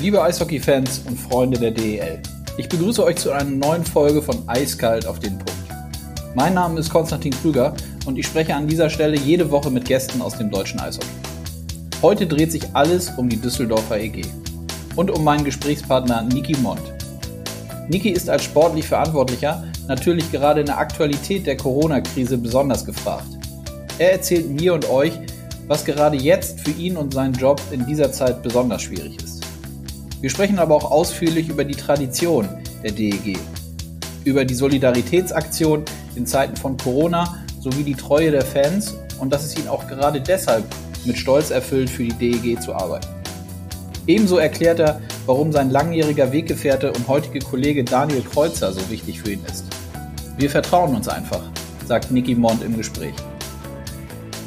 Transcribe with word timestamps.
Liebe 0.00 0.22
Eishockey-Fans 0.22 1.02
und 1.06 1.18
Freunde 1.18 1.58
der 1.58 1.72
DEL, 1.72 2.20
ich 2.56 2.70
begrüße 2.70 3.04
euch 3.04 3.16
zu 3.16 3.32
einer 3.32 3.44
neuen 3.44 3.84
Folge 3.84 4.22
von 4.22 4.48
Eiskalt 4.48 5.06
auf 5.06 5.18
den 5.18 5.36
Punkt. 5.36 5.52
Mein 6.34 6.54
Name 6.54 6.80
ist 6.80 6.88
Konstantin 6.88 7.34
Krüger 7.34 7.74
und 8.06 8.16
ich 8.16 8.26
spreche 8.26 8.54
an 8.54 8.66
dieser 8.66 8.88
Stelle 8.88 9.18
jede 9.18 9.50
Woche 9.50 9.70
mit 9.70 9.84
Gästen 9.84 10.22
aus 10.22 10.38
dem 10.38 10.50
deutschen 10.50 10.80
Eishockey. 10.80 11.06
Heute 12.00 12.26
dreht 12.26 12.50
sich 12.50 12.62
alles 12.72 13.10
um 13.18 13.28
die 13.28 13.36
Düsseldorfer 13.36 13.98
EG 14.00 14.22
und 14.96 15.10
um 15.10 15.22
meinen 15.22 15.44
Gesprächspartner 15.44 16.22
Niki 16.22 16.56
Mond. 16.56 16.80
Niki 17.90 18.08
ist 18.08 18.30
als 18.30 18.44
sportlich 18.44 18.86
Verantwortlicher 18.86 19.64
natürlich 19.86 20.32
gerade 20.32 20.60
in 20.60 20.66
der 20.66 20.78
Aktualität 20.78 21.46
der 21.46 21.58
Corona-Krise 21.58 22.38
besonders 22.38 22.86
gefragt. 22.86 23.28
Er 23.98 24.12
erzählt 24.12 24.48
mir 24.48 24.72
und 24.72 24.88
euch, 24.88 25.12
was 25.66 25.84
gerade 25.84 26.16
jetzt 26.16 26.58
für 26.60 26.70
ihn 26.70 26.96
und 26.96 27.12
seinen 27.12 27.34
Job 27.34 27.60
in 27.70 27.84
dieser 27.84 28.10
Zeit 28.10 28.42
besonders 28.42 28.80
schwierig 28.80 29.22
ist. 29.22 29.39
Wir 30.20 30.28
sprechen 30.28 30.58
aber 30.58 30.74
auch 30.74 30.90
ausführlich 30.90 31.48
über 31.48 31.64
die 31.64 31.74
Tradition 31.74 32.46
der 32.82 32.92
DEG, 32.92 33.38
über 34.24 34.44
die 34.44 34.54
Solidaritätsaktion 34.54 35.84
in 36.14 36.26
Zeiten 36.26 36.56
von 36.56 36.76
Corona 36.76 37.38
sowie 37.58 37.84
die 37.84 37.94
Treue 37.94 38.30
der 38.30 38.44
Fans 38.44 38.94
und 39.18 39.32
dass 39.32 39.46
es 39.46 39.56
ihn 39.56 39.66
auch 39.66 39.86
gerade 39.88 40.20
deshalb 40.20 40.64
mit 41.06 41.16
Stolz 41.16 41.50
erfüllt, 41.50 41.88
für 41.88 42.04
die 42.04 42.12
DEG 42.12 42.60
zu 42.60 42.74
arbeiten. 42.74 43.08
Ebenso 44.06 44.36
erklärt 44.36 44.80
er, 44.80 45.00
warum 45.24 45.52
sein 45.52 45.70
langjähriger 45.70 46.32
Weggefährte 46.32 46.92
und 46.92 47.08
heutige 47.08 47.38
Kollege 47.38 47.82
Daniel 47.82 48.22
Kreuzer 48.22 48.72
so 48.72 48.90
wichtig 48.90 49.22
für 49.22 49.32
ihn 49.32 49.44
ist. 49.50 49.64
Wir 50.36 50.50
vertrauen 50.50 50.94
uns 50.94 51.08
einfach, 51.08 51.42
sagt 51.86 52.10
Nicky 52.10 52.34
Mond 52.34 52.62
im 52.62 52.76
Gespräch. 52.76 53.14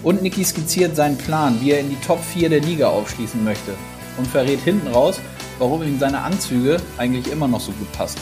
Und 0.04 0.22
Nicky 0.22 0.44
skizziert 0.44 0.96
seinen 0.96 1.18
Plan, 1.18 1.58
wie 1.62 1.72
er 1.72 1.80
in 1.80 1.90
die 1.90 2.00
Top 2.06 2.20
4 2.24 2.50
der 2.50 2.60
Liga 2.60 2.90
aufschließen 2.90 3.44
möchte 3.44 3.72
und 4.18 4.28
verrät 4.28 4.60
hinten 4.60 4.90
raus, 4.90 5.20
warum 5.60 5.84
ihm 5.84 6.00
seine 6.00 6.22
Anzüge 6.22 6.78
eigentlich 6.98 7.32
immer 7.32 7.48
noch 7.48 7.62
so 7.62 7.72
gut 7.74 7.92
passen, 7.94 8.20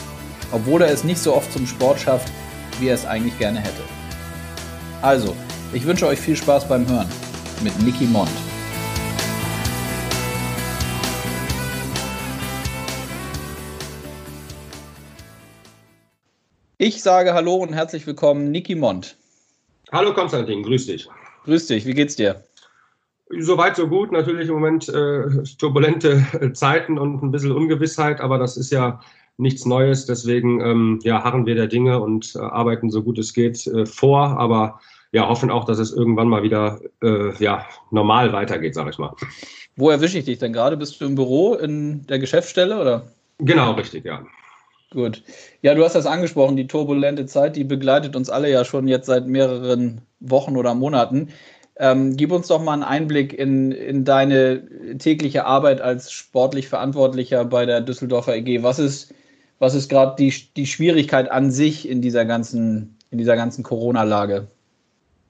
obwohl 0.50 0.82
er 0.82 0.90
es 0.90 1.04
nicht 1.04 1.18
so 1.18 1.34
oft 1.34 1.52
zum 1.52 1.66
Sport 1.66 2.00
schafft, 2.00 2.32
wie 2.80 2.88
er 2.88 2.94
es 2.94 3.06
eigentlich 3.06 3.38
gerne 3.38 3.60
hätte. 3.60 3.82
Also, 5.00 5.34
ich 5.72 5.84
wünsche 5.84 6.06
euch 6.06 6.18
viel 6.18 6.36
Spaß 6.36 6.68
beim 6.68 6.88
Hören 6.88 7.08
mit 7.62 7.78
Nicky 7.82 8.04
Mond. 8.04 8.30
Ich 16.84 17.00
sage 17.00 17.32
Hallo 17.32 17.54
und 17.54 17.72
herzlich 17.72 18.08
willkommen, 18.08 18.50
Niki 18.50 18.74
Mond. 18.74 19.16
Hallo 19.92 20.12
Konstantin, 20.12 20.64
grüß 20.64 20.86
dich. 20.86 21.08
Grüß 21.44 21.68
dich, 21.68 21.86
wie 21.86 21.94
geht's 21.94 22.16
dir? 22.16 22.42
Soweit, 23.38 23.76
so 23.76 23.88
gut. 23.88 24.12
Natürlich 24.12 24.48
im 24.48 24.54
Moment 24.54 24.88
äh, 24.88 25.42
turbulente 25.58 26.24
Zeiten 26.54 26.98
und 26.98 27.22
ein 27.22 27.30
bisschen 27.30 27.52
Ungewissheit, 27.52 28.20
aber 28.20 28.38
das 28.38 28.56
ist 28.56 28.70
ja 28.70 29.00
nichts 29.38 29.64
Neues. 29.64 30.06
Deswegen 30.06 30.60
ähm, 30.60 30.98
ja, 31.02 31.22
harren 31.24 31.46
wir 31.46 31.54
der 31.54 31.66
Dinge 31.66 32.00
und 32.00 32.34
äh, 32.34 32.40
arbeiten 32.40 32.90
so 32.90 33.02
gut 33.02 33.18
es 33.18 33.32
geht 33.32 33.66
äh, 33.66 33.86
vor, 33.86 34.38
aber 34.38 34.80
ja, 35.12 35.28
hoffen 35.28 35.50
auch, 35.50 35.64
dass 35.64 35.78
es 35.78 35.92
irgendwann 35.92 36.28
mal 36.28 36.42
wieder 36.42 36.80
äh, 37.02 37.34
ja, 37.42 37.66
normal 37.90 38.32
weitergeht, 38.32 38.74
sage 38.74 38.90
ich 38.90 38.98
mal. 38.98 39.14
Wo 39.76 39.90
erwische 39.90 40.18
ich 40.18 40.24
dich 40.24 40.38
denn 40.38 40.52
gerade? 40.52 40.76
Bist 40.76 41.00
du 41.00 41.06
im 41.06 41.14
Büro 41.14 41.54
in 41.54 42.06
der 42.06 42.18
Geschäftsstelle 42.18 42.80
oder? 42.80 43.06
Genau, 43.38 43.72
richtig, 43.72 44.04
ja. 44.04 44.24
Gut. 44.90 45.22
Ja, 45.62 45.74
du 45.74 45.84
hast 45.84 45.94
das 45.94 46.04
angesprochen, 46.04 46.56
die 46.56 46.66
turbulente 46.66 47.24
Zeit, 47.24 47.56
die 47.56 47.64
begleitet 47.64 48.14
uns 48.14 48.28
alle 48.28 48.50
ja 48.50 48.64
schon 48.64 48.86
jetzt 48.88 49.06
seit 49.06 49.26
mehreren 49.26 50.02
Wochen 50.20 50.56
oder 50.56 50.74
Monaten. 50.74 51.28
Ähm, 51.82 52.16
gib 52.16 52.30
uns 52.30 52.46
doch 52.46 52.62
mal 52.62 52.74
einen 52.74 52.84
Einblick 52.84 53.32
in, 53.36 53.72
in 53.72 54.04
deine 54.04 54.62
tägliche 54.98 55.46
Arbeit 55.46 55.80
als 55.80 56.12
sportlich 56.12 56.68
Verantwortlicher 56.68 57.44
bei 57.44 57.66
der 57.66 57.80
Düsseldorfer 57.80 58.36
EG. 58.36 58.62
Was 58.62 58.78
ist, 58.78 59.12
was 59.58 59.74
ist 59.74 59.88
gerade 59.88 60.14
die, 60.16 60.32
die 60.56 60.66
Schwierigkeit 60.66 61.28
an 61.28 61.50
sich 61.50 61.88
in 61.88 62.00
dieser 62.00 62.24
ganzen, 62.24 62.96
ganzen 63.10 63.64
Corona-Lage? 63.64 64.46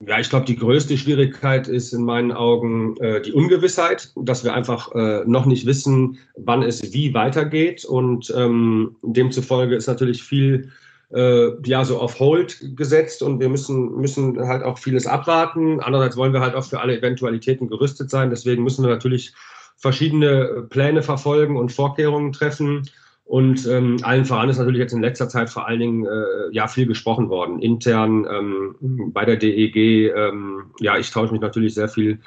Ja, 0.07 0.19
ich 0.19 0.29
glaube, 0.29 0.45
die 0.45 0.57
größte 0.57 0.99
Schwierigkeit 0.99 1.69
ist 1.69 1.95
in 1.95 2.03
meinen 2.03 2.33
Augen 2.33 2.99
äh, 2.99 3.23
die 3.23 3.33
Ungewissheit, 3.33 4.13
dass 4.17 4.45
wir 4.45 4.53
einfach 4.53 4.95
äh, 4.95 5.23
noch 5.25 5.47
nicht 5.47 5.65
wissen, 5.65 6.19
wann 6.37 6.63
es 6.63 6.93
wie 6.93 7.15
weitergeht. 7.15 7.87
Und 7.87 8.31
ähm, 8.37 8.97
demzufolge 9.01 9.75
ist 9.75 9.87
natürlich 9.87 10.23
viel 10.23 10.71
äh, 11.15 11.51
ja 11.65 11.85
so 11.85 11.99
auf 11.99 12.19
Hold 12.19 12.77
gesetzt 12.77 13.23
und 13.23 13.41
wir 13.41 13.49
müssen, 13.49 13.97
müssen 13.97 14.41
halt 14.47 14.63
auch 14.63 14.79
vieles 14.79 15.07
abwarten. 15.07 15.81
Andererseits 15.81 16.17
wollen 16.17 16.33
wir 16.33 16.41
halt 16.41 16.55
auch 16.55 16.65
für 16.65 16.81
alle 16.81 16.97
Eventualitäten 16.97 17.69
gerüstet 17.69 18.11
sein. 18.11 18.31
Deswegen 18.31 18.63
müssen 18.63 18.85
wir 18.85 18.91
natürlich 18.91 19.35
verschiedene 19.77 20.67
Pläne 20.71 21.03
verfolgen 21.03 21.57
und 21.57 21.73
Vorkehrungen 21.73 22.33
treffen. 22.33 22.89
Und 23.25 23.67
ähm, 23.67 23.99
allen 24.03 24.25
voran 24.25 24.49
ist 24.49 24.59
natürlich 24.59 24.81
jetzt 24.81 24.93
in 24.93 25.01
letzter 25.01 25.29
Zeit 25.29 25.49
vor 25.49 25.67
allen 25.67 25.81
Dingen 25.81 26.07
äh, 26.07 26.53
ja 26.53 26.67
viel 26.67 26.87
gesprochen 26.87 27.29
worden. 27.29 27.61
Intern 27.61 28.27
ähm, 28.31 28.77
bei 29.13 29.25
der 29.25 29.37
DEG, 29.37 30.13
ähm, 30.15 30.65
ja, 30.81 30.99
ich 30.99 31.11
tausche 31.11 31.33
mich 31.33 31.41
natürlich 31.41 31.75
sehr 31.75 31.89
viel 31.89 32.19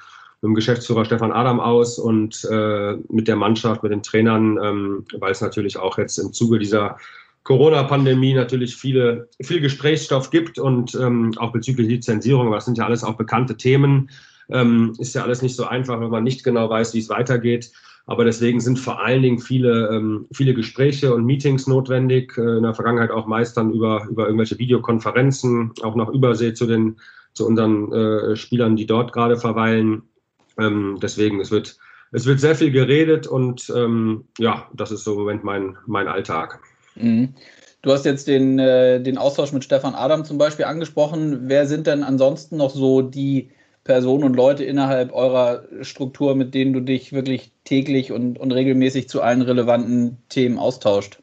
mit 0.41 0.49
dem 0.49 0.55
Geschäftsführer 0.55 1.05
Stefan 1.05 1.31
Adam 1.31 1.59
aus 1.59 1.99
und 1.99 2.47
äh, 2.51 2.97
mit 3.09 3.27
der 3.27 3.35
Mannschaft, 3.35 3.83
mit 3.83 3.91
den 3.91 4.03
Trainern, 4.03 4.57
ähm, 4.61 5.05
weil 5.19 5.31
es 5.31 5.41
natürlich 5.41 5.77
auch 5.77 5.97
jetzt 5.97 6.17
im 6.17 6.33
Zuge 6.33 6.59
dieser 6.59 6.97
Corona-Pandemie 7.45 8.33
natürlich 8.33 8.75
viele, 8.75 9.29
viel 9.39 9.61
Gesprächsstoff 9.61 10.31
gibt 10.31 10.57
und 10.57 10.95
ähm, 10.95 11.31
auch 11.37 11.51
bezüglich 11.51 11.87
Lizenzierung, 11.87 12.51
das 12.51 12.65
sind 12.65 12.79
ja 12.79 12.85
alles 12.85 13.03
auch 13.03 13.15
bekannte 13.17 13.55
Themen. 13.55 14.09
Ähm, 14.49 14.93
ist 14.97 15.13
ja 15.13 15.23
alles 15.23 15.43
nicht 15.43 15.55
so 15.55 15.65
einfach, 15.65 16.01
wenn 16.01 16.09
man 16.09 16.23
nicht 16.23 16.43
genau 16.43 16.69
weiß, 16.69 16.95
wie 16.95 16.99
es 16.99 17.09
weitergeht. 17.09 17.71
Aber 18.07 18.25
deswegen 18.25 18.59
sind 18.59 18.79
vor 18.79 19.03
allen 19.03 19.21
Dingen 19.21 19.39
viele, 19.39 19.89
ähm, 19.89 20.25
viele 20.33 20.55
Gespräche 20.55 21.13
und 21.13 21.25
Meetings 21.25 21.67
notwendig. 21.67 22.35
Äh, 22.37 22.57
in 22.57 22.63
der 22.63 22.73
Vergangenheit 22.73 23.11
auch 23.11 23.27
meist 23.27 23.57
dann 23.57 23.71
über, 23.71 24.07
über 24.09 24.25
irgendwelche 24.25 24.57
Videokonferenzen, 24.57 25.71
auch 25.83 25.95
nach 25.95 26.09
Übersee 26.09 26.53
zu 26.53 26.65
den, 26.65 26.97
zu 27.33 27.45
unseren 27.45 27.91
äh, 27.93 28.35
Spielern, 28.35 28.75
die 28.75 28.87
dort 28.87 29.13
gerade 29.13 29.37
verweilen. 29.37 30.01
Ähm, 30.57 30.97
deswegen, 30.99 31.39
es 31.39 31.51
wird, 31.51 31.77
es 32.11 32.25
wird 32.25 32.39
sehr 32.39 32.55
viel 32.55 32.71
geredet 32.71 33.27
und 33.27 33.71
ähm, 33.75 34.25
ja, 34.39 34.67
das 34.73 34.91
ist 34.91 35.03
so 35.03 35.13
im 35.13 35.19
Moment 35.19 35.43
mein, 35.43 35.77
mein 35.85 36.07
Alltag. 36.07 36.59
Mhm. 36.95 37.33
Du 37.81 37.91
hast 37.91 38.05
jetzt 38.05 38.27
den, 38.27 38.57
äh, 38.57 38.99
den 39.01 39.17
Austausch 39.17 39.51
mit 39.51 39.63
Stefan 39.63 39.93
Adam 39.93 40.25
zum 40.25 40.37
Beispiel 40.37 40.65
angesprochen. 40.65 41.41
Wer 41.43 41.67
sind 41.67 41.85
denn 41.85 42.03
ansonsten 42.03 42.57
noch 42.57 42.71
so 42.71 43.01
die 43.01 43.51
Personen 43.83 44.23
und 44.23 44.35
Leute 44.35 44.63
innerhalb 44.63 45.13
eurer 45.13 45.63
Struktur, 45.81 46.33
mit 46.33 46.55
denen 46.55 46.73
du 46.73 46.79
dich 46.79 47.13
wirklich 47.13 47.51
täglich 47.63 48.11
und, 48.11 48.39
und 48.39 48.51
regelmäßig 48.51 49.07
zu 49.07 49.21
allen 49.21 49.43
relevanten 49.43 50.17
Themen 50.29 50.57
austauscht? 50.57 51.19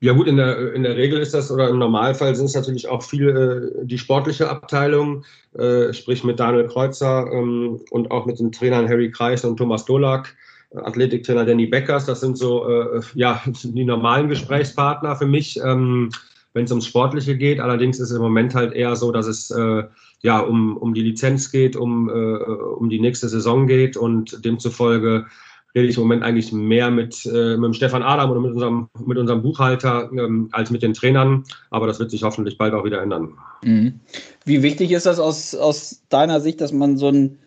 Ja 0.00 0.12
gut, 0.12 0.26
in 0.26 0.36
der, 0.36 0.74
in 0.74 0.82
der 0.82 0.96
Regel 0.96 1.18
ist 1.18 1.32
das, 1.32 1.50
oder 1.50 1.70
im 1.70 1.78
Normalfall 1.78 2.34
sind 2.36 2.44
es 2.44 2.54
natürlich 2.54 2.88
auch 2.88 3.02
viel 3.02 3.72
äh, 3.80 3.86
die 3.86 3.96
sportliche 3.96 4.50
Abteilung, 4.50 5.24
äh, 5.54 5.94
sprich 5.94 6.22
mit 6.24 6.38
Daniel 6.38 6.66
Kreuzer 6.66 7.26
ähm, 7.32 7.80
und 7.90 8.10
auch 8.10 8.26
mit 8.26 8.38
den 8.38 8.52
Trainern 8.52 8.86
Harry 8.86 9.10
Kreis 9.10 9.46
und 9.46 9.56
Thomas 9.56 9.86
Dolak, 9.86 10.36
Athletiktrainer 10.74 11.44
Danny 11.44 11.66
Beckers. 11.66 12.06
Das 12.06 12.20
sind 12.20 12.36
so 12.36 12.68
äh, 12.68 13.00
ja, 13.14 13.42
die 13.62 13.84
normalen 13.84 14.28
Gesprächspartner 14.28 15.16
für 15.16 15.26
mich, 15.26 15.58
ähm, 15.64 16.10
wenn 16.52 16.64
es 16.64 16.70
ums 16.70 16.86
Sportliche 16.86 17.36
geht. 17.36 17.60
Allerdings 17.60 17.98
ist 17.98 18.10
es 18.10 18.16
im 18.16 18.22
Moment 18.22 18.54
halt 18.54 18.72
eher 18.72 18.96
so, 18.96 19.12
dass 19.12 19.26
es 19.26 19.50
äh, 19.50 19.84
ja, 20.22 20.38
um, 20.40 20.76
um 20.76 20.94
die 20.94 21.02
Lizenz 21.02 21.50
geht, 21.50 21.76
um, 21.76 22.08
äh, 22.08 22.12
um 22.12 22.88
die 22.88 23.00
nächste 23.00 23.28
Saison 23.28 23.66
geht 23.66 23.96
und 23.96 24.44
demzufolge 24.44 25.26
rede 25.74 25.88
ich 25.88 25.96
im 25.96 26.04
Moment 26.04 26.22
eigentlich 26.22 26.52
mehr 26.52 26.90
mit, 26.90 27.26
äh, 27.26 27.56
mit 27.56 27.64
dem 27.64 27.74
Stefan 27.74 28.02
Adam 28.02 28.30
oder 28.30 28.40
mit 28.40 28.52
unserem, 28.52 28.88
mit 29.04 29.18
unserem 29.18 29.42
Buchhalter 29.42 30.08
ähm, 30.12 30.48
als 30.52 30.70
mit 30.70 30.82
den 30.82 30.94
Trainern. 30.94 31.44
Aber 31.70 31.86
das 31.86 31.98
wird 31.98 32.10
sich 32.10 32.22
hoffentlich 32.22 32.58
bald 32.58 32.74
auch 32.74 32.84
wieder 32.84 33.02
ändern. 33.02 33.34
Mhm. 33.64 34.00
Wie 34.44 34.62
wichtig 34.62 34.92
ist 34.92 35.06
das 35.06 35.18
aus, 35.18 35.54
aus 35.54 36.02
deiner 36.08 36.40
Sicht, 36.40 36.60
dass 36.60 36.72
man 36.72 36.96
so 36.96 37.08
ein 37.08 37.38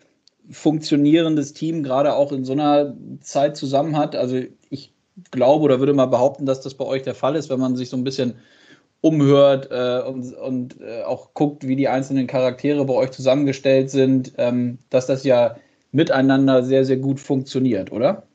funktionierendes 0.50 1.52
Team 1.52 1.82
gerade 1.82 2.14
auch 2.14 2.32
in 2.32 2.44
so 2.44 2.52
einer 2.52 2.96
Zeit 3.20 3.56
zusammen 3.56 3.96
hat? 3.96 4.16
Also 4.16 4.40
ich 4.70 4.92
glaube 5.30 5.64
oder 5.64 5.80
würde 5.80 5.94
mal 5.94 6.06
behaupten, 6.06 6.46
dass 6.46 6.60
das 6.60 6.74
bei 6.74 6.84
euch 6.84 7.02
der 7.02 7.14
Fall 7.14 7.36
ist, 7.36 7.50
wenn 7.50 7.60
man 7.60 7.76
sich 7.76 7.90
so 7.90 7.96
ein 7.96 8.04
bisschen 8.04 8.34
umhört 9.00 9.68
äh, 9.70 10.02
und, 10.08 10.34
und 10.34 10.80
äh, 10.80 11.02
auch 11.02 11.34
guckt, 11.34 11.66
wie 11.66 11.76
die 11.76 11.88
einzelnen 11.88 12.26
Charaktere 12.26 12.84
bei 12.84 12.94
euch 12.94 13.10
zusammengestellt 13.10 13.90
sind, 13.90 14.32
ähm, 14.38 14.78
dass 14.90 15.06
das 15.06 15.24
ja 15.24 15.56
miteinander 15.92 16.62
sehr, 16.62 16.84
sehr 16.84 16.96
gut 16.98 17.20
funktioniert, 17.20 17.92
oder? 17.92 18.27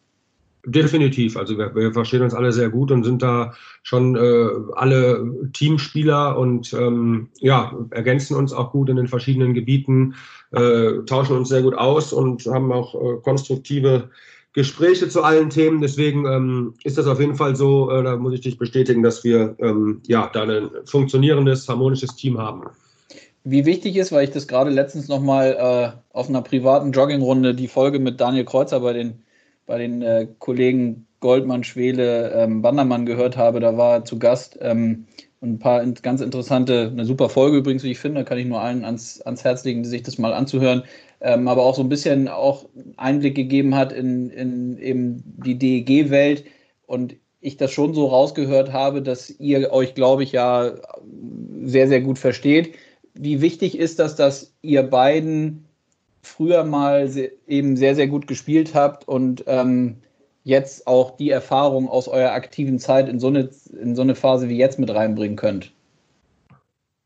Definitiv. 0.65 1.35
Also 1.35 1.57
wir, 1.57 1.75
wir 1.75 1.91
verstehen 1.91 2.21
uns 2.21 2.33
alle 2.33 2.53
sehr 2.53 2.69
gut 2.69 2.89
und 2.89 3.03
sind 3.03 3.21
da 3.21 3.53
schon 3.81 4.15
äh, 4.15 4.49
alle 4.75 5.49
Teamspieler 5.51 6.37
und 6.37 6.71
ähm, 6.73 7.27
ja, 7.39 7.77
ergänzen 7.89 8.37
uns 8.37 8.53
auch 8.53 8.71
gut 8.71 8.89
in 8.89 8.95
den 8.95 9.09
verschiedenen 9.09 9.53
Gebieten, 9.53 10.15
äh, 10.51 11.03
tauschen 11.05 11.35
uns 11.35 11.49
sehr 11.49 11.63
gut 11.63 11.75
aus 11.75 12.13
und 12.13 12.45
haben 12.45 12.71
auch 12.71 12.95
äh, 12.95 13.17
konstruktive 13.21 14.09
Gespräche 14.53 15.09
zu 15.09 15.23
allen 15.23 15.49
Themen. 15.49 15.81
Deswegen 15.81 16.25
ähm, 16.25 16.75
ist 16.83 16.97
das 16.97 17.07
auf 17.07 17.19
jeden 17.19 17.35
Fall 17.35 17.55
so, 17.55 17.91
äh, 17.91 18.01
da 18.01 18.15
muss 18.15 18.33
ich 18.33 18.41
dich 18.41 18.57
bestätigen, 18.57 19.03
dass 19.03 19.23
wir 19.25 19.55
ähm, 19.59 20.01
ja, 20.07 20.29
da 20.31 20.43
ein 20.43 20.69
funktionierendes, 20.85 21.67
harmonisches 21.67 22.15
Team 22.15 22.37
haben. 22.37 22.61
Wie 23.43 23.65
wichtig 23.65 23.97
ist, 23.97 24.13
weil 24.13 24.23
ich 24.23 24.31
das 24.31 24.47
gerade 24.47 24.69
letztens 24.69 25.09
nochmal 25.09 25.57
äh, 25.59 26.15
auf 26.15 26.29
einer 26.29 26.41
privaten 26.41 26.93
Joggingrunde 26.93 27.53
die 27.53 27.67
Folge 27.67 27.99
mit 27.99 28.21
Daniel 28.21 28.45
Kreuzer 28.45 28.79
bei 28.79 28.93
den, 28.93 29.23
bei 29.65 29.77
den 29.77 30.01
äh, 30.01 30.27
Kollegen 30.39 31.07
Goldmann, 31.19 31.63
Schwele, 31.63 32.31
ähm, 32.31 32.61
Bandermann 32.61 33.05
gehört 33.05 33.37
habe. 33.37 33.59
Da 33.59 33.77
war 33.77 33.93
er 33.93 34.05
zu 34.05 34.19
Gast. 34.19 34.57
Ähm, 34.61 35.05
und 35.39 35.53
ein 35.53 35.59
paar 35.59 35.85
ganz 35.85 36.21
interessante, 36.21 36.89
eine 36.91 37.05
super 37.05 37.29
Folge 37.29 37.57
übrigens, 37.57 37.83
wie 37.83 37.91
ich 37.91 37.99
finde, 37.99 38.23
kann 38.23 38.37
ich 38.37 38.45
nur 38.45 38.61
allen 38.61 38.85
ans, 38.85 39.21
ans 39.21 39.43
Herz 39.43 39.63
legen, 39.65 39.83
sich 39.83 40.03
das 40.03 40.17
mal 40.17 40.33
anzuhören. 40.33 40.83
Ähm, 41.21 41.47
aber 41.47 41.63
auch 41.63 41.75
so 41.75 41.81
ein 41.81 41.89
bisschen 41.89 42.27
auch 42.27 42.65
Einblick 42.97 43.35
gegeben 43.35 43.75
hat 43.75 43.91
in, 43.91 44.29
in 44.29 44.77
eben 44.77 45.23
die 45.43 45.57
DEG-Welt. 45.57 46.45
Und 46.85 47.15
ich 47.39 47.57
das 47.57 47.71
schon 47.71 47.93
so 47.93 48.07
rausgehört 48.07 48.71
habe, 48.71 49.01
dass 49.01 49.29
ihr 49.29 49.71
euch, 49.71 49.95
glaube 49.95 50.23
ich, 50.23 50.31
ja 50.31 50.73
sehr, 51.63 51.87
sehr 51.87 52.01
gut 52.01 52.19
versteht. 52.19 52.75
Wie 53.13 53.41
wichtig 53.41 53.77
ist 53.77 53.99
das, 53.99 54.15
dass 54.15 54.53
ihr 54.61 54.83
beiden 54.83 55.65
früher 56.23 56.63
mal 56.63 57.09
eben 57.47 57.77
sehr, 57.77 57.95
sehr 57.95 58.07
gut 58.07 58.25
gespielt 58.27 58.73
habt 58.73 59.07
und 59.07 59.43
ähm, 59.45 59.97
jetzt 60.43 60.87
auch 60.87 61.15
die 61.15 61.29
Erfahrung 61.29 61.87
aus 61.89 62.07
eurer 62.07 62.31
aktiven 62.31 62.79
Zeit 62.79 63.07
in 63.07 63.19
so, 63.19 63.27
eine, 63.27 63.49
in 63.79 63.95
so 63.95 64.01
eine 64.01 64.15
Phase 64.15 64.49
wie 64.49 64.57
jetzt 64.57 64.79
mit 64.79 64.89
reinbringen 64.89 65.37
könnt? 65.37 65.71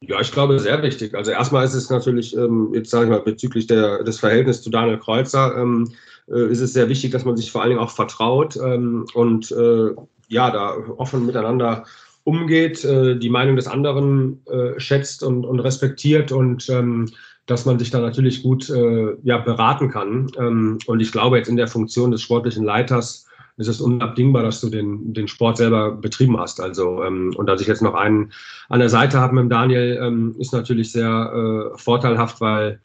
Ja, 0.02 0.22
ich 0.22 0.32
glaube, 0.32 0.60
sehr 0.60 0.82
wichtig. 0.84 1.16
Also 1.16 1.32
erstmal 1.32 1.66
ist 1.66 1.74
es 1.74 1.90
natürlich, 1.90 2.38
ähm, 2.38 2.72
jetzt 2.74 2.92
sage 2.92 3.06
ich 3.06 3.10
mal, 3.10 3.22
bezüglich 3.22 3.66
der, 3.66 4.04
des 4.04 4.20
Verhältnisses 4.20 4.62
zu 4.62 4.70
Daniel 4.70 5.00
Kreuzer, 5.00 5.58
ähm, 5.58 5.92
äh, 6.30 6.52
ist 6.52 6.62
es 6.62 6.74
sehr 6.74 6.88
wichtig, 6.88 7.12
dass 7.12 7.26
man 7.26 7.36
sich 7.36 7.52
vor 7.52 7.62
allen 7.62 7.72
Dingen 7.72 7.82
auch 7.82 7.90
vertraut 7.90 8.56
ähm, 8.58 9.08
und 9.16 9.52
äh, 9.52 9.90
ja, 10.28 10.52
da 10.52 10.76
offen 10.98 11.26
miteinander 11.26 11.86
umgeht, 12.24 12.84
äh, 12.84 13.18
die 13.18 13.30
Meinung 13.30 13.56
des 13.56 13.68
anderen 13.68 14.46
äh, 14.48 14.80
schätzt 14.80 15.24
und, 15.24 15.46
und 15.46 15.60
respektiert 15.62 16.32
und 16.32 16.70
ähm, 16.70 17.10
dass 17.48 17.66
man 17.66 17.80
sich 17.80 17.90
da 17.90 18.00
natürlich 18.00 18.44
gut 18.44 18.70
äh, 18.70 19.16
ja, 19.24 19.38
beraten 19.40 19.90
kann. 19.90 20.32
Ähm, 20.38 20.78
und 20.86 21.00
ich 21.00 21.12
glaube, 21.12 21.38
jetzt 21.38 21.48
in 21.48 21.56
der 21.56 21.68
Funktion 21.68 22.12
des 22.12 22.22
sportlichen 22.22 22.64
Leiters 22.64 23.26
ist 23.58 23.68
es 23.68 23.82
unabdingbar, 23.82 24.44
dass 24.44 24.62
du 24.62 24.70
den, 24.70 25.14
den 25.14 25.28
Sport 25.28 25.58
selber 25.58 25.92
betrieben 25.92 26.38
hast. 26.38 26.62
Also, 26.62 27.04
ähm, 27.04 27.34
und 27.36 27.48
dass 27.48 27.62
ich 27.62 27.68
jetzt 27.68 27.82
noch 27.82 27.96
einen 27.96 28.32
an 28.70 28.80
der 28.80 28.90
Seite 28.90 29.20
habe 29.20 29.36
mit 29.36 29.52
Daniel, 29.52 30.00
ähm, 30.02 30.36
ist 30.38 30.54
natürlich 30.54 30.92
sehr 30.92 31.72
äh, 31.74 31.78
vorteilhaft, 31.78 32.40
weil 32.40 32.80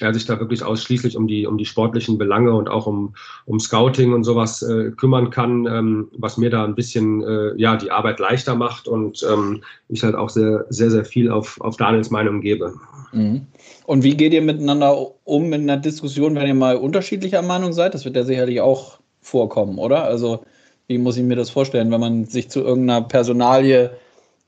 er 0.00 0.14
sich 0.14 0.24
da 0.24 0.38
wirklich 0.40 0.62
ausschließlich 0.62 1.16
um 1.16 1.26
die, 1.26 1.46
um 1.46 1.58
die 1.58 1.64
sportlichen 1.64 2.16
Belange 2.16 2.54
und 2.54 2.68
auch 2.68 2.86
um, 2.86 3.14
um 3.44 3.60
Scouting 3.60 4.12
und 4.12 4.24
sowas 4.24 4.62
äh, 4.62 4.90
kümmern 4.92 5.30
kann, 5.30 5.66
ähm, 5.66 6.08
was 6.16 6.38
mir 6.38 6.50
da 6.50 6.64
ein 6.64 6.74
bisschen 6.74 7.22
äh, 7.22 7.54
ja, 7.56 7.76
die 7.76 7.90
Arbeit 7.90 8.18
leichter 8.18 8.54
macht 8.54 8.88
und 8.88 9.24
ähm, 9.30 9.62
ich 9.88 10.02
halt 10.02 10.14
auch 10.14 10.30
sehr, 10.30 10.66
sehr, 10.70 10.90
sehr 10.90 11.04
viel 11.04 11.30
auf, 11.30 11.60
auf 11.60 11.76
Daniels 11.76 12.10
Meinung 12.10 12.40
gebe. 12.40 12.74
Mhm. 13.12 13.46
Und 13.86 14.02
wie 14.02 14.16
geht 14.16 14.32
ihr 14.32 14.42
miteinander 14.42 15.12
um 15.24 15.52
in 15.52 15.62
einer 15.62 15.76
Diskussion, 15.76 16.34
wenn 16.34 16.48
ihr 16.48 16.54
mal 16.54 16.76
unterschiedlicher 16.76 17.42
Meinung 17.42 17.72
seid? 17.72 17.94
Das 17.94 18.04
wird 18.04 18.16
ja 18.16 18.24
sicherlich 18.24 18.60
auch 18.60 18.98
vorkommen, 19.20 19.78
oder? 19.78 20.04
Also, 20.04 20.44
wie 20.88 20.98
muss 20.98 21.16
ich 21.16 21.22
mir 21.22 21.36
das 21.36 21.50
vorstellen, 21.50 21.90
wenn 21.92 22.00
man 22.00 22.24
sich 22.24 22.50
zu 22.50 22.60
irgendeiner 22.60 23.02
Personalie 23.02 23.96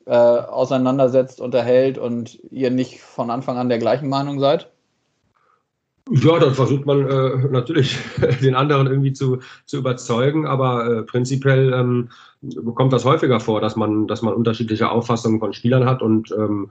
äh, 0.07 0.13
auseinandersetzt, 0.13 1.41
unterhält 1.41 1.99
und 1.99 2.39
ihr 2.51 2.71
nicht 2.71 3.01
von 3.01 3.31
Anfang 3.31 3.59
an 3.59 3.69
der 3.69 3.79
gleichen 3.79 4.09
Meinung 4.09 4.41
seid? 4.41 4.71
Ja, 6.11 6.39
dann 6.39 6.55
versucht 6.55 6.87
man 6.87 7.07
äh, 7.07 7.49
natürlich 7.51 7.99
den 8.43 8.55
anderen 8.55 8.87
irgendwie 8.87 9.13
zu, 9.13 9.39
zu 9.67 9.77
überzeugen, 9.77 10.47
aber 10.47 10.87
äh, 10.87 11.03
prinzipiell 11.03 11.73
ähm, 11.73 12.09
kommt 12.75 12.93
das 12.93 13.05
häufiger 13.05 13.41
vor, 13.41 13.61
dass 13.61 13.77
man, 13.77 14.09
dass 14.09 14.23
man 14.23 14.35
unterschiedliche 14.35 14.91
Auffassungen 14.91 15.39
von 15.39 15.53
Spielern 15.53 15.85
hat 15.85 16.03
und 16.03 16.33
ähm, 16.33 16.71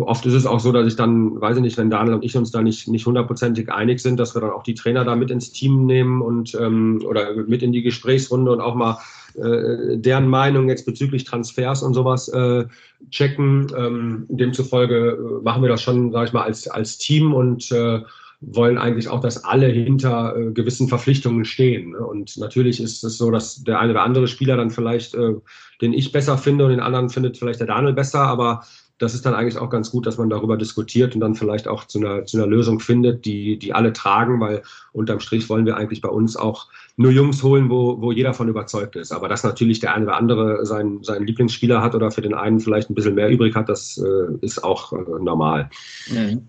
oft 0.00 0.26
ist 0.26 0.34
es 0.34 0.46
auch 0.46 0.60
so, 0.60 0.72
dass 0.72 0.86
ich 0.86 0.96
dann, 0.96 1.40
weiß 1.40 1.56
ich 1.56 1.62
nicht, 1.62 1.78
wenn 1.78 1.90
Daniel 1.90 2.14
und 2.14 2.24
ich 2.24 2.36
uns 2.36 2.50
da 2.50 2.62
nicht, 2.62 2.86
nicht 2.88 3.06
hundertprozentig 3.06 3.72
einig 3.72 4.00
sind, 4.00 4.20
dass 4.20 4.34
wir 4.34 4.40
dann 4.40 4.50
auch 4.50 4.62
die 4.62 4.74
Trainer 4.74 5.04
da 5.04 5.16
mit 5.16 5.30
ins 5.30 5.52
Team 5.52 5.86
nehmen 5.86 6.20
und 6.20 6.54
ähm, 6.54 7.02
oder 7.06 7.34
mit 7.34 7.62
in 7.62 7.72
die 7.72 7.82
Gesprächsrunde 7.82 8.52
und 8.52 8.60
auch 8.60 8.74
mal 8.74 8.98
äh, 9.34 9.96
deren 9.96 10.28
Meinung 10.28 10.68
jetzt 10.68 10.84
bezüglich 10.84 11.24
Transfers 11.24 11.82
und 11.82 11.94
sowas 11.94 12.28
äh, 12.28 12.66
checken. 13.10 13.66
Ähm, 13.76 14.26
demzufolge 14.28 15.40
machen 15.42 15.62
wir 15.62 15.70
das 15.70 15.82
schon, 15.82 16.12
sage 16.12 16.26
ich 16.26 16.32
mal, 16.32 16.42
als, 16.42 16.68
als 16.68 16.98
Team 16.98 17.32
und 17.32 17.72
äh, 17.72 18.00
wollen 18.40 18.78
eigentlich 18.78 19.08
auch, 19.08 19.20
dass 19.20 19.44
alle 19.44 19.68
hinter 19.68 20.36
äh, 20.36 20.52
gewissen 20.52 20.88
Verpflichtungen 20.88 21.44
stehen. 21.44 21.92
Ne? 21.92 21.98
Und 21.98 22.36
natürlich 22.36 22.80
ist 22.80 23.02
es 23.02 23.16
so, 23.16 23.30
dass 23.30 23.64
der 23.64 23.80
eine 23.80 23.92
oder 23.92 24.02
andere 24.02 24.28
Spieler 24.28 24.56
dann 24.56 24.70
vielleicht, 24.70 25.14
äh, 25.14 25.34
den 25.80 25.94
ich 25.94 26.12
besser 26.12 26.36
finde 26.36 26.64
und 26.64 26.70
den 26.70 26.80
anderen 26.80 27.08
findet 27.08 27.38
vielleicht 27.38 27.60
der 27.60 27.66
Daniel 27.66 27.94
besser, 27.94 28.20
aber 28.20 28.62
das 28.98 29.14
ist 29.14 29.26
dann 29.26 29.34
eigentlich 29.34 29.58
auch 29.58 29.70
ganz 29.70 29.90
gut, 29.90 30.06
dass 30.06 30.18
man 30.18 30.30
darüber 30.30 30.56
diskutiert 30.56 31.14
und 31.14 31.20
dann 31.20 31.34
vielleicht 31.34 31.66
auch 31.66 31.84
zu 31.84 31.98
einer, 31.98 32.24
zu 32.26 32.36
einer 32.36 32.46
Lösung 32.46 32.78
findet, 32.78 33.24
die, 33.24 33.58
die 33.58 33.72
alle 33.72 33.92
tragen, 33.92 34.40
weil 34.40 34.62
unterm 34.92 35.18
Strich 35.20 35.48
wollen 35.48 35.66
wir 35.66 35.76
eigentlich 35.76 36.00
bei 36.00 36.08
uns 36.08 36.36
auch 36.36 36.68
nur 36.96 37.10
Jungs 37.10 37.42
holen, 37.42 37.70
wo, 37.70 38.00
wo 38.00 38.12
jeder 38.12 38.34
von 38.34 38.48
überzeugt 38.48 38.94
ist. 38.94 39.10
Aber 39.10 39.28
dass 39.28 39.42
natürlich 39.42 39.80
der 39.80 39.94
eine 39.94 40.06
oder 40.06 40.16
andere 40.16 40.64
seinen, 40.64 41.02
seinen 41.02 41.26
Lieblingsspieler 41.26 41.82
hat 41.82 41.96
oder 41.96 42.12
für 42.12 42.22
den 42.22 42.34
einen 42.34 42.60
vielleicht 42.60 42.88
ein 42.88 42.94
bisschen 42.94 43.16
mehr 43.16 43.28
übrig 43.28 43.56
hat, 43.56 43.68
das 43.68 43.98
äh, 43.98 44.44
ist 44.44 44.62
auch 44.62 44.92
äh, 44.92 44.96
normal. 45.20 45.70
Mhm. 46.08 46.48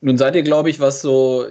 Nun 0.00 0.18
seid 0.18 0.36
ihr, 0.36 0.42
glaube 0.42 0.68
ich, 0.70 0.80
was 0.80 1.00
so, 1.00 1.44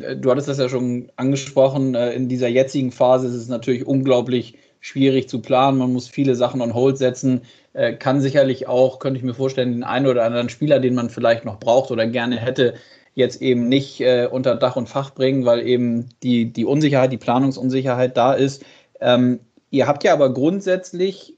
äh, 0.00 0.16
du 0.16 0.30
hattest 0.30 0.48
das 0.48 0.58
ja 0.58 0.68
schon 0.68 1.12
angesprochen, 1.16 1.94
äh, 1.94 2.14
in 2.14 2.28
dieser 2.28 2.48
jetzigen 2.48 2.90
Phase 2.90 3.28
ist 3.28 3.34
es 3.34 3.48
natürlich 3.48 3.86
unglaublich 3.86 4.56
schwierig 4.80 5.28
zu 5.28 5.40
planen. 5.40 5.78
Man 5.78 5.92
muss 5.92 6.08
viele 6.08 6.34
Sachen 6.34 6.60
on 6.60 6.74
hold 6.74 6.98
setzen. 6.98 7.42
Äh, 7.72 7.94
kann 7.94 8.20
sicherlich 8.20 8.68
auch, 8.68 8.98
könnte 8.98 9.18
ich 9.18 9.24
mir 9.24 9.34
vorstellen, 9.34 9.72
den 9.72 9.84
einen 9.84 10.06
oder 10.06 10.24
anderen 10.24 10.48
Spieler, 10.48 10.80
den 10.80 10.94
man 10.94 11.10
vielleicht 11.10 11.44
noch 11.44 11.58
braucht 11.58 11.90
oder 11.90 12.06
gerne 12.06 12.36
hätte, 12.36 12.74
jetzt 13.14 13.42
eben 13.42 13.68
nicht 13.68 14.00
unter 14.30 14.54
Dach 14.54 14.76
und 14.76 14.88
Fach 14.88 15.12
bringen, 15.12 15.44
weil 15.44 15.66
eben 15.66 16.08
die, 16.22 16.52
die 16.52 16.64
Unsicherheit, 16.64 17.10
die 17.10 17.16
Planungsunsicherheit 17.16 18.16
da 18.16 18.32
ist. 18.32 18.64
Ähm, 19.00 19.40
ihr 19.70 19.88
habt 19.88 20.04
ja 20.04 20.12
aber 20.12 20.32
grundsätzlich 20.32 21.34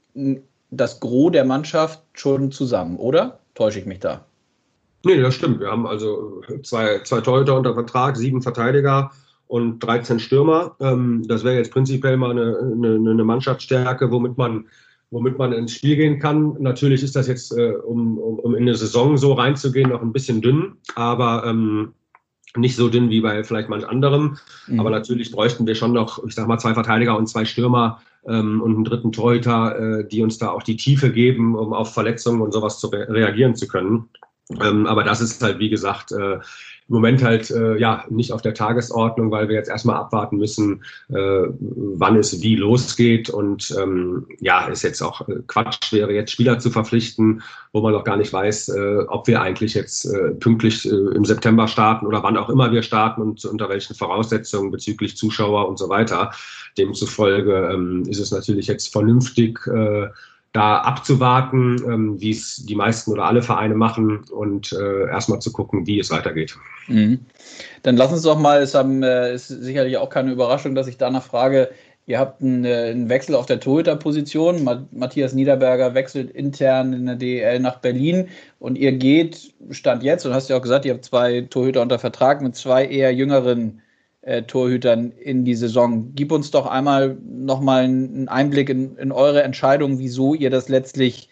das 0.70 1.00
Gros 1.00 1.32
der 1.32 1.44
Mannschaft 1.44 2.02
schon 2.12 2.52
zusammen, 2.52 2.96
oder? 2.96 3.40
Täusche 3.54 3.78
ich 3.78 3.86
mich 3.86 4.00
da? 4.00 4.26
Nee, 5.04 5.20
das 5.20 5.34
stimmt. 5.34 5.60
Wir 5.60 5.68
haben 5.68 5.86
also 5.86 6.42
zwei, 6.62 7.00
zwei 7.04 7.20
Torhüter 7.20 7.56
unter 7.56 7.74
Vertrag, 7.74 8.16
sieben 8.16 8.42
Verteidiger 8.42 9.10
und 9.50 9.80
13 9.80 10.20
Stürmer. 10.20 10.76
Ähm, 10.78 11.24
das 11.26 11.42
wäre 11.42 11.56
jetzt 11.56 11.72
prinzipiell 11.72 12.16
mal 12.16 12.30
eine, 12.30 12.56
eine, 12.56 13.10
eine, 13.10 13.24
Mannschaftsstärke, 13.24 14.12
womit 14.12 14.38
man, 14.38 14.66
womit 15.10 15.38
man 15.38 15.52
ins 15.52 15.72
Spiel 15.72 15.96
gehen 15.96 16.20
kann. 16.20 16.56
Natürlich 16.60 17.02
ist 17.02 17.16
das 17.16 17.26
jetzt, 17.26 17.50
äh, 17.58 17.72
um, 17.72 18.16
um, 18.18 18.38
um 18.38 18.54
in 18.54 18.62
eine 18.62 18.76
Saison 18.76 19.18
so 19.18 19.32
reinzugehen, 19.32 19.90
noch 19.90 20.02
ein 20.02 20.12
bisschen 20.12 20.40
dünn, 20.40 20.76
aber 20.94 21.42
ähm, 21.44 21.94
nicht 22.56 22.76
so 22.76 22.88
dünn 22.88 23.10
wie 23.10 23.20
bei 23.20 23.42
vielleicht 23.42 23.68
manch 23.68 23.88
anderem. 23.88 24.38
Mhm. 24.68 24.78
Aber 24.78 24.90
natürlich 24.90 25.32
bräuchten 25.32 25.66
wir 25.66 25.74
schon 25.74 25.92
noch, 25.92 26.24
ich 26.24 26.36
sag 26.36 26.46
mal, 26.46 26.58
zwei 26.58 26.74
Verteidiger 26.74 27.18
und 27.18 27.26
zwei 27.26 27.44
Stürmer 27.44 28.00
ähm, 28.28 28.62
und 28.62 28.76
einen 28.76 28.84
dritten 28.84 29.10
Torhüter, 29.10 29.98
äh, 29.98 30.08
die 30.08 30.22
uns 30.22 30.38
da 30.38 30.50
auch 30.50 30.62
die 30.62 30.76
Tiefe 30.76 31.10
geben, 31.10 31.56
um 31.56 31.72
auf 31.72 31.92
Verletzungen 31.92 32.40
und 32.40 32.52
sowas 32.52 32.78
zu 32.78 32.86
re 32.86 33.08
reagieren 33.08 33.56
zu 33.56 33.66
können. 33.66 34.08
Ähm, 34.60 34.86
aber 34.86 35.02
das 35.02 35.20
ist 35.20 35.42
halt, 35.42 35.58
wie 35.58 35.70
gesagt, 35.70 36.12
äh, 36.12 36.38
im 36.90 36.94
Moment 36.94 37.22
halt 37.22 37.52
äh, 37.52 37.76
ja 37.78 38.04
nicht 38.10 38.32
auf 38.32 38.42
der 38.42 38.52
Tagesordnung, 38.52 39.30
weil 39.30 39.48
wir 39.48 39.54
jetzt 39.54 39.70
erstmal 39.70 39.94
abwarten 39.94 40.38
müssen, 40.38 40.82
äh, 41.08 41.14
wann 41.14 42.16
es 42.16 42.42
wie 42.42 42.56
losgeht. 42.56 43.30
Und 43.30 43.72
ähm, 43.80 44.26
ja, 44.40 44.66
ist 44.66 44.82
jetzt 44.82 45.00
auch 45.00 45.28
äh, 45.28 45.36
Quatsch, 45.46 45.92
wäre 45.92 46.12
jetzt 46.12 46.32
Spieler 46.32 46.58
zu 46.58 46.68
verpflichten, 46.68 47.42
wo 47.72 47.80
man 47.80 47.92
noch 47.92 48.02
gar 48.02 48.16
nicht 48.16 48.32
weiß, 48.32 48.70
äh, 48.70 49.04
ob 49.06 49.28
wir 49.28 49.40
eigentlich 49.40 49.74
jetzt 49.74 50.04
äh, 50.04 50.32
pünktlich 50.32 50.84
äh, 50.84 50.90
im 50.90 51.24
September 51.24 51.68
starten 51.68 52.06
oder 52.06 52.24
wann 52.24 52.36
auch 52.36 52.50
immer 52.50 52.72
wir 52.72 52.82
starten 52.82 53.22
und 53.22 53.44
unter 53.44 53.68
welchen 53.68 53.94
Voraussetzungen 53.94 54.72
bezüglich 54.72 55.16
Zuschauer 55.16 55.68
und 55.68 55.78
so 55.78 55.88
weiter. 55.88 56.32
Demzufolge 56.76 57.70
ähm, 57.72 58.02
ist 58.08 58.18
es 58.18 58.32
natürlich 58.32 58.66
jetzt 58.66 58.90
vernünftig, 58.92 59.64
äh, 59.68 60.08
da 60.52 60.78
abzuwarten, 60.78 61.80
ähm, 61.86 62.20
wie 62.20 62.30
es 62.30 62.64
die 62.66 62.74
meisten 62.74 63.12
oder 63.12 63.24
alle 63.24 63.42
Vereine 63.42 63.74
machen 63.74 64.24
und 64.30 64.72
äh, 64.72 65.06
erstmal 65.08 65.40
zu 65.40 65.52
gucken, 65.52 65.86
wie 65.86 66.00
es 66.00 66.10
weitergeht. 66.10 66.56
Mhm. 66.88 67.20
Dann 67.82 67.96
lass 67.96 68.12
uns 68.12 68.22
doch 68.22 68.38
mal, 68.38 68.60
es 68.60 68.74
haben, 68.74 69.02
äh, 69.02 69.34
ist 69.34 69.48
sicherlich 69.48 69.96
auch 69.96 70.10
keine 70.10 70.32
Überraschung, 70.32 70.74
dass 70.74 70.88
ich 70.88 70.96
danach 70.96 71.22
frage, 71.22 71.70
ihr 72.06 72.18
habt 72.18 72.42
einen, 72.42 72.64
äh, 72.64 72.90
einen 72.90 73.08
Wechsel 73.08 73.36
auf 73.36 73.46
der 73.46 73.60
Torhüter-Position. 73.60 74.68
Matthias 74.90 75.34
Niederberger 75.34 75.94
wechselt 75.94 76.30
intern 76.30 76.92
in 76.94 77.06
der 77.06 77.14
DEL 77.14 77.60
nach 77.60 77.78
Berlin 77.78 78.28
und 78.58 78.76
ihr 78.76 78.92
geht, 78.92 79.54
stand 79.70 80.02
jetzt, 80.02 80.26
und 80.26 80.34
hast 80.34 80.50
ja 80.50 80.56
auch 80.56 80.62
gesagt, 80.62 80.84
ihr 80.84 80.94
habt 80.94 81.04
zwei 81.04 81.42
Torhüter 81.42 81.80
unter 81.80 82.00
Vertrag 82.00 82.42
mit 82.42 82.56
zwei 82.56 82.86
eher 82.86 83.14
jüngeren 83.14 83.82
äh, 84.22 84.42
Torhütern 84.42 85.12
in 85.12 85.44
die 85.44 85.54
Saison. 85.54 86.12
Gib 86.14 86.32
uns 86.32 86.50
doch 86.50 86.66
einmal 86.66 87.16
nochmal 87.24 87.84
einen 87.84 88.28
Einblick 88.28 88.68
in, 88.68 88.96
in, 88.96 89.12
eure 89.12 89.42
Entscheidung, 89.42 89.98
wieso 89.98 90.34
ihr 90.34 90.50
das 90.50 90.68
letztlich 90.68 91.30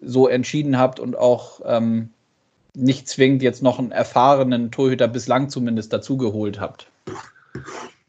so 0.00 0.28
entschieden 0.28 0.78
habt 0.78 1.00
und 1.00 1.16
auch 1.16 1.60
ähm, 1.64 2.10
nicht 2.74 3.08
zwingend 3.08 3.42
jetzt 3.42 3.62
noch 3.62 3.78
einen 3.78 3.90
erfahrenen 3.90 4.70
Torhüter 4.70 5.08
bislang 5.08 5.48
zumindest 5.48 5.92
dazugeholt 5.92 6.60
habt. 6.60 6.88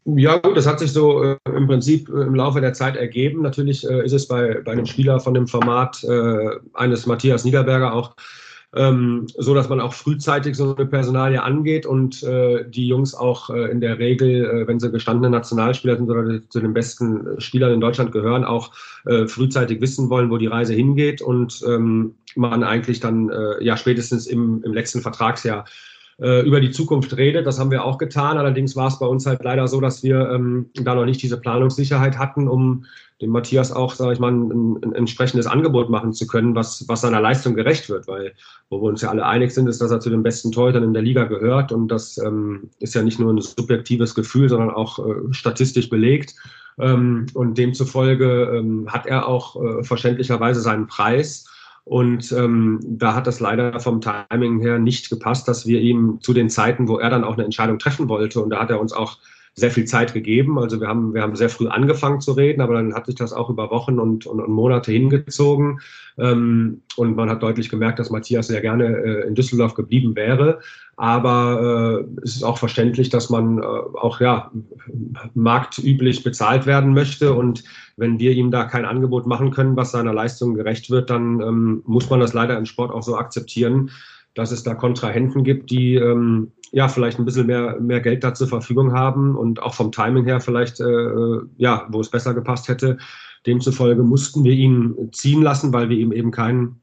Ja, 0.04 0.38
gut, 0.38 0.56
das 0.56 0.66
hat 0.66 0.78
sich 0.78 0.92
so 0.92 1.22
äh, 1.22 1.36
im 1.54 1.66
Prinzip 1.66 2.08
äh, 2.08 2.22
im 2.22 2.34
Laufe 2.34 2.60
der 2.60 2.72
Zeit 2.72 2.96
ergeben. 2.96 3.42
Natürlich 3.42 3.88
äh, 3.88 4.04
ist 4.04 4.12
es 4.12 4.26
bei, 4.26 4.60
bei 4.64 4.72
einem 4.72 4.86
Spieler 4.86 5.20
von 5.20 5.34
dem 5.34 5.46
Format 5.46 6.02
äh, 6.04 6.50
eines 6.74 7.06
Matthias 7.06 7.44
Niederberger 7.44 7.92
auch 7.92 8.14
ähm, 8.74 9.26
so 9.36 9.54
dass 9.54 9.68
man 9.68 9.80
auch 9.80 9.94
frühzeitig 9.94 10.54
so 10.54 10.76
eine 10.76 10.86
Personalie 10.86 11.42
angeht 11.42 11.86
und 11.86 12.22
äh, 12.22 12.68
die 12.68 12.86
Jungs 12.86 13.14
auch 13.14 13.48
äh, 13.48 13.70
in 13.70 13.80
der 13.80 13.98
Regel, 13.98 14.44
äh, 14.44 14.68
wenn 14.68 14.78
sie 14.78 14.90
gestandene 14.90 15.30
Nationalspieler 15.30 15.96
sind 15.96 16.10
oder 16.10 16.40
zu 16.50 16.60
den 16.60 16.74
besten 16.74 17.40
Spielern 17.40 17.72
in 17.72 17.80
Deutschland 17.80 18.12
gehören, 18.12 18.44
auch 18.44 18.72
äh, 19.06 19.26
frühzeitig 19.26 19.80
wissen 19.80 20.10
wollen, 20.10 20.30
wo 20.30 20.36
die 20.36 20.46
Reise 20.46 20.74
hingeht 20.74 21.22
und 21.22 21.62
ähm, 21.66 22.14
man 22.36 22.62
eigentlich 22.62 23.00
dann 23.00 23.30
äh, 23.30 23.64
ja 23.64 23.76
spätestens 23.76 24.26
im, 24.26 24.62
im 24.62 24.74
letzten 24.74 25.00
Vertragsjahr 25.00 25.64
äh, 26.20 26.44
über 26.46 26.60
die 26.60 26.70
Zukunft 26.70 27.16
redet. 27.16 27.46
Das 27.46 27.58
haben 27.58 27.70
wir 27.70 27.84
auch 27.84 27.98
getan. 27.98 28.38
Allerdings 28.38 28.74
war 28.76 28.88
es 28.88 28.98
bei 28.98 29.06
uns 29.06 29.26
halt 29.26 29.42
leider 29.44 29.68
so, 29.68 29.80
dass 29.80 30.02
wir 30.02 30.30
ähm, 30.30 30.70
da 30.74 30.94
noch 30.94 31.04
nicht 31.04 31.22
diese 31.22 31.40
Planungssicherheit 31.40 32.18
hatten, 32.18 32.48
um 32.48 32.84
dem 33.20 33.30
Matthias 33.30 33.72
auch, 33.72 33.94
sage 33.94 34.12
ich 34.12 34.18
mal, 34.18 34.32
ein, 34.32 34.78
ein, 34.82 34.92
entsprechendes 34.94 35.46
Angebot 35.46 35.90
machen 35.90 36.12
zu 36.12 36.26
können, 36.26 36.54
was, 36.54 36.84
was 36.88 37.00
seiner 37.00 37.20
Leistung 37.20 37.54
gerecht 37.54 37.88
wird. 37.88 38.06
Weil, 38.06 38.32
wo 38.68 38.80
wir 38.80 38.88
uns 38.88 39.02
ja 39.02 39.10
alle 39.10 39.26
einig 39.26 39.52
sind, 39.52 39.68
ist, 39.68 39.80
dass 39.80 39.90
er 39.90 40.00
zu 40.00 40.10
den 40.10 40.22
besten 40.22 40.52
Torhütern 40.52 40.84
in 40.84 40.92
der 40.92 41.02
Liga 41.02 41.24
gehört. 41.24 41.72
Und 41.72 41.88
das 41.88 42.18
ähm, 42.18 42.70
ist 42.78 42.94
ja 42.94 43.02
nicht 43.02 43.18
nur 43.18 43.32
ein 43.32 43.40
subjektives 43.40 44.14
Gefühl, 44.14 44.48
sondern 44.48 44.70
auch 44.70 44.98
äh, 44.98 45.32
statistisch 45.32 45.88
belegt. 45.88 46.34
Ähm, 46.80 47.26
und 47.34 47.58
demzufolge 47.58 48.56
ähm, 48.56 48.86
hat 48.88 49.06
er 49.06 49.26
auch 49.26 49.56
äh, 49.62 49.82
verständlicherweise 49.82 50.60
seinen 50.60 50.86
Preis. 50.86 51.44
Und 51.88 52.32
ähm, 52.32 52.80
da 52.82 53.14
hat 53.14 53.26
das 53.26 53.40
leider 53.40 53.80
vom 53.80 54.02
Timing 54.02 54.60
her 54.60 54.78
nicht 54.78 55.08
gepasst, 55.08 55.48
dass 55.48 55.66
wir 55.66 55.80
ihm 55.80 56.18
zu 56.20 56.34
den 56.34 56.50
Zeiten, 56.50 56.86
wo 56.86 56.98
er 56.98 57.08
dann 57.08 57.24
auch 57.24 57.34
eine 57.34 57.44
Entscheidung 57.44 57.78
treffen 57.78 58.10
wollte, 58.10 58.42
und 58.42 58.50
da 58.50 58.60
hat 58.60 58.70
er 58.70 58.80
uns 58.80 58.92
auch 58.92 59.16
sehr 59.54 59.70
viel 59.70 59.86
Zeit 59.86 60.12
gegeben. 60.14 60.58
Also 60.58 60.80
wir 60.80 60.86
haben, 60.86 61.14
wir 61.14 61.22
haben 61.22 61.34
sehr 61.34 61.48
früh 61.48 61.66
angefangen 61.66 62.20
zu 62.20 62.32
reden, 62.32 62.60
aber 62.60 62.74
dann 62.74 62.94
hat 62.94 63.06
sich 63.06 63.16
das 63.16 63.32
auch 63.32 63.50
über 63.50 63.70
Wochen 63.70 63.98
und, 63.98 64.26
und, 64.26 64.40
und 64.40 64.50
Monate 64.50 64.92
hingezogen. 64.92 65.80
Ähm, 66.18 66.82
und 66.96 67.16
man 67.16 67.28
hat 67.28 67.42
deutlich 67.42 67.68
gemerkt, 67.68 67.98
dass 67.98 68.10
Matthias 68.10 68.48
sehr 68.48 68.60
gerne 68.60 68.84
äh, 68.86 69.26
in 69.26 69.34
Düsseldorf 69.34 69.74
geblieben 69.74 70.14
wäre. 70.14 70.60
Aber 70.98 72.04
äh, 72.04 72.20
es 72.22 72.36
ist 72.36 72.42
auch 72.42 72.58
verständlich, 72.58 73.08
dass 73.08 73.30
man 73.30 73.58
äh, 73.58 73.62
auch 73.62 74.20
ja, 74.20 74.50
marktüblich 75.34 76.24
bezahlt 76.24 76.66
werden 76.66 76.92
möchte. 76.92 77.32
Und 77.32 77.64
wenn 77.96 78.18
wir 78.18 78.32
ihm 78.32 78.50
da 78.50 78.64
kein 78.64 78.84
Angebot 78.84 79.26
machen 79.26 79.52
können, 79.52 79.76
was 79.76 79.92
seiner 79.92 80.12
Leistung 80.12 80.54
gerecht 80.54 80.90
wird, 80.90 81.08
dann 81.08 81.40
ähm, 81.40 81.82
muss 81.86 82.10
man 82.10 82.20
das 82.20 82.34
leider 82.34 82.58
im 82.58 82.66
Sport 82.66 82.90
auch 82.90 83.02
so 83.02 83.16
akzeptieren 83.16 83.90
dass 84.38 84.52
es 84.52 84.62
da 84.62 84.74
Kontrahenten 84.74 85.42
gibt, 85.42 85.68
die 85.70 85.96
ähm, 85.96 86.52
ja 86.70 86.86
vielleicht 86.86 87.18
ein 87.18 87.24
bisschen 87.24 87.48
mehr, 87.48 87.80
mehr 87.80 88.00
Geld 88.00 88.22
da 88.22 88.34
zur 88.34 88.46
Verfügung 88.46 88.92
haben 88.92 89.36
und 89.36 89.60
auch 89.60 89.74
vom 89.74 89.90
Timing 89.90 90.26
her 90.26 90.40
vielleicht, 90.40 90.78
äh, 90.78 91.38
ja, 91.56 91.86
wo 91.90 92.00
es 92.00 92.08
besser 92.08 92.34
gepasst 92.34 92.68
hätte. 92.68 92.98
Demzufolge 93.46 94.04
mussten 94.04 94.44
wir 94.44 94.52
ihn 94.52 95.10
ziehen 95.10 95.42
lassen, 95.42 95.72
weil 95.72 95.88
wir 95.88 95.98
ihm 95.98 96.12
eben 96.12 96.30
kein, 96.30 96.76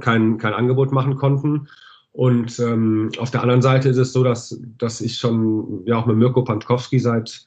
kein, 0.00 0.36
kein 0.36 0.52
Angebot 0.52 0.92
machen 0.92 1.16
konnten. 1.16 1.68
Und 2.12 2.58
ähm, 2.58 3.10
auf 3.18 3.30
der 3.30 3.42
anderen 3.42 3.62
Seite 3.62 3.88
ist 3.88 3.96
es 3.96 4.12
so, 4.12 4.24
dass, 4.24 4.60
dass 4.78 5.00
ich 5.00 5.16
schon 5.16 5.82
ja 5.86 5.96
auch 5.96 6.06
mit 6.06 6.16
Mirko 6.16 6.42
Pankowski 6.42 6.98
seit, 6.98 7.46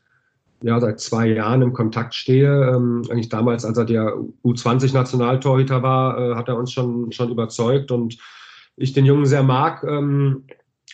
ja, 0.61 0.79
seit 0.79 0.99
zwei 0.99 1.27
Jahren 1.27 1.61
im 1.61 1.73
Kontakt 1.73 2.15
stehe. 2.15 2.69
Ähm, 2.69 3.03
eigentlich 3.09 3.29
damals, 3.29 3.65
als 3.65 3.77
er 3.77 3.85
der 3.85 4.13
U20-Nationaltorhüter 4.45 5.83
war, 5.83 6.17
äh, 6.17 6.35
hat 6.35 6.47
er 6.47 6.57
uns 6.57 6.71
schon, 6.71 7.11
schon 7.11 7.29
überzeugt 7.29 7.91
und 7.91 8.17
ich 8.77 8.93
den 8.93 9.05
Jungen 9.05 9.25
sehr 9.25 9.43
mag. 9.43 9.83
Ähm, 9.83 10.43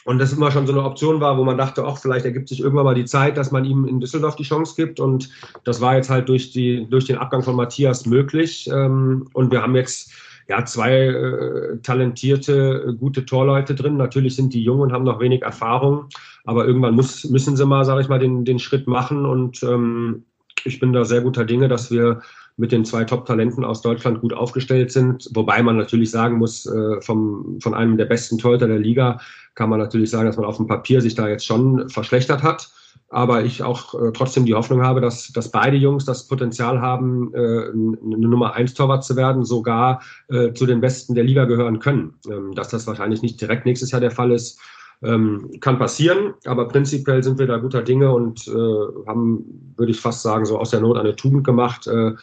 und 0.06 0.18
das 0.18 0.34
immer 0.34 0.50
schon 0.50 0.66
so 0.66 0.74
eine 0.74 0.84
Option 0.84 1.22
war, 1.22 1.38
wo 1.38 1.44
man 1.44 1.58
dachte, 1.58 1.86
auch 1.86 2.00
vielleicht 2.00 2.26
ergibt 2.26 2.50
sich 2.50 2.62
irgendwann 2.62 2.86
mal 2.86 2.96
die 2.96 3.06
Zeit, 3.06 3.38
dass 3.38 3.52
man 3.52 3.66
ihm 3.66 3.86
in 3.86 4.00
Düsseldorf 4.00 4.36
die 4.36 4.44
Chance 4.44 4.74
gibt. 4.76 5.00
Und 5.00 5.30
das 5.66 5.82
war 5.82 5.96
jetzt 5.96 6.10
halt 6.10 6.30
durch, 6.30 6.52
die, 6.52 6.88
durch 6.90 7.06
den 7.06 7.18
Abgang 7.18 7.44
von 7.44 7.56
Matthias 7.56 8.08
möglich. 8.08 8.68
Ähm, 8.74 9.28
und 9.34 9.52
wir 9.52 9.62
haben 9.62 9.76
jetzt 9.76 10.12
ja, 10.50 10.66
zwei 10.66 10.98
äh, 11.06 11.78
talentierte, 11.84 12.96
gute 13.00 13.26
Torleute 13.26 13.76
drin. 13.76 13.98
Natürlich 13.98 14.36
sind 14.36 14.54
die 14.54 14.64
jung 14.64 14.80
und 14.80 14.92
haben 14.92 15.06
noch 15.06 15.20
wenig 15.20 15.44
Erfahrung, 15.44 16.08
aber 16.44 16.66
irgendwann 16.66 16.96
muss, 16.96 17.24
müssen 17.30 17.56
sie 17.56 17.66
mal, 17.68 17.86
sage 17.86 18.02
ich 18.02 18.10
mal, 18.10 18.18
den, 18.18 18.46
den 18.46 18.58
Schritt 18.58 18.88
machen. 18.88 19.26
Und 19.28 19.62
ähm, 19.62 20.26
ich 20.66 20.80
bin 20.80 20.92
da 20.92 21.06
sehr 21.06 21.22
guter 21.22 21.46
Dinge, 21.46 21.68
dass 21.68 21.92
wir 21.92 22.22
mit 22.58 22.72
den 22.72 22.84
zwei 22.84 23.04
Top-Talenten 23.04 23.64
aus 23.64 23.84
Deutschland 23.84 24.22
gut 24.22 24.34
aufgestellt 24.34 24.92
sind. 24.92 25.30
Wobei 25.34 25.62
man 25.62 25.78
natürlich 25.78 26.10
sagen 26.10 26.40
muss, 26.40 26.66
äh, 26.66 27.00
vom, 27.02 27.60
von 27.62 27.76
einem 27.76 27.96
der 27.96 28.06
besten 28.06 28.40
Torhüter 28.40 28.68
der 28.68 28.80
Liga 28.80 29.20
kann 29.54 29.70
man 29.70 29.80
natürlich 29.80 30.10
sagen, 30.10 30.26
dass 30.26 30.38
man 30.38 30.46
auf 30.46 30.58
dem 30.58 30.68
Papier 30.68 31.00
sich 31.02 31.14
da 31.14 31.30
jetzt 31.30 31.46
schon 31.46 31.90
verschlechtert 31.90 32.42
hat. 32.42 32.70
Aber 33.12 33.44
ich 33.44 33.64
auch 33.64 33.96
äh, 33.96 34.12
trotzdem 34.14 34.46
die 34.46 34.54
Hoffnung 34.54 34.84
habe, 34.84 35.02
dass, 35.02 35.32
dass 35.32 35.50
beide 35.50 35.78
Jungs 35.78 36.06
das 36.06 36.28
Potenzial 36.28 36.80
haben, 36.80 37.34
äh, 37.34 37.38
eine 37.38 38.28
Nummer 38.28 38.54
1 38.54 38.76
Torwart 38.76 39.04
zu 39.04 39.16
werden, 39.16 39.44
sogar 39.44 40.02
äh, 40.28 40.54
zu 40.54 40.68
den 40.68 40.80
Besten 40.80 41.16
der 41.16 41.24
Liga 41.24 41.46
gehören 41.46 41.80
können. 41.80 42.14
Ähm, 42.30 42.54
dass 42.54 42.70
das 42.70 42.86
wahrscheinlich 42.86 43.22
nicht 43.22 43.42
direkt 43.42 43.66
nächstes 43.66 43.92
Jahr 43.92 44.02
der 44.02 44.12
Fall 44.12 44.32
ist, 44.32 44.60
ähm, 45.02 45.50
kann 45.62 45.80
passieren, 45.80 46.34
aber 46.46 46.68
prinzipiell 46.68 47.24
sind 47.24 47.40
wir 47.40 47.48
da 47.48 47.58
guter 47.58 47.82
Dinge 47.82 48.12
und 48.12 48.48
äh, 48.48 49.08
haben, 49.08 49.74
würde 49.78 49.92
ich 49.92 50.00
fast 50.00 50.22
sagen, 50.22 50.46
so 50.46 50.58
aus 50.58 50.72
der 50.72 50.82
Not 50.82 50.98
eine 50.98 51.16
Tugend 51.16 51.46
gemacht 51.46 51.88
äh, 51.88 52.14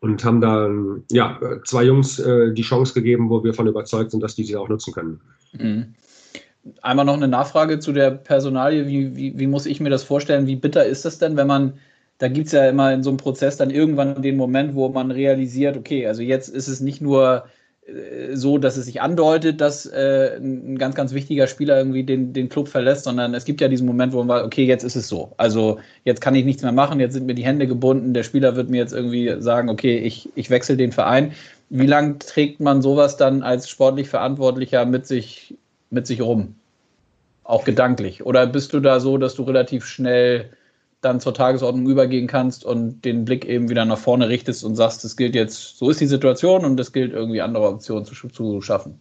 und 0.00 0.24
haben 0.24 0.40
da 0.40 0.68
ja, 1.10 1.38
zwei 1.64 1.84
Jungs 1.84 2.18
äh, 2.18 2.52
die 2.52 2.62
Chance 2.62 2.94
gegeben, 2.94 3.28
wo 3.28 3.42
wir 3.44 3.52
davon 3.52 3.66
überzeugt 3.66 4.10
sind, 4.10 4.22
dass 4.22 4.34
die 4.34 4.44
sie 4.44 4.56
auch 4.56 4.68
nutzen 4.68 4.94
können. 4.94 5.20
Mhm. 5.52 5.94
Einmal 6.82 7.04
noch 7.04 7.14
eine 7.14 7.28
Nachfrage 7.28 7.78
zu 7.78 7.92
der 7.92 8.10
Personalie. 8.10 8.86
Wie, 8.86 9.16
wie, 9.16 9.38
wie, 9.38 9.46
muss 9.46 9.66
ich 9.66 9.80
mir 9.80 9.90
das 9.90 10.04
vorstellen? 10.04 10.46
Wie 10.46 10.56
bitter 10.56 10.84
ist 10.84 11.04
das 11.04 11.18
denn, 11.18 11.36
wenn 11.36 11.46
man, 11.46 11.74
da 12.18 12.28
gibt 12.28 12.46
es 12.46 12.52
ja 12.52 12.68
immer 12.68 12.92
in 12.92 13.02
so 13.02 13.10
einem 13.10 13.18
Prozess 13.18 13.56
dann 13.56 13.70
irgendwann 13.70 14.22
den 14.22 14.36
Moment, 14.36 14.74
wo 14.74 14.88
man 14.88 15.10
realisiert, 15.10 15.76
okay, 15.76 16.06
also 16.06 16.22
jetzt 16.22 16.48
ist 16.48 16.68
es 16.68 16.80
nicht 16.80 17.00
nur 17.00 17.44
äh, 17.86 18.34
so, 18.36 18.58
dass 18.58 18.76
es 18.76 18.86
sich 18.86 19.02
andeutet, 19.02 19.60
dass 19.60 19.86
äh, 19.86 20.36
ein 20.38 20.78
ganz, 20.78 20.94
ganz 20.94 21.12
wichtiger 21.12 21.46
Spieler 21.46 21.76
irgendwie 21.76 22.04
den, 22.04 22.32
den 22.32 22.48
Club 22.48 22.68
verlässt, 22.68 23.04
sondern 23.04 23.34
es 23.34 23.44
gibt 23.44 23.60
ja 23.60 23.68
diesen 23.68 23.86
Moment, 23.86 24.12
wo 24.12 24.18
man 24.22 24.38
sagt, 24.38 24.46
okay, 24.46 24.64
jetzt 24.64 24.84
ist 24.84 24.96
es 24.96 25.08
so. 25.08 25.32
Also 25.36 25.78
jetzt 26.04 26.20
kann 26.20 26.34
ich 26.34 26.44
nichts 26.44 26.62
mehr 26.62 26.72
machen, 26.72 27.00
jetzt 27.00 27.14
sind 27.14 27.26
mir 27.26 27.34
die 27.34 27.44
Hände 27.44 27.66
gebunden, 27.66 28.14
der 28.14 28.22
Spieler 28.22 28.56
wird 28.56 28.70
mir 28.70 28.78
jetzt 28.78 28.92
irgendwie 28.92 29.34
sagen, 29.40 29.68
okay, 29.68 29.98
ich, 29.98 30.30
ich 30.34 30.50
wechsle 30.50 30.76
den 30.76 30.92
Verein. 30.92 31.32
Wie 31.70 31.86
lange 31.86 32.18
trägt 32.18 32.60
man 32.60 32.82
sowas 32.82 33.16
dann 33.16 33.42
als 33.42 33.68
sportlich 33.68 34.08
Verantwortlicher 34.08 34.86
mit 34.86 35.06
sich, 35.06 35.56
mit 35.94 36.06
sich 36.06 36.20
rum? 36.20 36.56
Auch 37.44 37.64
gedanklich? 37.64 38.24
Oder 38.26 38.46
bist 38.46 38.72
du 38.72 38.80
da 38.80 39.00
so, 39.00 39.18
dass 39.18 39.34
du 39.34 39.42
relativ 39.44 39.86
schnell 39.86 40.50
dann 41.00 41.20
zur 41.20 41.34
Tagesordnung 41.34 41.88
übergehen 41.88 42.26
kannst 42.26 42.64
und 42.64 43.02
den 43.04 43.24
Blick 43.24 43.44
eben 43.44 43.68
wieder 43.68 43.84
nach 43.84 43.98
vorne 43.98 44.28
richtest 44.28 44.64
und 44.64 44.74
sagst, 44.74 45.04
es 45.04 45.16
gilt 45.16 45.34
jetzt, 45.34 45.78
so 45.78 45.90
ist 45.90 46.00
die 46.00 46.06
Situation 46.06 46.64
und 46.64 46.80
es 46.80 46.92
gilt 46.92 47.12
irgendwie 47.12 47.42
andere 47.42 47.68
Optionen 47.68 48.04
zu, 48.04 48.28
zu 48.28 48.60
schaffen. 48.62 48.98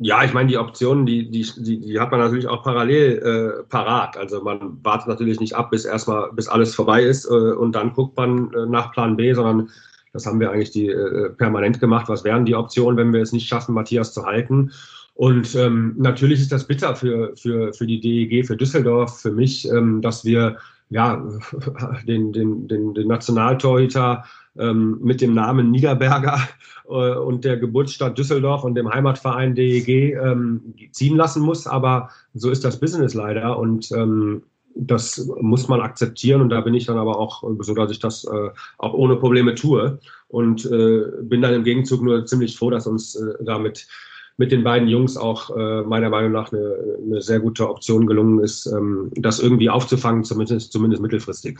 Ja, 0.00 0.22
ich 0.22 0.32
meine, 0.32 0.48
die 0.48 0.56
Optionen, 0.56 1.06
die, 1.06 1.28
die, 1.28 1.44
die, 1.56 1.80
die 1.80 1.98
hat 1.98 2.12
man 2.12 2.20
natürlich 2.20 2.46
auch 2.46 2.62
parallel 2.62 3.18
äh, 3.18 3.64
parat. 3.64 4.16
Also 4.16 4.40
man 4.42 4.78
wartet 4.84 5.08
natürlich 5.08 5.40
nicht 5.40 5.54
ab, 5.54 5.70
bis 5.70 5.84
erstmal, 5.84 6.32
bis 6.32 6.48
alles 6.48 6.74
vorbei 6.74 7.02
ist 7.02 7.24
äh, 7.24 7.28
und 7.28 7.72
dann 7.72 7.92
guckt 7.92 8.16
man 8.16 8.52
äh, 8.54 8.66
nach 8.66 8.92
Plan 8.92 9.16
B, 9.16 9.34
sondern 9.34 9.70
das 10.12 10.24
haben 10.24 10.38
wir 10.38 10.50
eigentlich 10.50 10.70
die, 10.70 10.88
äh, 10.88 11.30
permanent 11.30 11.80
gemacht. 11.80 12.08
Was 12.08 12.22
wären 12.22 12.44
die 12.44 12.54
Optionen, 12.54 12.96
wenn 12.96 13.12
wir 13.12 13.20
es 13.20 13.32
nicht 13.32 13.48
schaffen, 13.48 13.74
Matthias 13.74 14.14
zu 14.14 14.24
halten? 14.24 14.70
Und 15.18 15.56
ähm, 15.56 15.96
natürlich 15.98 16.38
ist 16.38 16.52
das 16.52 16.64
bitter 16.64 16.94
für, 16.94 17.34
für, 17.36 17.72
für 17.72 17.88
die 17.88 17.98
DEG, 17.98 18.46
für 18.46 18.56
Düsseldorf, 18.56 19.20
für 19.20 19.32
mich, 19.32 19.68
ähm, 19.68 20.00
dass 20.00 20.24
wir 20.24 20.58
ja, 20.90 21.20
den, 22.06 22.32
den, 22.32 22.68
den, 22.68 22.94
den 22.94 23.08
Nationaltorhüter 23.08 24.22
ähm, 24.56 25.00
mit 25.02 25.20
dem 25.20 25.34
Namen 25.34 25.72
Niederberger 25.72 26.38
äh, 26.88 27.16
und 27.16 27.44
der 27.44 27.56
Geburtsstadt 27.56 28.16
Düsseldorf 28.16 28.62
und 28.62 28.76
dem 28.76 28.88
Heimatverein 28.88 29.56
DEG 29.56 30.14
ähm, 30.14 30.72
ziehen 30.92 31.16
lassen 31.16 31.42
muss. 31.42 31.66
Aber 31.66 32.10
so 32.34 32.52
ist 32.52 32.64
das 32.64 32.78
Business 32.78 33.14
leider. 33.14 33.58
Und 33.58 33.90
ähm, 33.90 34.44
das 34.76 35.28
muss 35.40 35.66
man 35.66 35.80
akzeptieren. 35.80 36.42
Und 36.42 36.50
da 36.50 36.60
bin 36.60 36.74
ich 36.74 36.86
dann 36.86 36.96
aber 36.96 37.18
auch 37.18 37.42
so, 37.58 37.74
dass 37.74 37.90
ich 37.90 37.98
das 37.98 38.22
äh, 38.22 38.50
auch 38.78 38.94
ohne 38.94 39.16
Probleme 39.16 39.56
tue. 39.56 39.98
Und 40.28 40.64
äh, 40.66 41.06
bin 41.22 41.42
dann 41.42 41.54
im 41.54 41.64
Gegenzug 41.64 42.02
nur 42.02 42.24
ziemlich 42.24 42.56
froh, 42.56 42.70
dass 42.70 42.86
uns 42.86 43.16
äh, 43.16 43.34
damit 43.40 43.88
mit 44.38 44.52
den 44.52 44.62
beiden 44.64 44.88
Jungs 44.88 45.16
auch 45.16 45.54
äh, 45.54 45.82
meiner 45.82 46.08
Meinung 46.08 46.32
nach 46.32 46.52
eine, 46.52 46.76
eine, 47.04 47.20
sehr 47.20 47.40
gute 47.40 47.68
Option 47.68 48.06
gelungen 48.06 48.42
ist, 48.42 48.66
ähm, 48.66 49.10
das 49.16 49.40
irgendwie 49.40 49.68
aufzufangen, 49.68 50.24
zumindest, 50.24 50.72
zumindest 50.72 51.02
mittelfristig. 51.02 51.58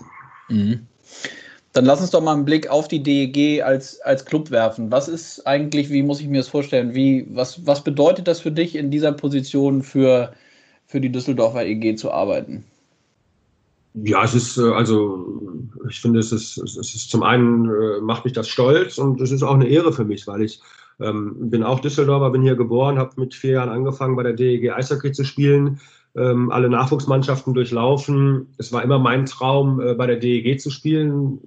Mhm. 0.48 0.86
Dann 1.72 1.84
lass 1.84 2.00
uns 2.00 2.10
doch 2.10 2.22
mal 2.22 2.34
einen 2.34 2.44
Blick 2.44 2.70
auf 2.70 2.88
die 2.88 3.02
DEG 3.02 3.62
als, 3.62 4.00
als 4.00 4.24
Club 4.24 4.50
werfen. 4.50 4.90
Was 4.90 5.08
ist 5.08 5.46
eigentlich, 5.46 5.90
wie 5.90 6.02
muss 6.02 6.20
ich 6.20 6.28
mir 6.28 6.38
das 6.38 6.48
vorstellen, 6.48 6.94
wie, 6.94 7.26
was, 7.30 7.66
was 7.66 7.82
bedeutet 7.82 8.28
das 8.28 8.40
für 8.40 8.52
dich 8.52 8.76
in 8.76 8.90
dieser 8.90 9.12
Position 9.12 9.82
für, 9.82 10.32
für 10.86 11.00
die 11.00 11.12
Düsseldorfer 11.12 11.66
EG 11.66 11.96
zu 11.96 12.12
arbeiten? 12.12 12.64
Ja, 13.94 14.22
es 14.22 14.34
ist, 14.34 14.56
äh, 14.56 14.70
also 14.70 15.26
ich 15.90 16.00
finde, 16.00 16.20
es 16.20 16.30
ist, 16.30 16.58
es 16.58 16.76
ist 16.76 17.10
zum 17.10 17.24
einen 17.24 17.66
äh, 17.66 18.00
macht 18.00 18.24
mich 18.24 18.34
das 18.34 18.48
stolz 18.48 18.98
und 18.98 19.20
es 19.20 19.32
ist 19.32 19.42
auch 19.42 19.54
eine 19.54 19.66
Ehre 19.66 19.92
für 19.92 20.04
mich, 20.04 20.28
weil 20.28 20.42
ich 20.42 20.60
ähm, 21.00 21.50
bin 21.50 21.62
auch 21.62 21.80
Düsseldorfer, 21.80 22.30
bin 22.30 22.42
hier 22.42 22.56
geboren, 22.56 22.98
habe 22.98 23.12
mit 23.16 23.34
vier 23.34 23.52
Jahren 23.52 23.68
angefangen, 23.68 24.16
bei 24.16 24.22
der 24.22 24.32
DEG 24.32 24.72
Eishockey 24.72 25.12
zu 25.12 25.24
spielen, 25.24 25.80
ähm, 26.16 26.50
alle 26.50 26.68
Nachwuchsmannschaften 26.68 27.54
durchlaufen. 27.54 28.48
Es 28.58 28.72
war 28.72 28.82
immer 28.82 28.98
mein 28.98 29.26
Traum, 29.26 29.80
äh, 29.80 29.94
bei 29.94 30.06
der 30.06 30.16
DEG 30.16 30.60
zu 30.60 30.70
spielen, 30.70 31.38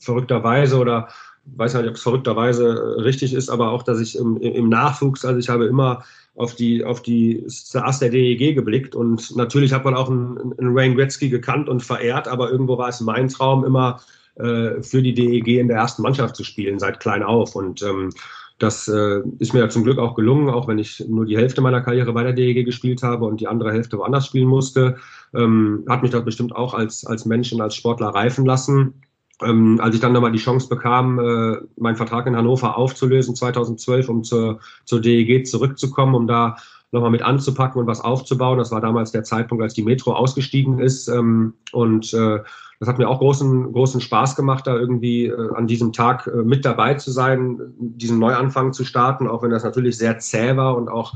verrückterweise 0.00 0.78
oder 0.78 1.08
weiß 1.56 1.74
nicht, 1.74 1.88
ob 1.88 1.94
es 1.94 2.02
verrückterweise 2.02 2.66
äh, 2.66 3.00
richtig 3.00 3.34
ist, 3.34 3.48
aber 3.48 3.70
auch, 3.70 3.82
dass 3.82 4.00
ich 4.00 4.16
im, 4.16 4.36
im 4.36 4.68
Nachwuchs, 4.68 5.24
also 5.24 5.38
ich 5.38 5.48
habe 5.48 5.66
immer 5.66 6.04
auf 6.34 6.54
die, 6.54 6.84
auf 6.84 7.02
die 7.02 7.44
Stars 7.48 7.98
der 7.98 8.10
DEG 8.10 8.54
geblickt 8.54 8.94
und 8.94 9.34
natürlich 9.36 9.72
hat 9.72 9.84
man 9.84 9.94
auch 9.94 10.08
einen, 10.08 10.54
einen 10.58 10.74
Wayne 10.74 10.94
Gretzky 10.94 11.28
gekannt 11.28 11.68
und 11.68 11.82
verehrt, 11.82 12.28
aber 12.28 12.50
irgendwo 12.50 12.78
war 12.78 12.88
es 12.88 13.00
mein 13.00 13.28
Traum 13.28 13.64
immer 13.64 14.00
äh, 14.36 14.82
für 14.82 15.02
die 15.02 15.14
DEG 15.14 15.58
in 15.58 15.68
der 15.68 15.78
ersten 15.78 16.02
Mannschaft 16.02 16.36
zu 16.36 16.44
spielen, 16.44 16.78
seit 16.78 17.00
klein 17.00 17.22
auf 17.22 17.56
und 17.56 17.82
ähm, 17.82 18.10
das 18.58 18.88
äh, 18.88 19.20
ist 19.38 19.54
mir 19.54 19.60
ja 19.60 19.68
zum 19.68 19.84
Glück 19.84 19.98
auch 19.98 20.14
gelungen, 20.14 20.50
auch 20.50 20.66
wenn 20.66 20.78
ich 20.78 21.04
nur 21.08 21.26
die 21.26 21.36
Hälfte 21.36 21.60
meiner 21.60 21.80
Karriere 21.80 22.12
bei 22.12 22.24
der 22.24 22.32
DEG 22.32 22.64
gespielt 22.64 23.02
habe 23.02 23.24
und 23.24 23.40
die 23.40 23.46
andere 23.46 23.72
Hälfte 23.72 23.98
woanders 23.98 24.26
spielen 24.26 24.48
musste. 24.48 24.96
Ähm, 25.32 25.84
hat 25.88 26.02
mich 26.02 26.10
das 26.10 26.24
bestimmt 26.24 26.54
auch 26.54 26.74
als, 26.74 27.06
als 27.06 27.24
Mensch 27.24 27.52
und 27.52 27.60
als 27.60 27.76
Sportler 27.76 28.08
reifen 28.08 28.44
lassen. 28.44 28.94
Ähm, 29.40 29.78
als 29.80 29.94
ich 29.94 30.00
dann 30.00 30.12
nochmal 30.12 30.32
die 30.32 30.38
Chance 30.38 30.68
bekam, 30.68 31.20
äh, 31.20 31.58
meinen 31.76 31.96
Vertrag 31.96 32.26
in 32.26 32.34
Hannover 32.34 32.76
aufzulösen 32.76 33.36
2012, 33.36 34.08
um 34.08 34.24
zur, 34.24 34.58
zur 34.84 35.00
DEG 35.00 35.46
zurückzukommen, 35.46 36.16
um 36.16 36.26
da 36.26 36.56
nochmal 36.90 37.10
mit 37.10 37.22
anzupacken 37.22 37.80
und 37.80 37.86
was 37.86 38.00
aufzubauen. 38.00 38.58
Das 38.58 38.72
war 38.72 38.80
damals 38.80 39.12
der 39.12 39.22
Zeitpunkt, 39.22 39.62
als 39.62 39.74
die 39.74 39.84
Metro 39.84 40.12
ausgestiegen 40.14 40.80
ist. 40.80 41.06
Ähm, 41.06 41.54
und 41.70 42.12
äh, 42.12 42.40
das 42.80 42.88
hat 42.88 42.98
mir 42.98 43.08
auch 43.08 43.18
großen, 43.18 43.72
großen 43.72 44.00
Spaß 44.00 44.36
gemacht, 44.36 44.66
da 44.66 44.76
irgendwie 44.76 45.26
äh, 45.26 45.54
an 45.54 45.66
diesem 45.66 45.92
Tag 45.92 46.26
äh, 46.28 46.42
mit 46.42 46.64
dabei 46.64 46.94
zu 46.94 47.10
sein, 47.10 47.58
diesen 47.78 48.18
Neuanfang 48.18 48.72
zu 48.72 48.84
starten, 48.84 49.26
auch 49.26 49.42
wenn 49.42 49.50
das 49.50 49.64
natürlich 49.64 49.98
sehr 49.98 50.18
zäh 50.18 50.56
war 50.56 50.76
und 50.76 50.88
auch 50.88 51.14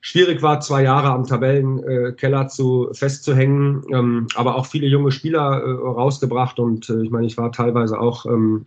schwierig 0.00 0.42
war, 0.42 0.60
zwei 0.60 0.82
Jahre 0.82 1.08
am 1.08 1.26
Tabellenkeller 1.26 2.46
zu 2.48 2.90
festzuhängen, 2.92 3.82
ähm, 3.90 4.26
aber 4.36 4.54
auch 4.54 4.66
viele 4.66 4.86
junge 4.86 5.10
Spieler 5.10 5.62
äh, 5.62 5.70
rausgebracht 5.70 6.60
und 6.60 6.88
äh, 6.90 7.02
ich 7.02 7.10
meine, 7.10 7.26
ich 7.26 7.36
war 7.38 7.50
teilweise 7.50 7.98
auch 7.98 8.26
ähm, 8.26 8.66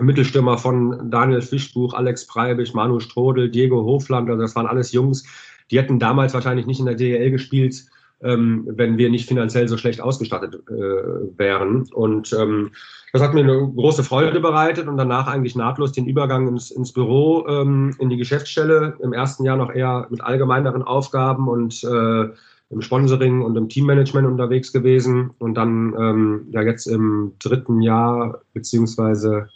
Mittelstürmer 0.00 0.56
von 0.56 1.10
Daniel 1.10 1.42
Fischbuch, 1.42 1.94
Alex 1.94 2.26
Preibich, 2.26 2.72
Manu 2.72 3.00
Strodel, 3.00 3.50
Diego 3.50 3.82
Hofland, 3.82 4.30
also 4.30 4.40
das 4.40 4.54
waren 4.54 4.68
alles 4.68 4.92
Jungs, 4.92 5.24
die 5.70 5.78
hätten 5.78 5.98
damals 5.98 6.32
wahrscheinlich 6.32 6.66
nicht 6.66 6.80
in 6.80 6.86
der 6.86 6.94
DEL 6.94 7.30
gespielt, 7.30 7.84
ähm, 8.22 8.64
wenn 8.68 8.98
wir 8.98 9.10
nicht 9.10 9.28
finanziell 9.28 9.68
so 9.68 9.76
schlecht 9.76 10.00
ausgestattet 10.00 10.54
äh, 10.68 11.38
wären. 11.38 11.88
Und 11.92 12.32
ähm, 12.32 12.72
das 13.12 13.22
hat 13.22 13.34
mir 13.34 13.40
eine 13.40 13.72
große 13.74 14.02
Freude 14.02 14.40
bereitet 14.40 14.88
und 14.88 14.96
danach 14.96 15.26
eigentlich 15.26 15.56
nahtlos 15.56 15.92
den 15.92 16.06
Übergang 16.06 16.48
ins, 16.48 16.70
ins 16.70 16.92
Büro, 16.92 17.46
ähm, 17.48 17.94
in 17.98 18.10
die 18.10 18.16
Geschäftsstelle. 18.16 18.96
Im 19.02 19.12
ersten 19.12 19.44
Jahr 19.44 19.56
noch 19.56 19.72
eher 19.72 20.06
mit 20.10 20.20
allgemeineren 20.20 20.82
Aufgaben 20.82 21.48
und 21.48 21.82
äh, 21.84 22.28
im 22.70 22.82
Sponsoring 22.82 23.42
und 23.42 23.56
im 23.56 23.68
Teammanagement 23.68 24.26
unterwegs 24.26 24.72
gewesen 24.72 25.30
und 25.38 25.54
dann 25.54 25.94
ähm, 25.98 26.46
ja 26.50 26.62
jetzt 26.62 26.86
im 26.86 27.32
dritten 27.38 27.80
Jahr 27.80 28.42
beziehungsweise 28.52 29.48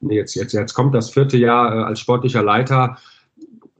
nee, 0.00 0.16
jetzt 0.16 0.34
jetzt 0.34 0.52
jetzt 0.52 0.74
kommt 0.74 0.94
das 0.94 1.10
vierte 1.10 1.36
Jahr 1.36 1.74
äh, 1.74 1.82
als 1.84 2.00
sportlicher 2.00 2.42
Leiter. 2.42 2.98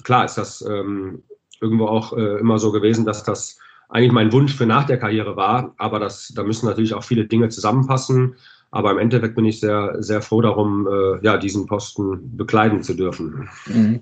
Klar 0.05 0.27
ist 0.27 0.39
das 0.39 0.65
ähm, 0.69 1.25
irgendwo 1.61 1.87
auch 1.87 2.17
äh, 2.17 2.39
immer 2.39 2.61
so 2.61 2.71
gewesen, 2.71 3.05
dass 3.05 3.25
das 3.25 3.59
eigentlich 3.89 4.13
mein 4.13 4.33
Wunsch 4.33 4.55
für 4.55 4.67
nach 4.67 4.85
der 4.85 4.99
Karriere 4.99 5.37
war. 5.37 5.75
Aber 5.79 5.99
das, 5.99 6.33
da 6.35 6.43
müssen 6.43 6.67
natürlich 6.67 6.95
auch 6.95 7.05
viele 7.05 7.27
Dinge 7.27 7.49
zusammenpassen. 7.49 8.37
Aber 8.71 8.91
im 8.91 8.99
Endeffekt 8.99 9.37
bin 9.37 9.45
ich 9.45 9.61
sehr, 9.61 9.97
sehr 10.01 10.21
froh 10.21 10.41
darum, 10.41 10.87
äh, 10.87 11.25
ja, 11.25 11.37
diesen 11.37 11.67
Posten 11.67 12.37
bekleiden 12.37 12.83
zu 12.83 12.95
dürfen. 12.95 13.49
Mhm. 13.67 14.01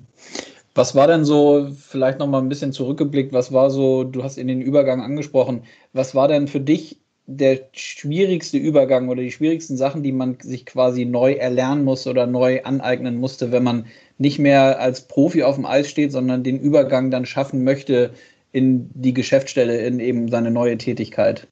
Was 0.74 0.94
war 0.96 1.06
denn 1.06 1.24
so, 1.24 1.68
vielleicht 1.78 2.18
nochmal 2.18 2.42
ein 2.42 2.48
bisschen 2.48 2.72
zurückgeblickt, 2.72 3.32
was 3.32 3.52
war 3.52 3.70
so, 3.70 4.02
du 4.02 4.24
hast 4.24 4.38
in 4.38 4.48
den 4.48 4.60
Übergang 4.60 5.00
angesprochen, 5.02 5.62
was 5.92 6.16
war 6.16 6.26
denn 6.26 6.48
für 6.48 6.58
dich 6.58 6.98
der 7.26 7.68
schwierigste 7.72 8.58
Übergang 8.58 9.08
oder 9.08 9.22
die 9.22 9.30
schwierigsten 9.30 9.76
Sachen, 9.76 10.02
die 10.02 10.12
man 10.12 10.36
sich 10.40 10.66
quasi 10.66 11.04
neu 11.04 11.32
erlernen 11.34 11.84
musste 11.84 12.10
oder 12.10 12.26
neu 12.26 12.62
aneignen 12.64 13.16
musste, 13.16 13.52
wenn 13.52 13.62
man 13.62 13.86
nicht 14.18 14.38
mehr 14.38 14.80
als 14.80 15.06
Profi 15.08 15.42
auf 15.42 15.54
dem 15.54 15.64
Eis 15.64 15.88
steht, 15.88 16.12
sondern 16.12 16.42
den 16.42 16.60
Übergang 16.60 17.10
dann 17.10 17.24
schaffen 17.24 17.64
möchte 17.64 18.10
in 18.54 18.88
die 18.94 19.12
Geschäftsstelle, 19.12 19.84
in 19.84 19.98
eben 19.98 20.28
seine 20.28 20.50
neue 20.50 20.78
Tätigkeit? 20.78 21.48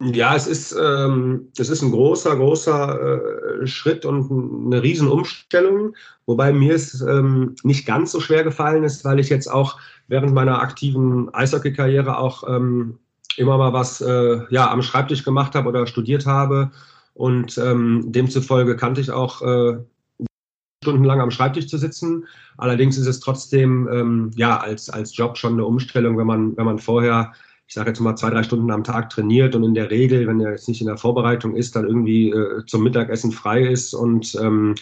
Ja, 0.00 0.36
es 0.36 0.46
ist, 0.46 0.76
ähm, 0.78 1.48
es 1.56 1.70
ist 1.70 1.80
ein 1.80 1.90
großer, 1.90 2.36
großer 2.36 3.62
äh, 3.62 3.66
Schritt 3.66 4.04
und 4.04 4.30
eine 4.66 4.82
Riesenumstellung, 4.82 5.94
wobei 6.26 6.52
mir 6.52 6.74
es 6.74 7.00
ähm, 7.00 7.54
nicht 7.62 7.86
ganz 7.86 8.12
so 8.12 8.20
schwer 8.20 8.44
gefallen 8.44 8.84
ist, 8.84 9.04
weil 9.06 9.18
ich 9.18 9.30
jetzt 9.30 9.46
auch 9.46 9.78
während 10.08 10.34
meiner 10.34 10.60
aktiven 10.60 11.32
Eishockey-Karriere 11.32 12.18
auch 12.18 12.46
ähm, 12.46 12.98
immer 13.38 13.56
mal 13.56 13.72
was 13.72 14.02
äh, 14.02 14.40
ja, 14.50 14.70
am 14.70 14.82
Schreibtisch 14.82 15.24
gemacht 15.24 15.54
habe 15.54 15.70
oder 15.70 15.86
studiert 15.86 16.26
habe. 16.26 16.72
Und 17.14 17.56
ähm, 17.56 18.12
demzufolge 18.12 18.76
kannte 18.76 19.00
ich 19.00 19.10
auch 19.10 19.40
äh, 19.40 19.78
stundenlang 20.84 21.20
am 21.20 21.30
Schreibtisch 21.30 21.66
zu 21.66 21.78
sitzen. 21.78 22.26
Allerdings 22.58 22.98
ist 22.98 23.06
es 23.06 23.20
trotzdem 23.20 23.88
ähm, 23.90 24.30
ja 24.36 24.58
als, 24.58 24.90
als 24.90 25.16
Job 25.16 25.36
schon 25.38 25.54
eine 25.54 25.64
Umstellung, 25.64 26.18
wenn 26.18 26.26
man, 26.26 26.56
wenn 26.56 26.66
man 26.66 26.78
vorher, 26.78 27.32
ich 27.66 27.74
sage 27.74 27.88
jetzt 27.90 28.00
mal 28.00 28.16
zwei, 28.16 28.30
drei 28.30 28.42
Stunden 28.42 28.70
am 28.70 28.84
Tag 28.84 29.10
trainiert 29.10 29.54
und 29.54 29.64
in 29.64 29.74
der 29.74 29.90
Regel, 29.90 30.26
wenn 30.26 30.40
er 30.40 30.52
jetzt 30.52 30.68
nicht 30.68 30.82
in 30.82 30.86
der 30.86 30.98
Vorbereitung 30.98 31.56
ist, 31.56 31.74
dann 31.74 31.86
irgendwie 31.86 32.30
äh, 32.30 32.64
zum 32.66 32.82
Mittagessen 32.82 33.32
frei 33.32 33.62
ist 33.62 33.94
und 33.94 34.34
ähm, 34.40 34.74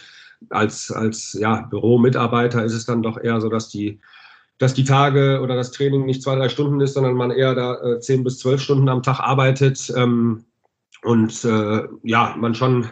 als, 0.50 0.90
als 0.90 1.36
ja, 1.40 1.62
Büromitarbeiter 1.70 2.64
ist 2.64 2.74
es 2.74 2.84
dann 2.84 3.02
doch 3.02 3.18
eher 3.22 3.40
so, 3.40 3.48
dass 3.48 3.68
die 3.68 4.00
dass 4.58 4.74
die 4.74 4.84
Tage 4.84 5.40
oder 5.42 5.56
das 5.56 5.72
Training 5.72 6.06
nicht 6.06 6.22
zwei, 6.22 6.36
drei 6.36 6.48
Stunden 6.48 6.80
ist, 6.80 6.94
sondern 6.94 7.14
man 7.14 7.32
eher 7.32 7.56
da 7.56 7.82
äh, 7.82 7.98
zehn 7.98 8.22
bis 8.22 8.38
zwölf 8.38 8.60
Stunden 8.60 8.88
am 8.88 9.02
Tag 9.02 9.18
arbeitet 9.18 9.92
ähm, 9.96 10.44
und 11.02 11.44
äh, 11.44 11.88
ja, 12.04 12.36
man 12.38 12.54
schon 12.54 12.86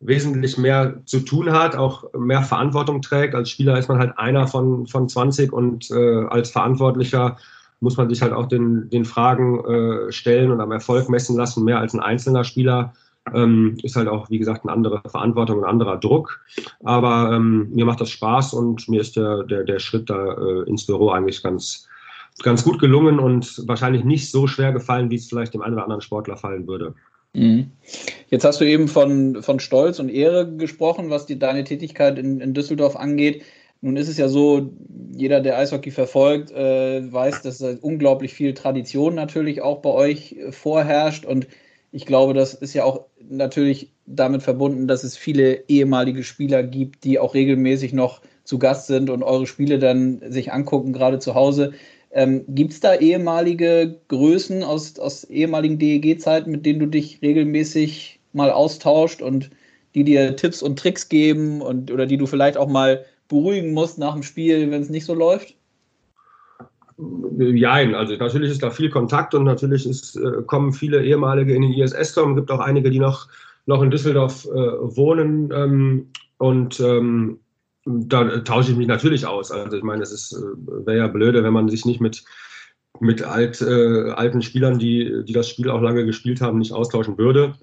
wesentlich 0.00 0.56
mehr 0.56 1.02
zu 1.04 1.20
tun 1.20 1.52
hat, 1.52 1.76
auch 1.76 2.04
mehr 2.18 2.42
Verantwortung 2.42 3.02
trägt. 3.02 3.34
Als 3.34 3.50
Spieler 3.50 3.78
ist 3.78 3.88
man 3.88 3.98
halt 3.98 4.18
einer 4.18 4.46
von, 4.46 4.86
von 4.86 5.08
20 5.08 5.52
und 5.52 5.90
äh, 5.90 6.24
als 6.24 6.50
Verantwortlicher 6.50 7.36
muss 7.80 7.96
man 7.96 8.08
sich 8.08 8.22
halt 8.22 8.32
auch 8.32 8.46
den, 8.46 8.88
den 8.90 9.04
Fragen 9.04 9.64
äh, 9.64 10.12
stellen 10.12 10.50
und 10.50 10.60
am 10.60 10.72
Erfolg 10.72 11.08
messen 11.08 11.36
lassen, 11.36 11.64
mehr 11.64 11.78
als 11.78 11.94
ein 11.94 12.00
einzelner 12.00 12.44
Spieler. 12.44 12.94
Ähm, 13.34 13.76
ist 13.82 13.96
halt 13.96 14.08
auch, 14.08 14.30
wie 14.30 14.38
gesagt, 14.38 14.64
eine 14.64 14.72
andere 14.72 15.02
Verantwortung, 15.06 15.62
ein 15.62 15.70
anderer 15.70 15.98
Druck. 15.98 16.40
Aber 16.82 17.32
ähm, 17.32 17.68
mir 17.70 17.84
macht 17.84 18.00
das 18.00 18.10
Spaß 18.10 18.54
und 18.54 18.88
mir 18.88 19.02
ist 19.02 19.16
der, 19.16 19.44
der, 19.44 19.64
der 19.64 19.78
Schritt 19.78 20.08
da 20.08 20.32
äh, 20.32 20.68
ins 20.68 20.86
Büro 20.86 21.10
eigentlich 21.10 21.42
ganz, 21.42 21.86
ganz 22.42 22.64
gut 22.64 22.78
gelungen 22.78 23.18
und 23.18 23.62
wahrscheinlich 23.66 24.04
nicht 24.04 24.30
so 24.30 24.46
schwer 24.46 24.72
gefallen, 24.72 25.10
wie 25.10 25.16
es 25.16 25.28
vielleicht 25.28 25.52
dem 25.52 25.60
einen 25.60 25.74
oder 25.74 25.82
anderen 25.82 26.00
Sportler 26.00 26.38
fallen 26.38 26.66
würde. 26.66 26.94
Mhm. 27.34 27.70
Jetzt 28.28 28.44
hast 28.44 28.60
du 28.60 28.64
eben 28.64 28.88
von, 28.88 29.42
von 29.42 29.60
Stolz 29.60 29.98
und 29.98 30.08
Ehre 30.08 30.56
gesprochen, 30.56 31.10
was 31.10 31.26
die, 31.26 31.38
deine 31.38 31.64
Tätigkeit 31.64 32.18
in, 32.18 32.40
in 32.40 32.54
Düsseldorf 32.54 32.96
angeht. 32.96 33.42
Nun 33.80 33.96
ist 33.96 34.08
es 34.08 34.18
ja 34.18 34.28
so, 34.28 34.70
jeder, 35.16 35.40
der 35.40 35.58
Eishockey 35.58 35.90
verfolgt, 35.90 36.50
äh, 36.50 37.12
weiß, 37.12 37.42
dass 37.42 37.58
da 37.58 37.74
unglaublich 37.80 38.34
viel 38.34 38.52
Tradition 38.54 39.14
natürlich 39.14 39.62
auch 39.62 39.80
bei 39.80 39.90
euch 39.90 40.32
äh, 40.32 40.52
vorherrscht. 40.52 41.24
Und 41.24 41.48
ich 41.92 42.04
glaube, 42.04 42.34
das 42.34 42.54
ist 42.54 42.74
ja 42.74 42.84
auch 42.84 43.06
natürlich 43.28 43.92
damit 44.06 44.42
verbunden, 44.42 44.86
dass 44.86 45.02
es 45.02 45.16
viele 45.16 45.68
ehemalige 45.68 46.24
Spieler 46.24 46.62
gibt, 46.62 47.04
die 47.04 47.18
auch 47.18 47.34
regelmäßig 47.34 47.92
noch 47.92 48.20
zu 48.44 48.58
Gast 48.58 48.86
sind 48.86 49.10
und 49.10 49.22
eure 49.22 49.46
Spiele 49.46 49.78
dann 49.78 50.20
sich 50.30 50.52
angucken, 50.52 50.92
gerade 50.92 51.18
zu 51.18 51.34
Hause. 51.34 51.72
Ähm, 52.12 52.44
Gibt 52.48 52.72
es 52.72 52.80
da 52.80 52.94
ehemalige 52.94 54.00
Größen 54.08 54.64
aus, 54.64 54.98
aus 54.98 55.24
ehemaligen 55.24 55.78
DEG-Zeiten, 55.78 56.50
mit 56.50 56.66
denen 56.66 56.80
du 56.80 56.86
dich 56.86 57.22
regelmäßig 57.22 58.20
mal 58.32 58.50
austauscht 58.50 59.22
und 59.22 59.50
die 59.94 60.04
dir 60.04 60.36
Tipps 60.36 60.62
und 60.62 60.78
Tricks 60.78 61.08
geben 61.08 61.62
und 61.62 61.90
oder 61.90 62.06
die 62.06 62.16
du 62.16 62.26
vielleicht 62.26 62.56
auch 62.56 62.68
mal 62.68 63.04
beruhigen 63.28 63.72
musst 63.72 63.98
nach 63.98 64.14
dem 64.14 64.22
Spiel, 64.22 64.70
wenn 64.70 64.82
es 64.82 64.90
nicht 64.90 65.04
so 65.04 65.14
läuft? 65.14 65.54
Nein, 66.96 67.94
also 67.94 68.14
natürlich 68.16 68.50
ist 68.50 68.62
da 68.62 68.70
viel 68.70 68.90
Kontakt 68.90 69.34
und 69.34 69.44
natürlich 69.44 69.88
ist, 69.88 70.16
äh, 70.16 70.42
kommen 70.46 70.72
viele 70.72 71.02
ehemalige 71.02 71.54
in 71.54 71.62
den 71.62 71.72
ISS-Turm. 71.72 72.32
Es 72.32 72.36
gibt 72.36 72.50
auch 72.50 72.60
einige, 72.60 72.90
die 72.90 72.98
noch, 72.98 73.28
noch 73.66 73.82
in 73.82 73.90
Düsseldorf 73.90 74.44
äh, 74.46 74.50
wohnen. 74.50 75.50
Ähm, 75.54 76.08
und 76.38 76.78
ähm, 76.80 77.38
da 77.84 78.38
tausche 78.40 78.72
ich 78.72 78.76
mich 78.76 78.86
natürlich 78.86 79.26
aus. 79.26 79.50
Also 79.50 79.76
ich 79.76 79.82
meine, 79.82 80.02
es 80.02 80.32
äh, 80.32 80.86
wäre 80.86 80.98
ja 80.98 81.06
blöde, 81.08 81.42
wenn 81.42 81.52
man 81.52 81.68
sich 81.68 81.84
nicht 81.84 82.00
mit, 82.00 82.24
mit 83.00 83.22
alt, 83.22 83.60
äh, 83.62 84.10
alten 84.10 84.42
Spielern, 84.42 84.78
die, 84.78 85.24
die 85.24 85.32
das 85.32 85.48
Spiel 85.48 85.70
auch 85.70 85.80
lange 85.80 86.04
gespielt 86.04 86.40
haben, 86.40 86.58
nicht 86.58 86.72
austauschen 86.72 87.16
würde. 87.18 87.54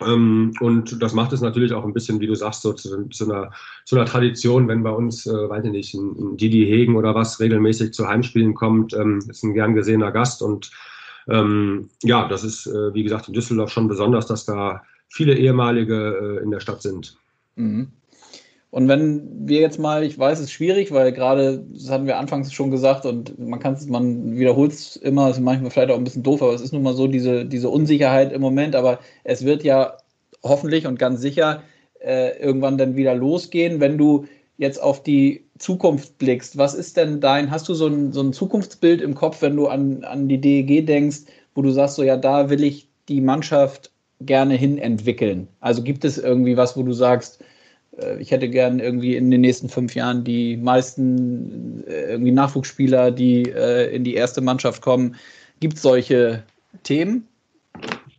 Ähm, 0.00 0.52
und 0.60 1.02
das 1.02 1.12
macht 1.12 1.32
es 1.32 1.40
natürlich 1.40 1.72
auch 1.72 1.84
ein 1.84 1.92
bisschen, 1.92 2.20
wie 2.20 2.26
du 2.26 2.34
sagst, 2.34 2.62
so 2.62 2.72
zu, 2.72 3.08
zu, 3.08 3.24
einer, 3.24 3.50
zu 3.84 3.96
einer 3.96 4.06
Tradition, 4.06 4.68
wenn 4.68 4.82
bei 4.82 4.90
uns, 4.90 5.26
äh, 5.26 5.48
weiß 5.48 5.64
ich 5.64 5.72
nicht, 5.72 5.94
ein, 5.94 6.16
ein 6.16 6.36
Didi 6.36 6.64
Hegen 6.66 6.96
oder 6.96 7.14
was 7.14 7.40
regelmäßig 7.40 7.92
zu 7.92 8.06
Heimspielen 8.06 8.54
kommt, 8.54 8.94
ähm, 8.94 9.18
ist 9.28 9.42
ein 9.42 9.54
gern 9.54 9.74
gesehener 9.74 10.12
Gast. 10.12 10.40
Und 10.40 10.70
ähm, 11.28 11.90
ja, 12.02 12.28
das 12.28 12.44
ist, 12.44 12.66
äh, 12.66 12.94
wie 12.94 13.02
gesagt, 13.02 13.28
in 13.28 13.34
Düsseldorf 13.34 13.70
schon 13.70 13.88
besonders, 13.88 14.26
dass 14.26 14.44
da 14.44 14.82
viele 15.08 15.36
ehemalige 15.36 16.38
äh, 16.40 16.42
in 16.42 16.50
der 16.50 16.60
Stadt 16.60 16.82
sind. 16.82 17.16
Mhm. 17.56 17.88
Und 18.70 18.86
wenn 18.86 19.48
wir 19.48 19.60
jetzt 19.60 19.78
mal, 19.78 20.04
ich 20.04 20.18
weiß, 20.18 20.38
es 20.38 20.46
ist 20.46 20.52
schwierig, 20.52 20.92
weil 20.92 21.12
gerade, 21.12 21.64
das 21.72 21.88
hatten 21.88 22.06
wir 22.06 22.18
anfangs 22.18 22.52
schon 22.52 22.70
gesagt 22.70 23.06
und 23.06 23.38
man 23.38 23.60
kann 23.60 23.74
es, 23.74 23.86
man 23.86 24.36
wiederholt 24.36 24.72
es 24.72 24.96
immer, 24.96 25.30
ist 25.30 25.40
manchmal 25.40 25.70
vielleicht 25.70 25.90
auch 25.90 25.96
ein 25.96 26.04
bisschen 26.04 26.22
doof, 26.22 26.42
aber 26.42 26.52
es 26.52 26.60
ist 26.60 26.72
nun 26.72 26.82
mal 26.82 26.94
so 26.94 27.06
diese, 27.06 27.46
diese 27.46 27.70
Unsicherheit 27.70 28.30
im 28.30 28.42
Moment, 28.42 28.76
aber 28.76 28.98
es 29.24 29.44
wird 29.44 29.64
ja 29.64 29.96
hoffentlich 30.42 30.86
und 30.86 30.98
ganz 30.98 31.20
sicher 31.22 31.62
äh, 32.00 32.38
irgendwann 32.38 32.76
dann 32.76 32.94
wieder 32.94 33.14
losgehen, 33.14 33.80
wenn 33.80 33.96
du 33.96 34.26
jetzt 34.58 34.82
auf 34.82 35.02
die 35.02 35.46
Zukunft 35.58 36.18
blickst, 36.18 36.58
was 36.58 36.74
ist 36.74 36.96
denn 36.96 37.20
dein, 37.20 37.50
hast 37.50 37.68
du 37.68 37.74
so 37.74 37.86
ein, 37.86 38.12
so 38.12 38.20
ein 38.20 38.32
Zukunftsbild 38.32 39.00
im 39.00 39.14
Kopf, 39.14 39.40
wenn 39.40 39.56
du 39.56 39.68
an, 39.68 40.04
an 40.04 40.28
die 40.28 40.40
DEG 40.40 40.84
denkst, 40.86 41.20
wo 41.54 41.62
du 41.62 41.70
sagst, 41.70 41.96
so 41.96 42.02
ja, 42.02 42.16
da 42.16 42.50
will 42.50 42.62
ich 42.62 42.88
die 43.08 43.20
Mannschaft 43.20 43.92
gerne 44.20 44.54
hin 44.54 44.76
entwickeln? 44.76 45.48
Also 45.60 45.82
gibt 45.82 46.04
es 46.04 46.18
irgendwie 46.18 46.56
was, 46.56 46.76
wo 46.76 46.82
du 46.82 46.92
sagst, 46.92 47.42
ich 48.18 48.30
hätte 48.30 48.48
gern 48.48 48.80
irgendwie 48.80 49.16
in 49.16 49.30
den 49.30 49.40
nächsten 49.40 49.68
fünf 49.68 49.94
Jahren 49.94 50.24
die 50.24 50.56
meisten 50.56 51.84
äh, 51.86 52.12
irgendwie 52.12 52.32
Nachwuchsspieler, 52.32 53.10
die 53.10 53.42
äh, 53.42 53.94
in 53.94 54.04
die 54.04 54.14
erste 54.14 54.40
Mannschaft 54.40 54.82
kommen. 54.82 55.16
Gibt 55.60 55.74
es 55.74 55.82
solche 55.82 56.44
Themen, 56.82 57.26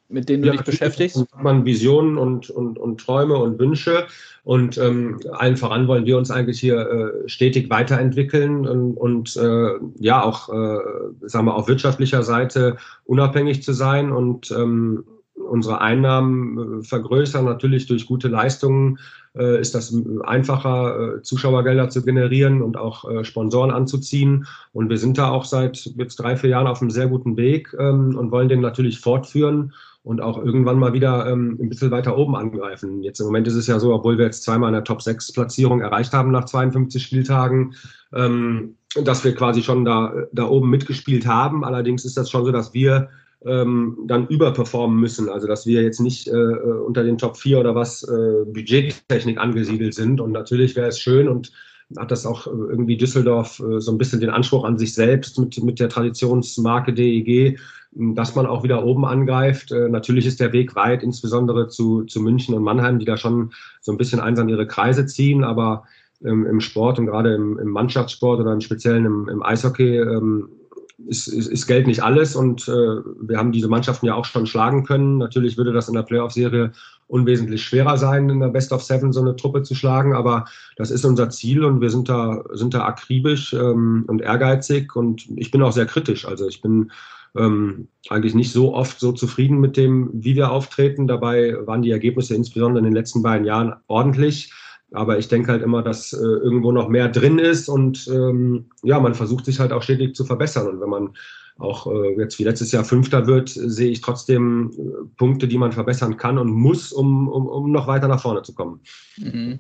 mit 0.10 0.28
denen 0.28 0.44
du 0.44 0.50
ja, 0.50 0.54
dich 0.54 0.64
beschäftigst? 0.64 1.18
Hat 1.18 1.44
man 1.44 1.66
Visionen 1.66 2.18
und, 2.18 2.50
und, 2.50 2.78
und 2.78 3.00
Träume 3.00 3.38
und 3.38 3.60
Wünsche. 3.60 4.08
Und 4.44 4.78
ähm, 4.78 5.20
allen 5.32 5.58
voran 5.58 5.88
wollen 5.88 6.06
wir 6.06 6.18
uns 6.18 6.32
eigentlich 6.32 6.60
hier 6.60 6.80
äh, 6.80 7.30
stetig 7.30 7.70
weiterentwickeln 7.70 8.68
und, 8.68 8.96
und 8.96 9.36
äh, 9.38 9.70
ja 10.00 10.24
auch, 10.24 10.50
äh, 10.50 10.80
sagen 11.28 11.46
wir, 11.46 11.56
auf 11.56 11.68
wirtschaftlicher 11.68 12.24
Seite 12.24 12.78
unabhängig 13.06 13.64
zu 13.64 13.74
sein 13.74 14.12
und 14.12 14.52
ähm, 14.52 15.04
unsere 15.36 15.82
Einnahmen 15.82 16.82
äh, 16.82 16.84
vergrößern. 16.84 17.46
Natürlich 17.46 17.88
durch 17.88 18.06
gute 18.06 18.28
Leistungen 18.28 18.98
äh, 18.98 19.02
ist 19.44 19.76
das 19.76 19.96
einfacher, 20.24 21.18
äh, 21.18 21.22
Zuschauergelder 21.22 21.90
zu 21.90 22.04
generieren 22.04 22.62
und 22.62 22.78
auch 22.78 23.10
äh, 23.10 23.24
Sponsoren 23.24 23.72
anzuziehen. 23.72 24.46
Und 24.74 24.90
wir 24.90 24.98
sind 24.98 25.18
da 25.18 25.30
auch 25.30 25.46
seit 25.46 25.78
jetzt 25.98 26.18
drei, 26.18 26.36
vier 26.36 26.52
Jahren 26.52 26.68
auf 26.68 26.82
einem 26.82 26.92
sehr 26.92 27.08
guten 27.08 27.38
Weg 27.38 27.76
ähm, 27.80 28.16
und 28.18 28.32
wollen 28.32 28.50
den 28.50 28.62
natürlich 28.62 29.00
fortführen 29.00 29.74
und 30.04 30.22
auch 30.22 30.44
irgendwann 30.44 30.80
mal 30.80 30.94
wieder 30.94 31.28
ähm, 31.28 31.58
ein 31.62 31.70
bisschen 31.70 31.92
weiter 31.92 32.18
oben 32.18 32.36
angreifen. 32.36 33.04
Jetzt 33.04 33.20
im 33.20 33.28
Moment 33.28 33.48
ist 33.48 33.56
es 33.56 33.68
ja 33.68 33.80
so, 33.80 33.94
obwohl 33.94 34.18
wir 34.18 34.26
jetzt 34.26 34.44
zweimal 34.44 34.70
eine 34.70 34.84
Top-6-Platzierung 34.84 35.82
erreicht 35.82 36.14
haben 36.14 36.32
nach 36.32 36.46
52 36.46 37.04
Spieltagen, 37.04 37.76
ähm, 38.14 38.76
dass 39.04 39.24
wir 39.24 39.36
quasi 39.36 39.62
schon 39.62 39.86
da, 39.86 40.14
da 40.32 40.48
oben 40.48 40.70
mitgespielt 40.70 41.28
haben. 41.28 41.64
Allerdings 41.64 42.06
ist 42.06 42.18
das 42.18 42.30
schon 42.30 42.46
so, 42.46 42.52
dass 42.52 42.74
wir 42.74 43.10
ähm, 43.46 43.98
dann 44.06 44.28
überperformen 44.28 45.00
müssen. 45.00 45.30
Also 45.30 45.48
dass 45.48 45.66
wir 45.66 45.82
jetzt 45.82 46.00
nicht 46.00 46.28
äh, 46.28 46.32
unter 46.32 47.04
den 47.04 47.18
Top 47.18 47.38
4 47.38 47.60
oder 47.60 47.76
was 47.76 48.04
äh, 48.04 48.46
Budgettechnik 48.46 49.38
angesiedelt 49.38 49.94
sind. 49.94 50.22
Und 50.22 50.32
natürlich 50.32 50.76
wäre 50.76 50.88
es 50.88 51.00
schön 51.00 51.28
und 51.28 51.52
hat 51.98 52.12
das 52.12 52.26
auch 52.26 52.46
irgendwie 52.46 52.98
Düsseldorf 52.98 53.60
äh, 53.60 53.80
so 53.80 53.92
ein 53.92 53.98
bisschen 53.98 54.20
den 54.20 54.30
Anspruch 54.30 54.64
an 54.64 54.78
sich 54.78 54.94
selbst 54.94 55.40
mit, 55.40 55.62
mit 55.64 55.80
der 55.80 55.90
Traditionsmarke 55.90 56.94
DEG, 56.94 57.58
dass 57.92 58.36
man 58.36 58.46
auch 58.46 58.64
wieder 58.64 58.86
oben 58.86 59.06
angreift. 59.06 59.72
Äh, 59.72 59.90
natürlich 59.90 60.26
ist 60.26 60.40
der 60.40 60.54
Weg 60.54 60.76
weit, 60.76 61.02
insbesondere 61.02 61.68
zu, 61.68 62.04
zu 62.04 62.22
München 62.22 62.54
und 62.54 62.64
Mannheim, 62.64 63.00
die 63.00 63.06
da 63.06 63.18
schon 63.18 63.52
so 63.82 63.92
ein 63.92 63.98
bisschen 63.98 64.20
einsam 64.20 64.50
ihre 64.50 64.68
Kreise 64.68 65.06
ziehen, 65.06 65.44
aber 65.44 65.84
ähm, 66.24 66.46
im 66.46 66.60
Sport 66.60 67.00
und 67.00 67.08
gerade 67.08 67.34
im, 67.34 67.58
im, 67.58 67.70
Mannschaftssport 67.70 68.40
oder 68.40 68.54
im 68.54 68.62
Speziellen 68.62 69.06
im, 69.06 69.30
im 69.30 69.42
Eishockey 69.42 69.98
ähm, 69.98 70.50
ist, 71.08 71.28
ist, 71.28 71.48
ist, 71.48 71.68
Geld 71.68 71.88
nicht 71.88 72.04
alles 72.04 72.36
und 72.36 72.68
äh, 72.68 72.72
wir 72.72 73.38
haben 73.38 73.52
diese 73.52 73.68
Mannschaften 73.68 74.06
ja 74.06 74.16
auch 74.16 74.26
schon 74.26 74.46
schlagen 74.46 74.84
können. 74.84 75.18
Natürlich 75.18 75.58
würde 75.58 75.74
das 75.74 75.88
in 75.88 75.96
der 75.96 76.04
Playoff-Serie 76.04 76.72
unwesentlich 77.08 77.64
schwerer 77.64 77.98
sein, 77.98 78.30
in 78.30 78.40
der 78.40 78.50
Best 78.50 78.72
of 78.72 78.84
Seven 78.84 79.12
so 79.12 79.22
eine 79.22 79.36
Truppe 79.36 79.64
zu 79.64 79.74
schlagen, 79.74 80.14
aber 80.14 80.46
das 80.76 80.92
ist 80.92 81.06
unser 81.06 81.30
Ziel 81.30 81.64
und 81.64 81.82
wir 81.82 81.90
sind 81.90 82.08
da, 82.08 82.44
sind 82.54 82.74
da 82.74 82.86
akribisch 82.86 83.54
ähm, 83.54 84.06
und 84.08 84.22
ehrgeizig 84.22 84.96
und 84.96 85.28
ich 85.36 85.52
bin 85.52 85.64
auch 85.64 85.72
sehr 85.72 85.88
kritisch. 85.88 86.28
Also 86.28 86.48
ich 86.48 86.62
bin 86.62 86.92
ähm, 87.36 87.88
eigentlich 88.10 88.36
nicht 88.36 88.52
so 88.52 88.74
oft 88.74 89.00
so 89.00 89.12
zufrieden 89.12 89.60
mit 89.60 89.78
dem, 89.78 90.10
wie 90.14 90.36
wir 90.36 90.52
auftreten. 90.52 91.08
Dabei 91.08 91.56
waren 91.66 91.82
die 91.82 91.92
Ergebnisse 91.92 92.36
insbesondere 92.36 92.80
in 92.80 92.86
den 92.86 92.94
letzten 92.94 93.22
beiden 93.22 93.46
Jahren 93.46 93.74
ordentlich. 93.88 94.54
Aber 94.92 95.20
ich 95.20 95.28
denke 95.28 95.52
halt 95.52 95.62
immer, 95.62 95.84
dass 95.84 96.14
äh, 96.14 96.18
irgendwo 96.18 96.72
noch 96.72 96.90
mehr 96.90 97.10
drin 97.10 97.38
ist 97.38 97.70
und 97.70 98.08
ähm, 98.08 98.66
ja, 98.84 99.00
man 99.00 99.14
versucht 99.14 99.46
sich 99.46 99.60
halt 99.60 99.72
auch 99.72 99.84
stetig 99.84 100.16
zu 100.16 100.26
verbessern. 100.26 100.68
Und 100.68 100.82
wenn 100.82 100.90
man 100.90 101.10
auch 101.60 101.88
äh, 101.88 102.16
jetzt 102.18 102.40
wie 102.40 102.44
letztes 102.44 102.72
Jahr 102.72 102.84
Fünfter 102.84 103.28
wird, 103.28 103.50
sehe 103.50 103.92
ich 103.92 104.02
trotzdem 104.02 104.72
äh, 104.72 105.08
Punkte, 105.18 105.48
die 105.48 105.58
man 105.58 105.72
verbessern 105.72 106.18
kann 106.18 106.38
und 106.38 106.50
muss, 106.50 106.92
um, 106.92 107.28
um, 107.28 107.48
um 107.48 107.72
noch 107.72 107.88
weiter 107.88 108.08
nach 108.08 108.22
vorne 108.22 108.42
zu 108.42 108.54
kommen. 108.54 108.80
Mhm. 109.18 109.60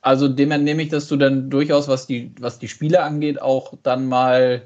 Also 0.00 0.28
dem 0.28 0.50
entnehme 0.50 0.82
ich, 0.82 0.88
dass 0.88 1.08
du 1.08 1.16
dann 1.16 1.50
durchaus, 1.50 1.88
was 1.88 2.06
die, 2.06 2.32
was 2.40 2.58
die 2.58 2.68
Spiele 2.68 3.02
angeht, 3.02 3.40
auch 3.40 3.74
dann 3.82 4.08
mal 4.08 4.62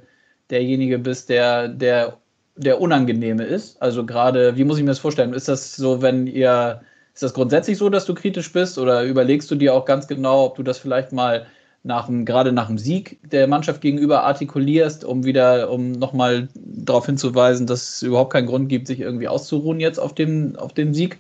derjenige 0.51 0.99
bist, 0.99 1.29
der, 1.29 1.69
der, 1.69 2.19
der 2.57 2.81
Unangenehme 2.81 3.45
ist. 3.45 3.81
Also 3.81 4.05
gerade, 4.05 4.57
wie 4.57 4.65
muss 4.65 4.79
ich 4.79 4.85
mir 4.85 4.91
das 4.91 4.99
vorstellen? 4.99 5.33
Ist 5.33 5.49
das 5.49 5.77
so, 5.77 6.03
wenn 6.03 6.27
ihr 6.27 6.81
ist 7.19 7.25
das 7.25 7.35
grundsätzlich 7.35 7.77
so, 7.79 7.89
dass 7.89 8.05
du 8.05 8.15
kritisch 8.15 8.53
bist 8.53 8.79
oder 8.79 9.03
überlegst 9.03 9.51
du 9.51 9.57
dir 9.57 9.75
auch 9.75 9.85
ganz 9.85 10.07
genau, 10.07 10.45
ob 10.45 10.55
du 10.55 10.63
das 10.63 10.79
vielleicht 10.79 11.11
mal 11.11 11.49
nach 11.83 12.07
dem, 12.07 12.25
gerade 12.25 12.53
nach 12.53 12.69
dem 12.69 12.79
Sieg 12.79 13.19
der 13.29 13.49
Mannschaft 13.49 13.81
gegenüber 13.81 14.23
artikulierst, 14.23 15.05
um 15.05 15.25
wieder, 15.25 15.69
um 15.69 15.91
nochmal 15.91 16.49
darauf 16.55 17.07
hinzuweisen, 17.07 17.67
dass 17.67 17.89
es 17.89 18.03
überhaupt 18.03 18.33
keinen 18.33 18.47
Grund 18.47 18.69
gibt, 18.69 18.87
sich 18.87 19.01
irgendwie 19.01 19.27
auszuruhen 19.27 19.81
jetzt 19.81 19.99
auf 19.99 20.15
dem, 20.15 20.55
auf 20.55 20.75
dem 20.75 20.95
Sieg? 20.95 21.19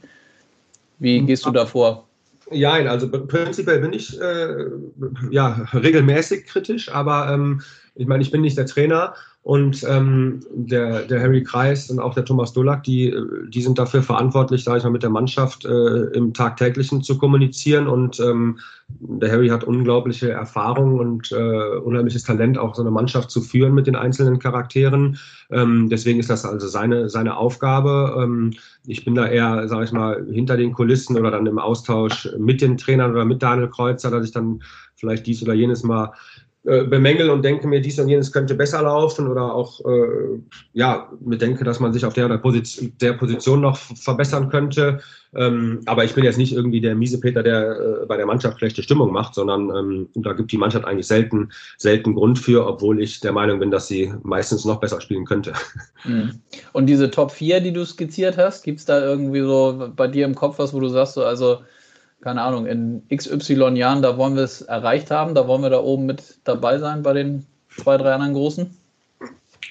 Wie 1.01 1.21
gehst 1.23 1.45
du 1.45 1.51
da 1.51 1.67
vor? 1.67 2.07
Ja, 2.53 2.75
also 2.75 3.11
prinzipiell 3.11 3.81
bin 3.81 3.93
ich 3.93 4.21
äh, 4.21 4.55
ja 5.33 5.67
regelmäßig 5.75 6.47
kritisch, 6.47 6.93
aber 6.93 7.29
ähm, 7.29 7.61
ich 7.97 8.07
meine, 8.07 8.23
ich 8.23 8.31
bin 8.31 8.43
nicht 8.43 8.57
der 8.57 8.67
Trainer 8.67 9.15
und 9.49 9.83
ähm, 9.89 10.41
der, 10.53 11.05
der 11.05 11.23
Harry 11.23 11.43
Kreis 11.43 11.89
und 11.89 12.01
auch 12.01 12.13
der 12.13 12.27
Thomas 12.27 12.53
Dolak, 12.53 12.83
die, 12.83 13.17
die 13.49 13.63
sind 13.63 13.79
dafür 13.79 14.03
verantwortlich, 14.03 14.63
sage 14.63 14.77
ich 14.77 14.85
mal, 14.85 14.91
mit 14.91 15.03
der 15.03 15.09
Mannschaft 15.09 15.65
äh, 15.65 16.03
im 16.13 16.35
Tagtäglichen 16.35 17.03
zu 17.03 17.17
kommunizieren. 17.17 17.87
Und 17.89 18.21
ähm, 18.21 18.59
der 18.91 19.33
Harry 19.33 19.49
hat 19.49 19.65
unglaubliche 19.65 20.31
Erfahrung 20.31 20.99
und 20.99 21.33
äh, 21.33 21.79
unheimliches 21.79 22.25
Talent, 22.25 22.59
auch 22.59 22.75
so 22.75 22.83
eine 22.83 22.91
Mannschaft 22.91 23.31
zu 23.31 23.41
führen 23.41 23.73
mit 23.73 23.87
den 23.87 23.97
einzelnen 23.97 24.39
Charakteren. 24.39 25.19
Ähm, 25.51 25.89
deswegen 25.89 26.21
ist 26.21 26.29
das 26.29 26.45
also 26.45 26.69
seine, 26.69 27.09
seine 27.09 27.39
Aufgabe. 27.39 28.23
Ähm, 28.23 28.53
ich 28.87 29.07
bin 29.07 29.15
da 29.15 29.29
eher, 29.29 29.67
sage 29.67 29.85
ich 29.85 29.93
mal, 29.93 30.27
hinter 30.31 30.59
den 30.59 30.75
Kulissen 30.75 31.17
oder 31.17 31.31
dann 31.31 31.47
im 31.47 31.59
Austausch 31.59 32.29
mit 32.39 32.61
den 32.61 32.77
Trainern 32.77 33.13
oder 33.13 33.25
mit 33.25 33.43
Daniel 33.43 33.69
Kreuzer, 33.69 34.11
dass 34.11 34.27
ich 34.27 34.33
dann 34.33 34.61
vielleicht 34.95 35.27
dies 35.27 35.43
oder 35.43 35.55
jenes 35.55 35.85
mal 35.85 36.13
äh, 36.69 36.85
bemängel 36.85 37.31
und 37.31 37.43
denke 37.43 37.67
mir, 37.67 37.81
dies 37.81 37.99
und 37.99 38.11
jenes 38.11 38.31
könnte 38.31 38.55
besser 38.55 38.83
laufen 38.83 39.27
oder 39.27 39.55
auch 39.55 39.81
äh, 39.87 40.39
ja, 40.75 41.11
mir 41.21 41.39
denke, 41.39 41.65
dass 41.65 41.81
man 41.81 41.95
sich 41.95 42.05
auf 42.05 42.13
der, 42.13 42.29
der, 42.29 42.37
Position, 42.37 42.93
der 43.01 43.15
Position 43.15 43.63
noch 43.63 43.79
verbessern 43.79 44.51
könnte. 44.51 45.01
Ähm, 45.35 45.81
aber 45.87 46.05
ich 46.05 46.15
bin 46.15 46.25
jetzt 46.25 46.37
nicht 46.37 46.53
irgendwie 46.53 46.83
der 46.83 46.95
Miesepeter, 46.95 47.43
der 47.43 48.03
äh, 48.03 48.07
bei 48.07 48.19
der 48.19 48.27
Mannschaft 48.27 48.59
schlechte 48.59 48.83
Stimmung 48.83 49.13
macht, 49.13 49.35
sondern 49.35 49.71
ähm, 49.75 50.09
da 50.17 50.35
gibt 50.35 50.53
die 50.53 50.59
Mannschaft 50.59 50.85
eigentlich 50.85 51.07
selten, 51.07 51.51
selten 51.79 52.15
Grund 52.15 52.39
für, 52.39 52.67
obwohl 52.67 53.01
ich 53.01 53.21
der 53.21 53.33
Meinung 53.33 53.61
bin, 53.61 53.71
dass 53.71 53.89
sie 53.89 54.13
meistens 54.23 54.67
noch 54.67 54.81
besser 54.81 55.01
spielen 55.01 55.25
könnte. 55.25 55.55
Mhm. 56.05 56.41
Und 56.73 56.87
diese 56.87 57.11
Top 57.11 57.33
4, 57.33 57.61
die 57.61 57.73
du 57.73 57.85
skizziert 57.85 58.39
hast, 58.39 58.63
gibt 58.63 58.79
es 58.79 58.85
da 58.85 59.01
irgendwie 59.01 59.41
so 59.41 59.91
bei 59.97 60.07
dir 60.07 60.27
im 60.27 60.37
Kopf 60.37 60.61
was, 60.61 60.73
wo 60.73 60.79
du 60.79 60.87
sagst, 60.89 61.15
so, 61.15 61.25
also 61.25 61.59
keine 62.21 62.43
Ahnung, 62.43 62.67
in 62.67 63.03
XY 63.15 63.77
Jahren, 63.77 64.03
da 64.03 64.17
wollen 64.17 64.35
wir 64.35 64.43
es 64.43 64.63
erreicht 64.63 65.11
haben, 65.11 65.35
da 65.35 65.47
wollen 65.47 65.63
wir 65.63 65.71
da 65.71 65.81
oben 65.81 66.07
mit 66.07 66.39
dabei 66.45 66.79
sein 66.79 67.03
bei 67.03 67.13
den 67.13 67.47
zwei, 67.69 67.97
drei 67.97 68.13
anderen 68.13 68.35
Großen? 68.35 68.77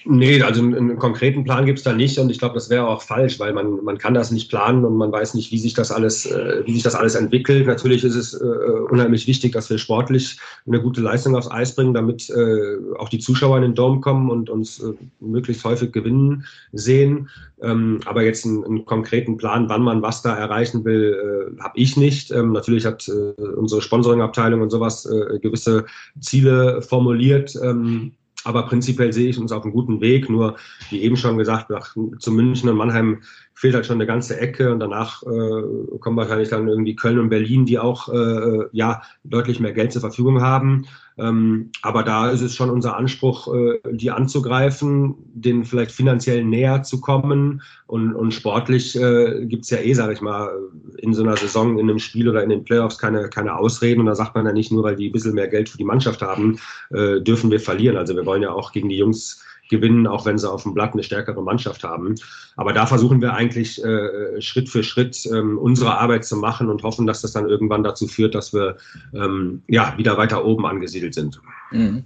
Nee, 0.09 0.41
also 0.41 0.61
einen, 0.61 0.97
konkreten 0.97 1.43
Plan 1.43 1.65
gibt 1.65 1.79
es 1.79 1.83
da 1.83 1.91
nicht 1.91 2.17
und 2.17 2.29
ich 2.29 2.39
glaube, 2.39 2.55
das 2.55 2.69
wäre 2.69 2.87
auch 2.87 3.01
falsch, 3.01 3.39
weil 3.39 3.51
man, 3.51 3.83
man 3.83 3.97
kann 3.97 4.13
das 4.13 4.31
nicht 4.31 4.49
planen 4.49 4.85
und 4.85 4.95
man 4.95 5.11
weiß 5.11 5.33
nicht, 5.33 5.51
wie 5.51 5.57
sich 5.57 5.73
das 5.73 5.91
alles, 5.91 6.25
äh, 6.25 6.63
wie 6.65 6.73
sich 6.73 6.83
das 6.83 6.95
alles 6.95 7.15
entwickelt. 7.15 7.67
Natürlich 7.67 8.05
ist 8.05 8.15
es 8.15 8.33
äh, 8.33 8.45
unheimlich 8.45 9.27
wichtig, 9.27 9.51
dass 9.51 9.69
wir 9.69 9.77
sportlich 9.77 10.39
eine 10.65 10.81
gute 10.81 11.01
Leistung 11.01 11.35
aufs 11.35 11.51
Eis 11.51 11.75
bringen, 11.75 11.93
damit 11.93 12.29
äh, 12.29 12.77
auch 12.97 13.09
die 13.09 13.19
Zuschauer 13.19 13.57
in 13.57 13.63
den 13.63 13.75
Dom 13.75 13.99
kommen 13.99 14.29
und 14.29 14.49
uns 14.49 14.79
äh, 14.79 14.93
möglichst 15.19 15.65
häufig 15.65 15.91
gewinnen 15.91 16.45
sehen. 16.71 17.29
Ähm, 17.61 17.99
aber 18.05 18.23
jetzt 18.23 18.45
einen, 18.45 18.63
einen, 18.63 18.85
konkreten 18.85 19.35
Plan, 19.35 19.67
wann 19.67 19.81
man 19.81 20.01
was 20.01 20.21
da 20.21 20.37
erreichen 20.37 20.85
will, 20.85 21.51
äh, 21.57 21.61
habe 21.61 21.77
ich 21.77 21.97
nicht. 21.97 22.31
Ähm, 22.31 22.53
natürlich 22.53 22.85
hat 22.85 23.09
äh, 23.09 23.41
unsere 23.41 23.81
Sponsoring-Abteilung 23.81 24.61
und 24.61 24.69
sowas 24.69 25.07
gewisse 25.41 25.85
Ziele 26.19 26.81
formuliert. 26.81 27.55
Ähm, 27.61 28.13
aber 28.43 28.63
prinzipiell 28.63 29.11
sehe 29.11 29.29
ich 29.29 29.37
uns 29.37 29.51
auf 29.51 29.63
einem 29.63 29.73
guten 29.73 29.99
Weg. 29.99 30.29
Nur, 30.29 30.55
wie 30.89 31.01
eben 31.01 31.17
schon 31.17 31.37
gesagt, 31.37 31.69
nach, 31.69 31.95
zu 32.19 32.31
München 32.31 32.69
und 32.69 32.77
Mannheim 32.77 33.21
fehlt 33.53 33.75
halt 33.75 33.85
schon 33.85 33.97
eine 33.97 34.05
ganze 34.05 34.39
Ecke 34.39 34.71
und 34.71 34.79
danach 34.79 35.23
äh, 35.23 35.97
kommen 35.99 36.17
wahrscheinlich 36.17 36.49
dann 36.49 36.67
irgendwie 36.67 36.95
Köln 36.95 37.19
und 37.19 37.29
Berlin, 37.29 37.65
die 37.65 37.79
auch 37.79 38.07
äh, 38.09 38.65
ja 38.71 39.01
deutlich 39.23 39.59
mehr 39.59 39.73
Geld 39.73 39.91
zur 39.91 40.01
Verfügung 40.01 40.41
haben. 40.41 40.85
Ähm, 41.17 41.71
aber 41.81 42.03
da 42.03 42.29
ist 42.29 42.41
es 42.41 42.55
schon 42.55 42.69
unser 42.69 42.95
Anspruch, 42.95 43.53
äh, 43.53 43.79
die 43.91 44.11
anzugreifen, 44.11 45.15
denen 45.33 45.65
vielleicht 45.65 45.91
finanziell 45.91 46.43
näher 46.43 46.83
zu 46.83 47.01
kommen. 47.01 47.61
Und, 47.87 48.13
und 48.13 48.33
sportlich 48.33 48.95
äh, 48.95 49.45
gibt 49.45 49.63
es 49.63 49.71
ja 49.71 49.79
eh, 49.79 49.93
sage 49.93 50.13
ich 50.13 50.21
mal, 50.21 50.49
in 50.97 51.13
so 51.13 51.23
einer 51.23 51.37
Saison, 51.37 51.79
in 51.79 51.89
einem 51.89 51.99
Spiel 51.99 52.29
oder 52.29 52.43
in 52.43 52.49
den 52.49 52.63
Playoffs 52.63 52.97
keine, 52.97 53.29
keine 53.29 53.57
Ausreden. 53.57 54.01
Und 54.01 54.05
da 54.07 54.15
sagt 54.15 54.35
man 54.35 54.45
ja 54.45 54.53
nicht 54.53 54.71
nur, 54.71 54.83
weil 54.83 54.95
die 54.95 55.09
ein 55.09 55.13
bisschen 55.13 55.33
mehr 55.33 55.47
Geld 55.47 55.69
für 55.69 55.77
die 55.77 55.83
Mannschaft 55.83 56.21
haben, 56.21 56.59
äh, 56.91 57.19
dürfen 57.21 57.49
wir 57.49 57.59
verlieren. 57.59 57.97
Also 57.97 58.15
wir 58.15 58.25
wollen 58.25 58.43
ja 58.43 58.51
auch 58.51 58.71
gegen 58.71 58.89
die 58.89 58.97
Jungs 58.97 59.43
gewinnen, 59.69 60.07
auch 60.07 60.25
wenn 60.25 60.37
sie 60.37 60.49
auf 60.49 60.63
dem 60.63 60.73
Blatt 60.73 60.93
eine 60.93 61.03
stärkere 61.03 61.41
Mannschaft 61.41 61.83
haben. 61.83 62.15
Aber 62.55 62.73
da 62.73 62.85
versuchen 62.85 63.21
wir 63.21 63.33
eigentlich 63.33 63.83
äh, 63.83 64.41
Schritt 64.41 64.69
für 64.69 64.83
Schritt 64.83 65.25
ähm, 65.25 65.57
unsere 65.57 65.97
Arbeit 65.97 66.25
zu 66.25 66.37
machen 66.37 66.69
und 66.69 66.83
hoffen, 66.83 67.07
dass 67.07 67.21
das 67.21 67.33
dann 67.33 67.49
irgendwann 67.49 67.83
dazu 67.83 68.07
führt, 68.07 68.35
dass 68.35 68.53
wir 68.53 68.77
ähm, 69.13 69.61
ja 69.67 69.93
wieder 69.97 70.17
weiter 70.17 70.45
oben 70.45 70.65
angesiedelt 70.65 71.13
sind. 71.13 71.39
Mhm. 71.71 72.03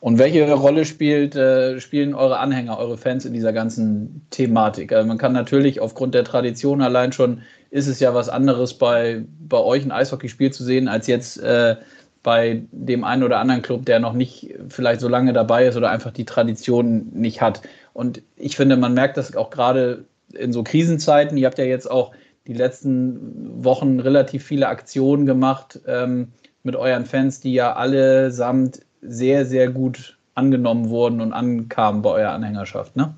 Und 0.00 0.18
welche 0.18 0.50
Rolle 0.52 0.86
spielt, 0.86 1.34
äh, 1.36 1.78
spielen 1.80 2.14
eure 2.14 2.38
Anhänger, 2.38 2.78
eure 2.78 2.96
Fans 2.96 3.24
in 3.24 3.34
dieser 3.34 3.52
ganzen 3.52 4.22
Thematik? 4.30 4.92
Also 4.92 5.06
man 5.06 5.18
kann 5.18 5.32
natürlich 5.32 5.80
aufgrund 5.80 6.14
der 6.14 6.24
Tradition 6.24 6.80
allein 6.80 7.12
schon, 7.12 7.42
ist 7.70 7.86
es 7.86 8.00
ja 8.00 8.14
was 8.14 8.28
anderes 8.28 8.74
bei, 8.74 9.24
bei 9.40 9.58
euch 9.58 9.84
ein 9.84 9.92
Eishockeyspiel 9.92 10.52
zu 10.52 10.64
sehen, 10.64 10.88
als 10.88 11.06
jetzt 11.06 11.38
äh, 11.42 11.76
bei 12.22 12.62
dem 12.72 13.04
einen 13.04 13.22
oder 13.22 13.38
anderen 13.38 13.62
Club, 13.62 13.86
der 13.86 13.98
noch 13.98 14.12
nicht 14.12 14.54
vielleicht 14.68 15.00
so 15.00 15.08
lange 15.08 15.32
dabei 15.32 15.66
ist 15.66 15.76
oder 15.76 15.90
einfach 15.90 16.10
die 16.10 16.26
Tradition 16.26 17.08
nicht 17.12 17.40
hat. 17.40 17.62
Und 17.92 18.22
ich 18.36 18.56
finde, 18.56 18.76
man 18.76 18.94
merkt 18.94 19.16
das 19.16 19.34
auch 19.36 19.50
gerade 19.50 20.04
in 20.32 20.52
so 20.52 20.62
Krisenzeiten. 20.62 21.36
Ihr 21.36 21.46
habt 21.46 21.58
ja 21.58 21.64
jetzt 21.64 21.90
auch 21.90 22.12
die 22.46 22.52
letzten 22.52 23.64
Wochen 23.64 24.00
relativ 24.00 24.44
viele 24.44 24.68
Aktionen 24.68 25.26
gemacht 25.26 25.80
ähm, 25.86 26.28
mit 26.62 26.76
euren 26.76 27.06
Fans, 27.06 27.40
die 27.40 27.54
ja 27.54 27.74
allesamt 27.74 28.80
sehr, 29.02 29.46
sehr 29.46 29.70
gut 29.70 30.18
angenommen 30.34 30.88
wurden 30.90 31.20
und 31.20 31.32
ankamen 31.32 32.02
bei 32.02 32.10
eurer 32.10 32.32
Anhängerschaft, 32.32 32.96
ne? 32.96 33.14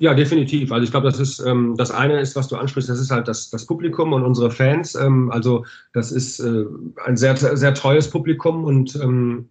Ja, 0.00 0.14
definitiv. 0.14 0.70
Also 0.70 0.84
ich 0.84 0.90
glaube, 0.92 1.08
das 1.08 1.18
ist 1.18 1.40
ähm, 1.40 1.74
das 1.76 1.90
eine 1.90 2.20
ist, 2.20 2.36
was 2.36 2.46
du 2.46 2.56
ansprichst, 2.56 2.88
das 2.88 3.00
ist 3.00 3.10
halt 3.10 3.26
das, 3.26 3.50
das 3.50 3.66
Publikum 3.66 4.12
und 4.12 4.22
unsere 4.22 4.50
Fans. 4.50 4.94
Ähm, 4.94 5.30
also 5.32 5.64
das 5.92 6.12
ist 6.12 6.38
äh, 6.38 6.64
ein 7.04 7.16
sehr, 7.16 7.36
sehr 7.36 7.74
treues 7.74 8.08
Publikum 8.08 8.64
und 8.64 8.94
ähm, 8.96 9.48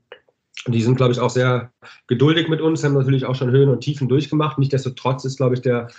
die 0.68 0.82
sind, 0.82 0.96
glaube 0.96 1.12
ich, 1.12 1.20
auch 1.20 1.30
sehr 1.30 1.72
geduldig 2.08 2.48
mit 2.48 2.62
uns, 2.62 2.84
haben 2.84 2.94
natürlich 2.94 3.26
auch 3.26 3.36
schon 3.36 3.52
Höhen 3.52 3.70
und 3.70 3.82
Tiefen 3.82 4.08
durchgemacht. 4.08 4.58
Nichtsdestotrotz 4.58 5.26
ist, 5.26 5.38
glaube 5.38 5.56
ich, 5.56 5.62
der 5.62 5.90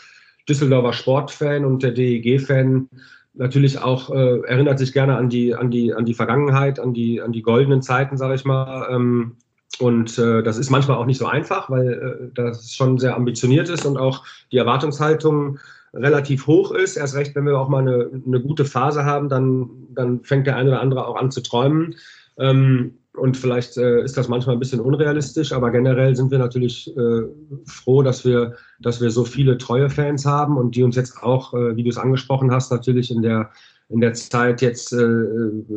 Düsseldorfer 0.48 0.94
Sportfan 0.94 1.64
und 1.64 1.82
der 1.82 1.92
DEG-Fan 1.92 2.88
natürlich 3.34 3.78
auch 3.78 4.10
äh, 4.10 4.40
erinnert 4.46 4.78
sich 4.78 4.92
gerne 4.92 5.16
an 5.16 5.28
die, 5.28 5.54
an 5.54 5.70
die, 5.70 5.92
an 5.92 6.06
die 6.06 6.14
Vergangenheit, 6.14 6.80
an 6.80 6.94
die, 6.94 7.20
an 7.20 7.32
die 7.32 7.42
goldenen 7.42 7.82
Zeiten, 7.82 8.16
sage 8.16 8.34
ich 8.34 8.44
mal. 8.44 8.88
Ähm, 8.90 9.36
und 9.80 10.18
äh, 10.18 10.42
das 10.42 10.58
ist 10.58 10.70
manchmal 10.70 10.96
auch 10.96 11.06
nicht 11.06 11.18
so 11.18 11.26
einfach, 11.26 11.70
weil 11.70 11.92
äh, 11.92 12.34
das 12.34 12.72
schon 12.72 12.98
sehr 12.98 13.14
ambitioniert 13.14 13.68
ist 13.68 13.86
und 13.86 13.96
auch 13.96 14.24
die 14.50 14.56
Erwartungshaltung 14.56 15.58
relativ 15.94 16.46
hoch 16.46 16.72
ist. 16.72 16.96
Erst 16.96 17.14
recht, 17.14 17.34
wenn 17.34 17.46
wir 17.46 17.58
auch 17.58 17.68
mal 17.68 17.82
eine, 17.82 18.10
eine 18.26 18.40
gute 18.40 18.64
Phase 18.64 19.04
haben, 19.04 19.28
dann, 19.28 19.70
dann 19.90 20.24
fängt 20.24 20.46
der 20.46 20.56
eine 20.56 20.70
oder 20.70 20.80
andere 20.80 21.06
auch 21.06 21.16
an 21.16 21.30
zu 21.30 21.42
träumen. 21.42 21.94
Ähm, 22.38 22.94
und 23.12 23.36
vielleicht 23.36 23.76
äh, 23.76 24.02
ist 24.02 24.16
das 24.16 24.28
manchmal 24.28 24.56
ein 24.56 24.60
bisschen 24.60 24.80
unrealistisch, 24.80 25.52
aber 25.52 25.70
generell 25.70 26.14
sind 26.14 26.30
wir 26.30 26.38
natürlich 26.38 26.96
äh, 26.96 27.22
froh, 27.64 28.02
dass 28.02 28.24
wir, 28.24 28.54
dass 28.80 29.00
wir 29.00 29.10
so 29.10 29.24
viele 29.24 29.58
treue 29.58 29.90
Fans 29.90 30.24
haben 30.24 30.56
und 30.56 30.76
die 30.76 30.84
uns 30.84 30.94
jetzt 30.94 31.20
auch, 31.22 31.52
äh, 31.52 31.76
wie 31.76 31.82
du 31.82 31.88
es 31.88 31.98
angesprochen 31.98 32.52
hast, 32.52 32.70
natürlich 32.70 33.10
in 33.10 33.22
der 33.22 33.50
in 33.90 34.00
der 34.00 34.12
Zeit 34.12 34.60
jetzt 34.60 34.92
äh, 34.92 35.24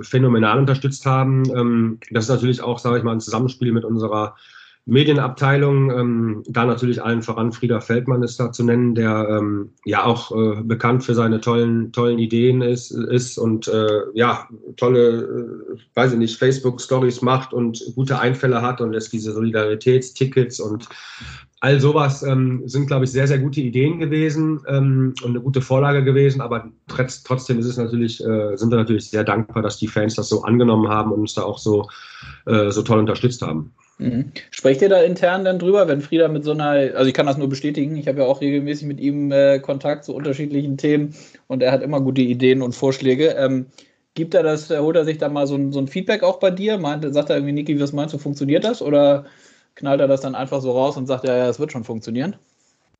phänomenal 0.02 0.60
unterstützt 0.60 1.06
haben. 1.06 1.44
Ähm, 1.56 2.00
das 2.12 2.26
ist 2.26 2.30
natürlich 2.30 2.62
auch, 2.62 2.80
sage 2.80 2.98
ich 2.98 3.04
mal, 3.04 3.14
ein 3.14 3.22
Zusammenspiel 3.22 3.72
mit 3.72 3.86
unserer 3.86 4.36
Medienabteilung. 4.86 5.92
Ähm, 5.92 6.44
da 6.48 6.66
natürlich 6.66 7.04
allen 7.04 7.22
voran 7.22 7.52
Frieder 7.52 7.82
Feldmann 7.82 8.24
ist 8.24 8.40
da 8.40 8.52
zu 8.52 8.64
nennen, 8.64 8.96
der 8.96 9.28
ähm, 9.30 9.72
ja 9.86 10.04
auch 10.04 10.32
äh, 10.32 10.62
bekannt 10.64 11.04
für 11.04 11.14
seine 11.14 11.40
tollen, 11.40 11.92
tollen 11.92 12.20
Ideen 12.20 12.62
ist, 12.62 12.92
ist 12.92 13.38
und 13.38 13.68
äh, 13.68 14.02
ja, 14.14 14.48
tolle, 14.78 15.22
äh, 15.22 15.78
weiß 15.94 16.14
ich 16.14 16.20
nicht, 16.20 16.38
Facebook-Stories 16.38 17.22
macht 17.22 17.54
und 17.54 17.84
gute 17.96 18.20
Einfälle 18.20 18.62
hat 18.62 18.82
und 18.82 18.94
lässt 18.94 19.14
diese 19.14 19.34
Solidaritätstickets 19.34 20.60
und 20.60 20.88
all 21.62 21.80
sowas 21.80 22.24
ähm, 22.24 22.64
sind, 22.66 22.88
glaube 22.88 23.06
ich, 23.06 23.12
sehr, 23.12 23.28
sehr 23.28 23.38
gute 23.38 23.62
Ideen 23.62 24.00
gewesen 24.00 24.62
ähm, 24.68 25.14
und 25.22 25.30
eine 25.30 25.42
gute 25.42 25.62
Vorlage 25.62 26.04
gewesen. 26.04 26.42
Aber 26.42 26.72
trotzdem 26.88 27.60
ist 27.60 27.68
es 27.68 27.78
natürlich, 27.78 28.20
äh, 28.26 28.58
sind 28.58 28.72
wir 28.72 28.78
natürlich 28.78 29.12
sehr 29.12 29.24
dankbar, 29.24 29.62
dass 29.62 29.78
die 29.78 29.88
Fans 29.88 30.16
das 30.16 30.28
so 30.28 30.42
angenommen 30.42 30.90
haben 30.90 31.12
und 31.12 31.20
uns 31.20 31.36
da 31.36 31.44
auch 31.44 31.60
so, 31.60 31.88
äh, 32.48 32.72
so 32.72 32.82
toll 32.82 32.98
unterstützt 32.98 33.44
haben. 33.44 33.74
Mhm. 34.02 34.32
Sprecht 34.50 34.82
ihr 34.82 34.90
da 34.90 35.02
intern 35.04 35.46
dann 35.46 35.60
drüber, 35.60 35.88
wenn 35.88 36.02
Frieda 36.02 36.28
mit 36.28 36.44
so 36.44 36.52
einer, 36.52 36.72
also 36.96 37.06
ich 37.06 37.14
kann 37.14 37.28
das 37.28 37.38
nur 37.38 37.50
bestätigen, 37.50 37.96
ich 37.96 38.08
habe 38.08 38.22
ja 38.22 38.26
auch 38.26 38.42
regelmäßig 38.42 38.88
mit 38.88 39.00
ihm 39.00 39.32
äh, 39.32 39.60
Kontakt 39.60 40.06
zu 40.06 40.16
unterschiedlichen 40.16 40.76
Themen 40.78 41.14
und 41.46 41.62
er 41.62 41.72
hat 41.72 41.84
immer 41.84 42.02
gute 42.02 42.22
Ideen 42.22 42.64
und 42.64 42.74
Vorschläge. 42.74 43.36
Ähm, 43.38 43.68
gibt 44.16 44.34
er 44.34 44.42
das, 44.42 44.72
holt 44.72 44.96
er 44.96 45.06
sich 45.06 45.20
da 45.20 45.30
mal 45.30 45.46
so 45.46 45.54
ein, 45.54 45.72
so 45.72 45.80
ein 45.80 45.88
Feedback 45.88 46.24
auch 46.24 46.40
bei 46.40 46.50
dir? 46.50 46.80
Meint, 46.80 47.06
sagt 47.14 47.30
er 47.30 47.38
irgendwie, 47.38 47.54
Niki, 47.54 47.80
was 47.80 47.94
meinst 47.94 48.16
du, 48.16 48.18
funktioniert 48.18 48.64
das? 48.64 48.82
Oder 48.82 49.26
knallt 49.76 50.02
er 50.02 50.08
das 50.08 50.22
dann 50.22 50.34
einfach 50.34 50.62
so 50.62 50.72
raus 50.72 50.98
und 50.98 51.06
sagt, 51.06 51.24
ja, 51.24 51.38
ja, 51.38 51.48
es 51.48 51.60
wird 51.60 51.72
schon 51.72 51.84
funktionieren? 51.84 52.36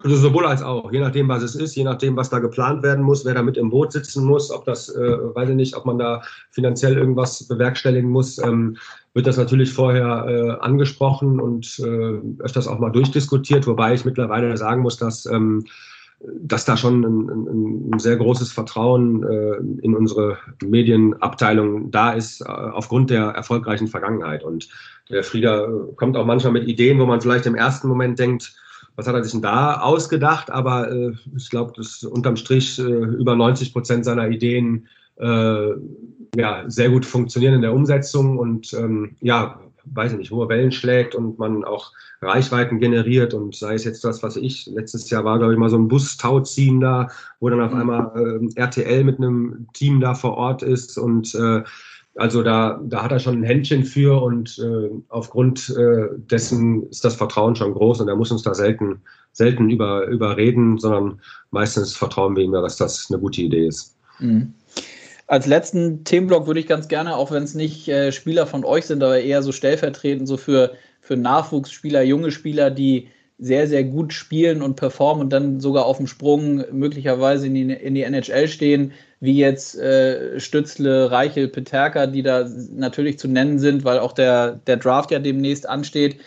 Also 0.04 0.16
sowohl 0.16 0.48
als 0.48 0.64
auch, 0.64 0.92
je 0.92 1.00
nachdem, 1.00 1.28
was 1.30 1.44
es 1.44 1.56
ist, 1.56 1.76
je 1.76 1.84
nachdem, 1.84 2.16
was 2.16 2.30
da 2.30 2.40
geplant 2.40 2.82
werden 2.82 3.04
muss, 3.04 3.24
wer 3.24 3.36
da 3.36 3.44
mit 3.44 3.58
im 3.58 3.70
Boot 3.70 3.92
sitzen 3.92 4.26
muss, 4.26 4.50
ob 4.50 4.66
das, 4.66 4.90
äh, 4.90 5.00
weiß 5.00 5.50
ich 5.50 5.56
nicht, 5.56 5.76
ob 5.76 5.86
man 5.86 6.00
da 6.00 6.24
finanziell 6.50 6.98
irgendwas 6.98 7.48
bewerkstelligen 7.48 8.10
muss, 8.10 8.40
ähm, 8.40 8.78
wird 9.14 9.28
das 9.28 9.38
natürlich 9.38 9.74
vorher 9.74 10.26
äh, 10.28 10.64
angesprochen 10.64 11.40
und 11.40 11.80
äh, 11.80 12.42
öfters 12.42 12.68
auch 12.68 12.80
mal 12.80 12.92
durchdiskutiert, 12.92 13.68
wobei 13.68 13.94
ich 13.94 14.06
mittlerweile 14.06 14.56
sagen 14.56 14.82
muss, 14.82 14.98
dass, 14.98 15.26
ähm, 15.26 15.66
dass 16.40 16.66
da 16.66 16.78
schon 16.78 17.04
ein, 17.04 17.94
ein, 17.94 18.00
sehr 18.00 18.16
großes 18.16 18.52
Vertrauen 18.54 19.24
äh, 19.24 19.56
in 19.82 19.96
unsere 19.96 20.38
Medienabteilung 20.64 21.92
da 21.92 22.12
ist, 22.12 22.42
äh, 22.42 22.46
aufgrund 22.46 23.10
der 23.10 23.26
erfolgreichen 23.30 23.88
Vergangenheit. 23.88 24.44
Und 24.44 24.70
der 25.10 25.24
Frieder 25.24 25.68
kommt 25.98 26.16
auch 26.16 26.26
manchmal 26.26 26.54
mit 26.54 26.68
Ideen, 26.68 27.00
wo 27.00 27.06
man 27.06 27.20
vielleicht 27.20 27.48
im 27.48 27.56
ersten 27.56 27.90
Moment 27.90 28.18
denkt, 28.18 28.56
was 28.96 29.08
hat 29.08 29.16
er 29.16 29.24
sich 29.24 29.34
denn 29.34 29.42
da 29.42 29.82
ausgedacht? 29.82 30.52
Aber 30.52 30.90
äh, 30.92 31.12
ich 31.36 31.50
glaube, 31.50 31.74
dass 31.76 32.04
unterm 32.04 32.38
Strich 32.38 32.80
äh, 32.80 32.84
über 32.84 33.36
90 33.36 33.74
Prozent 33.74 34.06
seiner 34.06 34.30
Ideen 34.30 34.88
ja, 36.36 36.64
sehr 36.68 36.90
gut 36.90 37.06
funktionieren 37.06 37.56
in 37.56 37.62
der 37.62 37.74
Umsetzung 37.74 38.38
und 38.38 38.74
ähm, 38.74 39.16
ja, 39.22 39.60
weiß 39.86 40.14
ich 40.14 40.18
nicht, 40.18 40.32
hohe 40.32 40.48
Wellen 40.50 40.72
schlägt 40.72 41.16
und 41.16 41.40
man 41.40 41.64
auch 41.64 41.92
Reichweiten 42.22 42.80
generiert 42.80 43.34
und 43.34 43.56
sei 43.56 43.74
es 43.74 43.84
jetzt 43.84 44.04
das, 44.04 44.22
was 44.22 44.36
ich, 44.36 44.68
letztes 44.68 45.10
Jahr 45.10 45.26
war, 45.26 45.40
glaube 45.40 45.54
ich, 45.54 45.60
mal 45.60 45.70
so 45.70 45.78
ein 45.78 45.88
Bus-Tauziehen 45.88 46.80
da, 46.80 47.08
wo 47.40 47.50
dann 47.50 47.62
auf 47.62 47.74
mhm. 47.74 47.82
einmal 47.82 48.12
äh, 48.56 48.60
RTL 48.60 49.04
mit 49.04 49.18
einem 49.18 49.68
Team 49.74 50.00
da 50.00 50.14
vor 50.14 50.38
Ort 50.38 50.62
ist 50.62 50.98
und 50.98 51.34
äh, 51.36 51.64
also 52.16 52.44
da, 52.44 52.80
da 52.84 53.04
hat 53.04 53.12
er 53.12 53.20
schon 53.20 53.40
ein 53.40 53.44
Händchen 53.44 53.86
für 53.86 54.22
und 54.22 54.60
äh, 54.60 54.90
aufgrund 55.10 55.70
äh, 55.70 56.10
dessen 56.18 56.84
ist 56.90 57.06
das 57.06 57.16
Vertrauen 57.16 57.56
schon 57.56 57.74
groß 57.74 58.02
und 58.02 58.10
er 58.10 58.18
muss 58.18 58.32
uns 58.32 58.44
da 58.44 58.54
selten, 58.54 59.02
selten 59.32 59.70
über, 59.70 60.08
überreden, 60.08 60.78
sondern 60.78 61.22
meistens 61.52 61.96
vertrauen 61.96 62.36
wir 62.36 62.44
ihm 62.44 62.54
ja, 62.54 62.62
dass 62.62 62.76
das 62.76 63.08
eine 63.10 63.20
gute 63.20 63.42
Idee 63.42 63.68
ist. 63.68 63.96
Mhm. 64.20 64.54
Als 65.32 65.48
letzten 65.48 66.04
Themenblock 66.04 66.46
würde 66.46 66.60
ich 66.60 66.68
ganz 66.68 66.90
gerne, 66.90 67.16
auch 67.16 67.32
wenn 67.32 67.44
es 67.44 67.56
nicht 67.56 67.88
äh, 67.88 68.12
Spieler 68.12 68.46
von 68.46 68.66
euch 68.66 68.86
sind, 68.86 69.02
aber 69.02 69.22
eher 69.22 69.42
so 69.42 69.54
stellvertretend 69.54 70.28
so 70.28 70.36
für, 70.36 70.74
für 71.00 71.16
Nachwuchsspieler, 71.16 72.02
junge 72.02 72.32
Spieler, 72.32 72.70
die 72.70 73.08
sehr, 73.38 73.66
sehr 73.66 73.86
gut 73.86 74.12
spielen 74.12 74.62
und 74.62 74.76
performen 74.76 75.24
und 75.24 75.30
dann 75.30 75.62
sogar 75.62 75.86
auf 75.86 75.96
dem 75.96 76.08
Sprung 76.08 76.66
möglicherweise 76.74 77.48
in 77.48 77.54
die, 77.54 77.72
in 77.72 77.96
die 77.96 78.02
NHL 78.02 78.50
stehen, 78.50 78.92
wie 79.22 79.38
jetzt 79.38 79.80
äh, 79.80 80.38
Stützle, 80.38 81.12
Reichel, 81.12 81.48
Peterka, 81.48 82.08
die 82.08 82.24
da 82.24 82.50
natürlich 82.70 83.18
zu 83.18 83.30
nennen 83.30 83.58
sind, 83.58 83.86
weil 83.86 84.00
auch 84.00 84.12
der, 84.12 84.60
der 84.68 84.76
Draft 84.76 85.12
ja 85.12 85.20
demnächst 85.20 85.70
ansteht. 85.70 86.18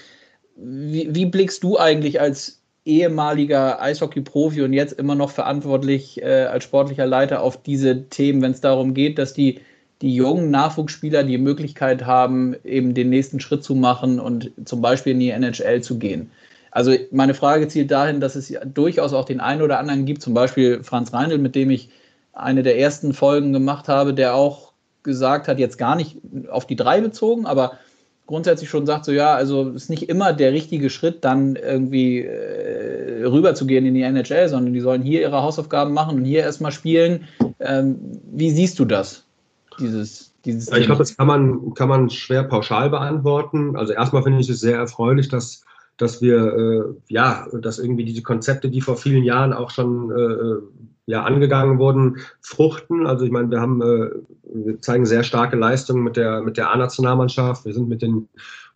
Wie, 0.57 1.15
wie 1.15 1.27
blickst 1.27 1.63
du 1.63 1.79
eigentlich 1.79 2.23
als 2.23 2.64
ehemaliger 2.85 3.81
Eishockey-Profi 3.81 4.63
und 4.63 4.73
jetzt 4.73 4.93
immer 4.93 5.15
noch 5.15 5.31
verantwortlich 5.31 6.23
äh, 6.23 6.45
als 6.45 6.65
sportlicher 6.65 7.07
Leiter 7.07 7.43
auf 7.43 7.63
diese 7.63 8.09
Themen, 8.09 8.43
wenn 8.43 8.53
es 8.53 8.61
darum 8.61 8.95
geht, 8.95 9.19
dass 9.19 9.33
die, 9.33 9.61
die 10.03 10.15
jungen 10.15 10.51
Nachwuchsspieler 10.51 11.25
die 11.25 11.39
Möglichkeit 11.39 12.05
haben, 12.05 12.55
eben 12.65 12.95
den 12.95 13.09
nächsten 13.09 13.41
Schritt 13.41 13.65
zu 13.65 13.75
machen 13.75 14.21
und 14.21 14.53
zum 14.65 14.83
Beispiel 14.83 15.13
in 15.13 15.21
die 15.21 15.31
NHL 15.31 15.81
zu 15.81 15.99
gehen? 15.99 16.31
Also 16.71 16.93
meine 17.13 17.35
Frage 17.35 17.69
zielt 17.69 17.91
dahin, 17.91 18.21
dass 18.21 18.35
es 18.35 18.53
durchaus 18.75 19.13
auch 19.13 19.25
den 19.25 19.41
einen 19.41 19.63
oder 19.63 19.79
anderen 19.79 20.05
gibt, 20.05 20.23
zum 20.23 20.35
Beispiel 20.35 20.83
Franz 20.83 21.13
Reindl, 21.13 21.39
mit 21.39 21.55
dem 21.55 21.71
ich 21.71 21.89
eine 22.33 22.63
der 22.65 22.79
ersten 22.79 23.15
Folgen 23.15 23.53
gemacht 23.53 23.89
habe, 23.89 24.13
der 24.13 24.35
auch 24.35 24.73
gesagt 25.05 25.47
hat, 25.47 25.59
jetzt 25.59 25.79
gar 25.79 25.95
nicht 25.95 26.19
auf 26.51 26.67
die 26.67 26.77
drei 26.77 27.01
bezogen, 27.01 27.47
aber 27.47 27.79
grundsätzlich 28.27 28.71
schon 28.71 28.87
sagt, 28.87 29.05
so 29.05 29.13
ja, 29.13 29.35
also 29.35 29.71
ist 29.71 29.91
nicht 29.91 30.09
immer 30.09 30.33
der 30.33 30.53
richtige 30.53 30.91
Schritt, 30.91 31.25
dann 31.25 31.57
irgendwie 31.57 32.21
äh, 32.23 33.25
rüberzugehen 33.25 33.85
in 33.87 33.95
die 33.95 34.03
NHL, 34.03 34.49
sondern 34.49 34.73
die 34.73 34.81
sollen 34.81 35.03
hier 35.03 35.21
ihre 35.21 35.43
Hausaufgaben 35.43 35.93
machen 35.93 36.19
und 36.19 36.25
hier 36.25 36.41
erstmal 36.41 36.73
spielen. 36.73 37.25
Ähm, 37.61 37.99
wie 38.33 38.51
siehst 38.51 38.79
du 38.79 38.85
das? 38.85 39.25
Dieses, 39.79 40.33
dieses 40.45 40.71
ja, 40.71 40.77
ich 40.77 40.87
glaube, 40.87 41.01
das 41.01 41.17
kann 41.17 41.27
man, 41.27 41.75
kann 41.75 41.89
man 41.89 42.09
schwer 42.11 42.45
pauschal 42.45 42.91
beantworten. 42.91 43.77
Also 43.77 43.93
erstmal 43.93 44.23
finde 44.23 44.41
ich 44.41 44.49
es 44.49 44.61
sehr 44.61 44.77
erfreulich, 44.77 45.29
dass 45.29 45.65
dass 45.97 46.21
wir 46.21 46.37
äh, 46.37 46.95
ja, 47.09 47.47
dass 47.53 47.79
irgendwie 47.79 48.05
diese 48.05 48.23
Konzepte, 48.23 48.69
die 48.69 48.81
vor 48.81 48.97
vielen 48.97 49.23
Jahren 49.23 49.53
auch 49.53 49.71
schon 49.71 50.11
äh, 50.11 50.57
ja 51.07 51.23
angegangen 51.23 51.79
wurden, 51.79 52.19
fruchten. 52.41 53.07
Also 53.07 53.25
ich 53.25 53.31
meine, 53.31 53.51
wir 53.51 53.61
haben, 53.61 53.83
äh, 53.83 54.11
wir 54.43 54.81
zeigen 54.81 55.07
sehr 55.07 55.23
starke 55.23 55.57
Leistungen 55.57 56.03
mit 56.03 56.17
der 56.17 56.43
mit 56.43 56.57
der 56.57 56.71
A-Nationalmannschaft. 56.71 57.65
Wir 57.65 57.75
sind 57.75 57.89
mit 57.89 58.03
den 58.03 58.29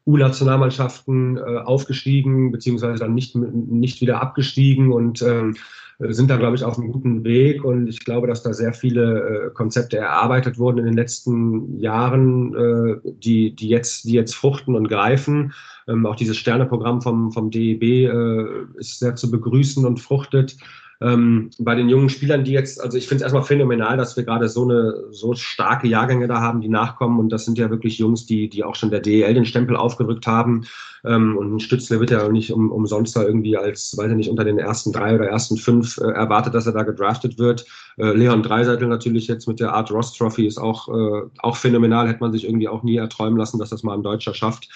U-Nationalmannschaften 0.07 1.37
äh, 1.37 1.59
aufgestiegen, 1.59 2.51
beziehungsweise 2.51 2.99
dann 2.99 3.15
nicht, 3.15 3.35
nicht 3.35 4.01
wieder 4.01 4.23
abgestiegen 4.23 4.91
und 4.91 5.21
ähm, 5.21 5.55
sind 6.01 6.31
da, 6.31 6.37
glaube 6.37 6.57
ich, 6.57 6.65
auf 6.65 6.79
einem 6.79 6.93
guten 6.93 7.25
Weg. 7.25 7.65
Und 7.65 7.89
ich 7.89 8.05
glaube, 8.05 8.27
dass 8.29 8.43
da 8.43 8.55
sehr 8.55 8.73
viele 8.73 9.49
äh, 9.49 9.51
Konzepte 9.51 9.99
erarbeitet 9.99 10.57
wurden 10.57 10.79
in 10.79 10.85
den 10.87 10.95
letzten 10.95 11.79
Jahren, 11.79 12.55
äh, 12.55 12.97
die, 13.05 13.55
die, 13.55 13.69
jetzt, 13.69 14.05
die 14.05 14.13
jetzt 14.13 14.35
fruchten 14.35 14.77
und 14.77 14.89
greifen. 14.89 15.53
Ähm, 15.89 16.07
auch 16.07 16.17
dieses 16.17 16.37
Sterneprogramm 16.37 17.03
vom, 17.03 17.33
vom 17.33 17.51
DEB 17.51 17.83
äh, 17.83 18.45
ist 18.79 19.01
sehr 19.01 19.17
zu 19.17 19.31
begrüßen 19.31 19.85
und 19.85 20.01
fruchtet. 20.01 20.57
Ähm, 21.01 21.51
bei 21.59 21.77
den 21.77 21.89
jungen 21.89 22.09
Spielern, 22.09 22.43
die 22.43 22.53
jetzt, 22.53 22.81
also 22.81 22.99
ich 22.99 23.07
finde 23.07 23.19
es 23.19 23.23
erstmal 23.23 23.45
phänomenal, 23.45 23.97
dass 23.97 24.17
wir 24.17 24.25
gerade 24.25 24.49
so 24.49 24.65
eine 24.65 25.05
so 25.11 25.35
starke 25.35 25.87
Jahrgänge 25.87 26.27
da 26.27 26.41
haben, 26.41 26.61
die 26.61 26.69
nachkommen. 26.69 27.21
Und 27.21 27.31
das 27.31 27.45
sind 27.45 27.57
ja 27.57 27.71
wirklich 27.71 27.99
Jungs, 27.99 28.27
die, 28.27 28.49
die 28.49 28.65
auch 28.65 28.75
schon 28.75 28.91
der 28.91 29.01
DEL 29.01 29.33
den 29.35 29.45
Stempel 29.45 29.77
aufgedrückt 29.77 30.27
haben. 30.27 30.65
Ähm, 31.05 31.37
und 31.37 31.55
ein 31.55 31.61
Stützle 31.61 32.01
wird 32.01 32.11
ja 32.11 32.29
nicht 32.29 32.53
um, 32.53 32.73
umsonst 32.73 33.15
da 33.15 33.23
irgendwie 33.23 33.57
als, 33.57 33.97
weiß 33.97 34.11
ich 34.11 34.17
nicht, 34.17 34.31
unter 34.31 34.45
den 34.45 34.59
ersten 34.59 34.93
drei 34.93 35.15
oder 35.15 35.29
ersten 35.29 35.57
fünf 35.57 35.99
äh, 35.99 36.11
erwartet, 36.11 36.55
dass 36.55 36.67
er 36.67 36.73
da 36.73 36.83
gedraftet 36.83 37.39
wird. 37.39 37.65
Äh, 37.97 38.13
Leon 38.13 38.43
Dreiseitel 38.43 38.89
natürlich 38.89 39.29
jetzt 39.29 39.47
mit 39.47 39.61
der 39.61 39.75
Art 39.75 39.93
Ross 39.93 40.13
Trophy 40.13 40.47
ist 40.47 40.59
auch, 40.59 40.89
äh, 40.89 41.29
auch 41.39 41.57
phänomenal. 41.57 42.09
Hätte 42.09 42.21
man 42.21 42.33
sich 42.33 42.45
irgendwie 42.45 42.69
auch 42.69 42.83
nie 42.83 42.97
erträumen 42.97 43.39
lassen, 43.39 43.61
dass 43.61 43.71
das 43.71 43.85
mal 43.85 43.95
ein 43.95 44.03
Deutscher 44.03 44.35
schafft. 44.35 44.69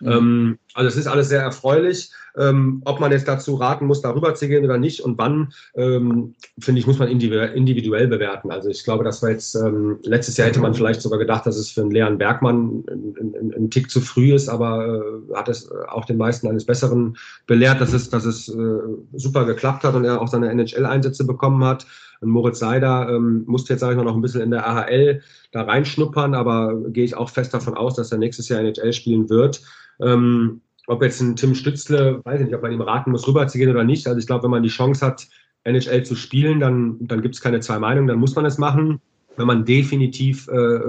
Mhm. 0.00 0.08
Ähm, 0.10 0.58
also 0.74 0.88
es 0.88 0.96
ist 0.96 1.06
alles 1.06 1.28
sehr 1.28 1.42
erfreulich. 1.42 2.10
Ähm, 2.36 2.80
ob 2.84 3.00
man 3.00 3.10
jetzt 3.10 3.26
dazu 3.26 3.56
raten 3.56 3.86
muss, 3.86 4.02
darüber 4.02 4.34
zu 4.34 4.46
gehen 4.46 4.64
oder 4.64 4.78
nicht 4.78 5.00
und 5.00 5.18
wann, 5.18 5.52
ähm, 5.74 6.36
finde 6.60 6.78
ich, 6.78 6.86
muss 6.86 7.00
man 7.00 7.08
individuell 7.08 8.06
bewerten. 8.06 8.52
Also 8.52 8.68
ich 8.68 8.84
glaube, 8.84 9.02
dass 9.02 9.20
wir 9.20 9.30
jetzt, 9.30 9.58
letztes 10.04 10.36
Jahr 10.36 10.46
hätte 10.46 10.60
man 10.60 10.74
vielleicht 10.74 11.02
sogar 11.02 11.18
gedacht, 11.18 11.44
dass 11.44 11.56
es 11.56 11.72
für 11.72 11.80
einen 11.80 11.90
Leon 11.90 12.18
Bergmann 12.18 12.84
ein 13.56 13.68
Tick 13.70 13.90
zu 13.90 14.00
früh 14.00 14.32
ist, 14.32 14.48
aber 14.48 15.02
äh, 15.30 15.34
hat 15.34 15.48
es 15.48 15.70
auch 15.88 16.04
den 16.04 16.18
meisten 16.18 16.46
eines 16.46 16.64
Besseren 16.64 17.16
belehrt, 17.46 17.80
dass 17.80 17.92
es, 17.92 18.10
dass 18.10 18.24
es 18.24 18.48
äh, 18.48 18.78
super 19.14 19.44
geklappt 19.44 19.82
hat 19.82 19.94
und 19.94 20.04
er 20.04 20.20
auch 20.20 20.28
seine 20.28 20.50
NHL-Einsätze 20.50 21.24
bekommen 21.24 21.64
hat. 21.64 21.86
Und 22.20 22.28
Moritz 22.28 22.58
Seider 22.58 23.08
ähm, 23.08 23.44
musste 23.46 23.72
jetzt, 23.72 23.80
sage 23.80 23.94
ich 23.94 23.96
mal, 23.96 24.04
noch 24.04 24.14
ein 24.14 24.22
bisschen 24.22 24.42
in 24.42 24.50
der 24.50 24.68
AHL 24.68 25.22
da 25.52 25.62
reinschnuppern, 25.62 26.34
aber 26.34 26.76
gehe 26.90 27.04
ich 27.04 27.16
auch 27.16 27.30
fest 27.30 27.54
davon 27.54 27.74
aus, 27.74 27.96
dass 27.96 28.12
er 28.12 28.18
nächstes 28.18 28.48
Jahr 28.48 28.60
NHL 28.60 28.92
spielen 28.92 29.28
wird. 29.30 29.62
Ähm, 30.02 30.60
ob 30.86 31.02
jetzt 31.02 31.20
ein 31.20 31.36
Tim 31.36 31.54
Stützle, 31.54 32.20
weiß 32.24 32.40
ich 32.40 32.46
nicht, 32.46 32.54
ob 32.56 32.62
man 32.62 32.72
ihm 32.72 32.80
raten 32.80 33.12
muss, 33.12 33.26
rüberzugehen 33.26 33.70
oder 33.70 33.84
nicht. 33.84 34.06
Also 34.06 34.18
ich 34.18 34.26
glaube, 34.26 34.44
wenn 34.44 34.50
man 34.50 34.62
die 34.62 34.68
Chance 34.68 35.06
hat, 35.06 35.28
NHL 35.64 36.04
zu 36.04 36.16
spielen, 36.16 36.58
dann, 36.60 36.96
dann 37.00 37.22
gibt 37.22 37.34
es 37.34 37.40
keine 37.40 37.60
zwei 37.60 37.78
Meinungen, 37.78 38.08
dann 38.08 38.18
muss 38.18 38.34
man 38.34 38.46
es 38.46 38.58
machen. 38.58 39.00
Wenn 39.36 39.46
man 39.46 39.64
definitiv 39.64 40.48
äh, 40.48 40.80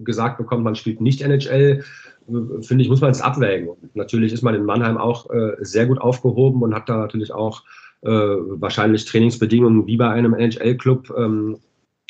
gesagt 0.00 0.38
bekommt, 0.38 0.64
man 0.64 0.74
spielt 0.74 1.00
nicht 1.00 1.22
NHL, 1.22 1.82
äh, 2.28 2.62
finde 2.62 2.84
ich, 2.84 2.90
muss 2.90 3.00
man 3.00 3.10
es 3.10 3.20
abwägen. 3.20 3.68
Und 3.68 3.96
natürlich 3.96 4.32
ist 4.32 4.42
man 4.42 4.54
in 4.54 4.64
Mannheim 4.64 4.98
auch 4.98 5.30
äh, 5.30 5.56
sehr 5.60 5.86
gut 5.86 6.00
aufgehoben 6.00 6.62
und 6.62 6.74
hat 6.74 6.88
da 6.88 6.98
natürlich 6.98 7.32
auch 7.32 7.62
äh, 8.02 8.10
wahrscheinlich 8.10 9.04
Trainingsbedingungen 9.06 9.86
wie 9.86 9.96
bei 9.96 10.08
einem 10.08 10.34
NHL-Club. 10.34 11.12
Ähm, 11.16 11.58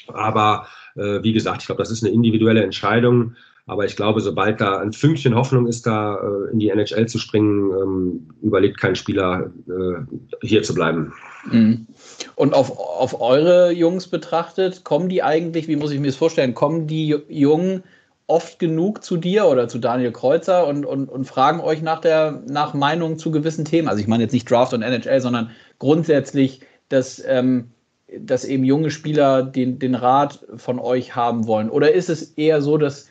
aber 0.08 0.66
äh, 0.96 1.22
wie 1.22 1.32
gesagt, 1.32 1.62
ich 1.62 1.66
glaube, 1.66 1.82
das 1.82 1.90
ist 1.90 2.02
eine 2.02 2.12
individuelle 2.12 2.62
Entscheidung. 2.62 3.34
Aber 3.70 3.84
ich 3.84 3.94
glaube, 3.94 4.20
sobald 4.20 4.60
da 4.60 4.80
ein 4.80 4.92
Fünkchen 4.92 5.36
Hoffnung 5.36 5.68
ist, 5.68 5.86
da 5.86 6.16
äh, 6.16 6.50
in 6.50 6.58
die 6.58 6.70
NHL 6.70 7.06
zu 7.06 7.18
springen, 7.20 7.70
ähm, 7.70 8.28
überlegt 8.42 8.80
kein 8.80 8.96
Spieler, 8.96 9.52
äh, 9.68 10.44
hier 10.44 10.64
zu 10.64 10.74
bleiben. 10.74 11.12
Mhm. 11.44 11.86
Und 12.34 12.52
auf, 12.52 12.76
auf 12.76 13.20
eure 13.20 13.70
Jungs 13.70 14.08
betrachtet, 14.08 14.82
kommen 14.82 15.08
die 15.08 15.22
eigentlich, 15.22 15.68
wie 15.68 15.76
muss 15.76 15.92
ich 15.92 16.00
mir 16.00 16.08
das 16.08 16.16
vorstellen, 16.16 16.52
kommen 16.52 16.88
die 16.88 17.16
Jungen 17.28 17.84
oft 18.26 18.58
genug 18.58 19.04
zu 19.04 19.16
dir 19.16 19.46
oder 19.46 19.68
zu 19.68 19.78
Daniel 19.78 20.10
Kreuzer 20.10 20.66
und, 20.66 20.84
und, 20.84 21.08
und 21.08 21.26
fragen 21.26 21.60
euch 21.60 21.80
nach 21.80 22.00
der 22.00 22.42
nach 22.48 22.74
Meinung 22.74 23.18
zu 23.18 23.30
gewissen 23.30 23.64
Themen? 23.64 23.86
Also 23.86 24.00
ich 24.00 24.08
meine 24.08 24.24
jetzt 24.24 24.32
nicht 24.32 24.50
Draft 24.50 24.74
und 24.74 24.82
NHL, 24.82 25.20
sondern 25.20 25.52
grundsätzlich, 25.78 26.62
dass, 26.88 27.22
ähm, 27.24 27.70
dass 28.18 28.44
eben 28.44 28.64
junge 28.64 28.90
Spieler 28.90 29.44
den, 29.44 29.78
den 29.78 29.94
Rat 29.94 30.44
von 30.56 30.80
euch 30.80 31.14
haben 31.14 31.46
wollen. 31.46 31.70
Oder 31.70 31.92
ist 31.92 32.10
es 32.10 32.32
eher 32.32 32.62
so, 32.62 32.76
dass 32.76 33.06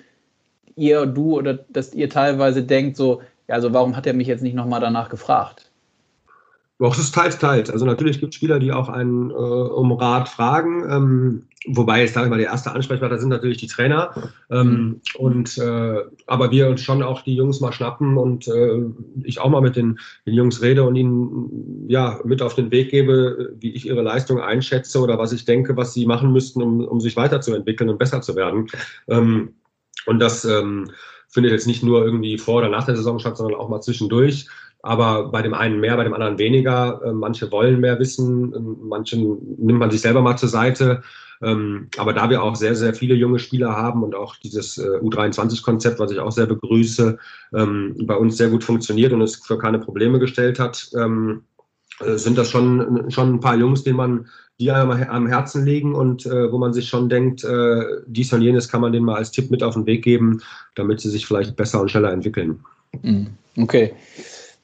ihr, 0.79 1.05
du 1.05 1.37
oder 1.37 1.53
dass 1.69 1.93
ihr 1.93 2.09
teilweise 2.09 2.63
denkt, 2.63 2.97
so, 2.97 3.21
ja, 3.47 3.55
also 3.55 3.73
warum 3.73 3.95
hat 3.95 4.07
er 4.07 4.13
mich 4.13 4.27
jetzt 4.27 4.43
nicht 4.43 4.55
nochmal 4.55 4.79
danach 4.79 5.09
gefragt? 5.09 5.69
Auch 6.81 6.93
es 6.93 6.99
ist 6.99 7.13
teils, 7.13 7.37
teils. 7.37 7.69
Also 7.69 7.85
natürlich 7.85 8.21
gibt 8.21 8.33
es 8.33 8.37
Spieler, 8.37 8.57
die 8.57 8.71
auch 8.71 8.87
einen 8.87 9.31
äh, 9.31 9.33
um 9.33 9.91
Rat 9.91 10.29
fragen. 10.29 10.85
Ähm, 10.89 11.43
wobei, 11.67 12.01
jetzt 12.01 12.13
sage 12.13 12.27
ich 12.27 12.29
mal, 12.29 12.37
der 12.37 12.47
erste 12.47 12.71
Ansprechpartner 12.71 13.17
sind 13.17 13.29
natürlich 13.29 13.57
die 13.57 13.67
Trainer. 13.67 14.31
Ähm, 14.49 15.01
und, 15.17 15.57
äh, 15.57 15.97
aber 16.25 16.51
wir 16.51 16.69
uns 16.69 16.79
schon 16.79 17.03
auch 17.03 17.21
die 17.21 17.35
Jungs 17.35 17.59
mal 17.59 17.73
schnappen 17.73 18.17
und 18.17 18.47
äh, 18.47 18.81
ich 19.23 19.41
auch 19.41 19.49
mal 19.49 19.59
mit 19.59 19.75
den, 19.75 19.99
den, 20.25 20.35
Jungs 20.35 20.61
rede 20.61 20.83
und 20.85 20.95
ihnen 20.95 21.89
ja 21.89 22.21
mit 22.23 22.41
auf 22.41 22.55
den 22.55 22.71
Weg 22.71 22.91
gebe, 22.91 23.57
wie 23.59 23.73
ich 23.73 23.85
ihre 23.85 24.01
Leistung 24.01 24.39
einschätze 24.39 25.01
oder 25.01 25.17
was 25.17 25.33
ich 25.33 25.43
denke, 25.43 25.75
was 25.75 25.93
sie 25.93 26.05
machen 26.05 26.31
müssten, 26.31 26.61
um, 26.61 26.85
um 26.85 27.01
sich 27.01 27.17
weiterzuentwickeln 27.17 27.89
und 27.89 27.99
besser 27.99 28.21
zu 28.21 28.37
werden. 28.37 28.67
Ähm, 29.09 29.49
und 30.09 30.19
das 30.19 30.43
ähm, 30.43 30.89
findet 31.27 31.51
jetzt 31.51 31.67
nicht 31.67 31.83
nur 31.83 32.03
irgendwie 32.03 32.39
vor 32.39 32.57
oder 32.57 32.69
nach 32.69 32.85
der 32.85 32.95
Saison 32.95 33.19
statt, 33.19 33.37
sondern 33.37 33.59
auch 33.59 33.69
mal 33.69 33.81
zwischendurch. 33.81 34.47
Aber 34.81 35.29
bei 35.29 35.43
dem 35.43 35.53
einen 35.53 35.79
mehr, 35.79 35.97
bei 35.97 36.03
dem 36.03 36.13
anderen 36.13 36.39
weniger. 36.39 37.01
Äh, 37.03 37.13
manche 37.13 37.51
wollen 37.51 37.79
mehr 37.79 37.99
wissen, 37.99 38.53
ähm, 38.55 38.77
manchen 38.81 39.37
nimmt 39.59 39.79
man 39.79 39.91
sich 39.91 40.01
selber 40.01 40.21
mal 40.21 40.35
zur 40.35 40.49
Seite. 40.49 41.03
Ähm, 41.43 41.89
aber 41.97 42.13
da 42.13 42.29
wir 42.31 42.41
auch 42.41 42.55
sehr, 42.55 42.75
sehr 42.75 42.95
viele 42.95 43.13
junge 43.13 43.37
Spieler 43.37 43.69
haben 43.69 44.03
und 44.03 44.15
auch 44.15 44.35
dieses 44.37 44.79
äh, 44.79 44.97
U23-Konzept, 44.99 45.99
was 45.99 46.11
ich 46.11 46.19
auch 46.19 46.31
sehr 46.31 46.47
begrüße, 46.47 47.17
ähm, 47.53 47.95
bei 48.03 48.15
uns 48.15 48.37
sehr 48.37 48.49
gut 48.49 48.63
funktioniert 48.63 49.13
und 49.13 49.21
es 49.21 49.35
für 49.35 49.59
keine 49.59 49.79
Probleme 49.79 50.17
gestellt 50.17 50.59
hat, 50.59 50.89
ähm, 50.97 51.43
äh, 51.99 52.15
sind 52.15 52.37
das 52.37 52.49
schon, 52.49 53.11
schon 53.11 53.35
ein 53.35 53.39
paar 53.39 53.55
Jungs, 53.55 53.83
denen 53.83 53.97
man 53.97 54.27
die 54.59 54.71
einem 54.71 54.91
am 54.91 55.27
Herzen 55.27 55.65
liegen 55.65 55.95
und 55.95 56.25
äh, 56.25 56.51
wo 56.51 56.57
man 56.57 56.73
sich 56.73 56.87
schon 56.87 57.07
denkt, 57.07 57.43
äh, 57.43 57.81
dies 58.07 58.33
und 58.33 58.41
jenes 58.41 58.67
kann 58.67 58.81
man 58.81 58.91
denen 58.91 59.05
mal 59.05 59.15
als 59.15 59.31
Tipp 59.31 59.49
mit 59.51 59.63
auf 59.63 59.75
den 59.75 59.85
Weg 59.85 60.03
geben, 60.03 60.41
damit 60.75 60.99
sie 60.99 61.09
sich 61.09 61.25
vielleicht 61.25 61.55
besser 61.55 61.79
und 61.81 61.89
schneller 61.89 62.11
entwickeln. 62.11 62.59
Mhm. 63.01 63.27
Okay. 63.57 63.93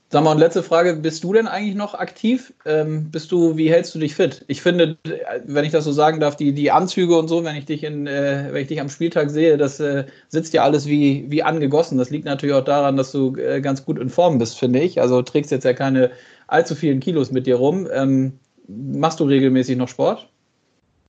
Sag 0.09 0.23
mal, 0.23 0.31
und 0.31 0.37
letzte 0.37 0.63
Frage, 0.63 0.95
bist 0.95 1.23
du 1.23 1.33
denn 1.33 1.47
eigentlich 1.47 1.75
noch 1.75 1.95
aktiv? 1.95 2.53
Ähm, 2.65 3.09
bist 3.09 3.31
du, 3.31 3.57
wie 3.57 3.71
hältst 3.71 3.95
du 3.95 3.99
dich 3.99 4.15
fit? 4.15 4.45
Ich 4.47 4.61
finde, 4.61 4.97
wenn 5.45 5.65
ich 5.65 5.71
das 5.71 5.83
so 5.83 5.91
sagen 5.91 6.19
darf, 6.19 6.35
die, 6.35 6.53
die 6.53 6.71
Anzüge 6.71 7.17
und 7.17 7.27
so, 7.27 7.43
wenn 7.43 7.55
ich 7.55 7.65
dich 7.65 7.83
in, 7.83 8.05
äh, 8.05 8.49
wenn 8.51 8.61
ich 8.61 8.67
dich 8.67 8.79
am 8.79 8.89
Spieltag 8.89 9.29
sehe, 9.31 9.57
das 9.57 9.79
äh, 9.79 10.05
sitzt 10.29 10.53
ja 10.53 10.63
alles 10.63 10.85
wie, 10.85 11.25
wie 11.29 11.41
angegossen. 11.41 11.97
Das 11.97 12.11
liegt 12.11 12.25
natürlich 12.25 12.55
auch 12.55 12.63
daran, 12.63 12.97
dass 12.97 13.11
du 13.11 13.35
äh, 13.35 13.61
ganz 13.61 13.83
gut 13.83 13.97
in 13.97 14.09
Form 14.09 14.37
bist, 14.37 14.59
finde 14.59 14.79
ich. 14.79 15.01
Also 15.01 15.21
trägst 15.21 15.51
jetzt 15.51 15.65
ja 15.65 15.73
keine 15.73 16.11
allzu 16.47 16.75
vielen 16.75 16.99
Kilos 16.99 17.31
mit 17.31 17.47
dir 17.47 17.55
rum. 17.55 17.87
Ähm, 17.91 18.33
machst 18.67 19.19
du 19.19 19.25
regelmäßig 19.25 19.77
noch 19.77 19.89
Sport? 19.89 20.27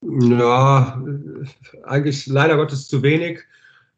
Ja, 0.03 1.03
eigentlich 1.85 2.27
leider 2.27 2.57
Gottes 2.57 2.87
zu 2.89 3.03
wenig, 3.03 3.41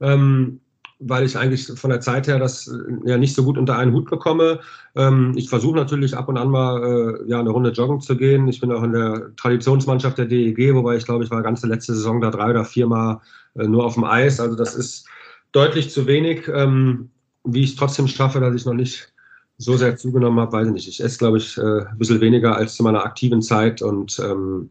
ähm, 0.01 0.61
weil 1.01 1.25
ich 1.25 1.37
eigentlich 1.37 1.67
von 1.67 1.91
der 1.91 2.01
Zeit 2.01 2.27
her 2.27 2.39
das 2.39 2.73
ja 3.05 3.19
nicht 3.19 3.35
so 3.35 3.45
gut 3.45 3.59
unter 3.59 3.77
einen 3.77 3.93
Hut 3.93 4.09
bekomme. 4.09 4.61
Ähm, 4.97 5.33
ich 5.37 5.49
versuche 5.49 5.77
natürlich 5.77 6.17
ab 6.17 6.29
und 6.29 6.39
an 6.39 6.51
mal 6.51 6.83
äh, 6.83 7.31
ja, 7.31 7.41
eine 7.41 7.51
Runde 7.51 7.71
joggen 7.71 8.01
zu 8.01 8.17
gehen. 8.17 8.49
Ich 8.49 8.61
bin 8.61 8.73
auch 8.73 8.83
in 8.83 8.93
der 8.93 9.35
Traditionsmannschaft 9.37 10.19
der 10.19 10.27
DEG, 10.27 10.75
wobei 10.75 10.97
ich 10.97 11.05
glaube, 11.05 11.25
ich 11.25 11.31
war 11.31 11.43
ganze 11.43 11.67
letzte 11.67 11.95
Saison 11.95 12.21
da 12.21 12.31
drei 12.31 12.51
oder 12.51 12.65
viermal 12.65 13.21
äh, 13.55 13.67
nur 13.67 13.85
auf 13.85 13.95
dem 13.95 14.05
Eis. 14.05 14.41
Also 14.41 14.57
das 14.57 14.75
ist 14.75 15.07
deutlich 15.53 15.91
zu 15.91 16.07
wenig. 16.07 16.49
Ähm, 16.49 17.11
wie 17.45 17.63
ich 17.63 17.71
es 17.71 17.77
trotzdem 17.77 18.09
schaffe, 18.09 18.41
dass 18.41 18.55
ich 18.55 18.67
noch 18.67 18.75
nicht 18.75 19.13
so 19.59 19.77
sehr 19.77 19.97
zugenommen 19.97 20.41
habe, 20.41 20.53
weiß 20.53 20.69
ich 20.69 20.73
nicht. 20.73 20.89
Ich 20.89 21.03
esse, 21.03 21.19
glaube 21.19 21.39
ich, 21.39 21.59
äh, 21.59 21.87
ein 21.87 21.99
bisschen 21.99 22.21
weniger 22.21 22.57
als 22.57 22.77
zu 22.77 22.83
meiner 22.83 23.05
aktiven 23.05 23.43
Zeit 23.43 23.83
und 23.83 24.19
ähm, 24.21 24.71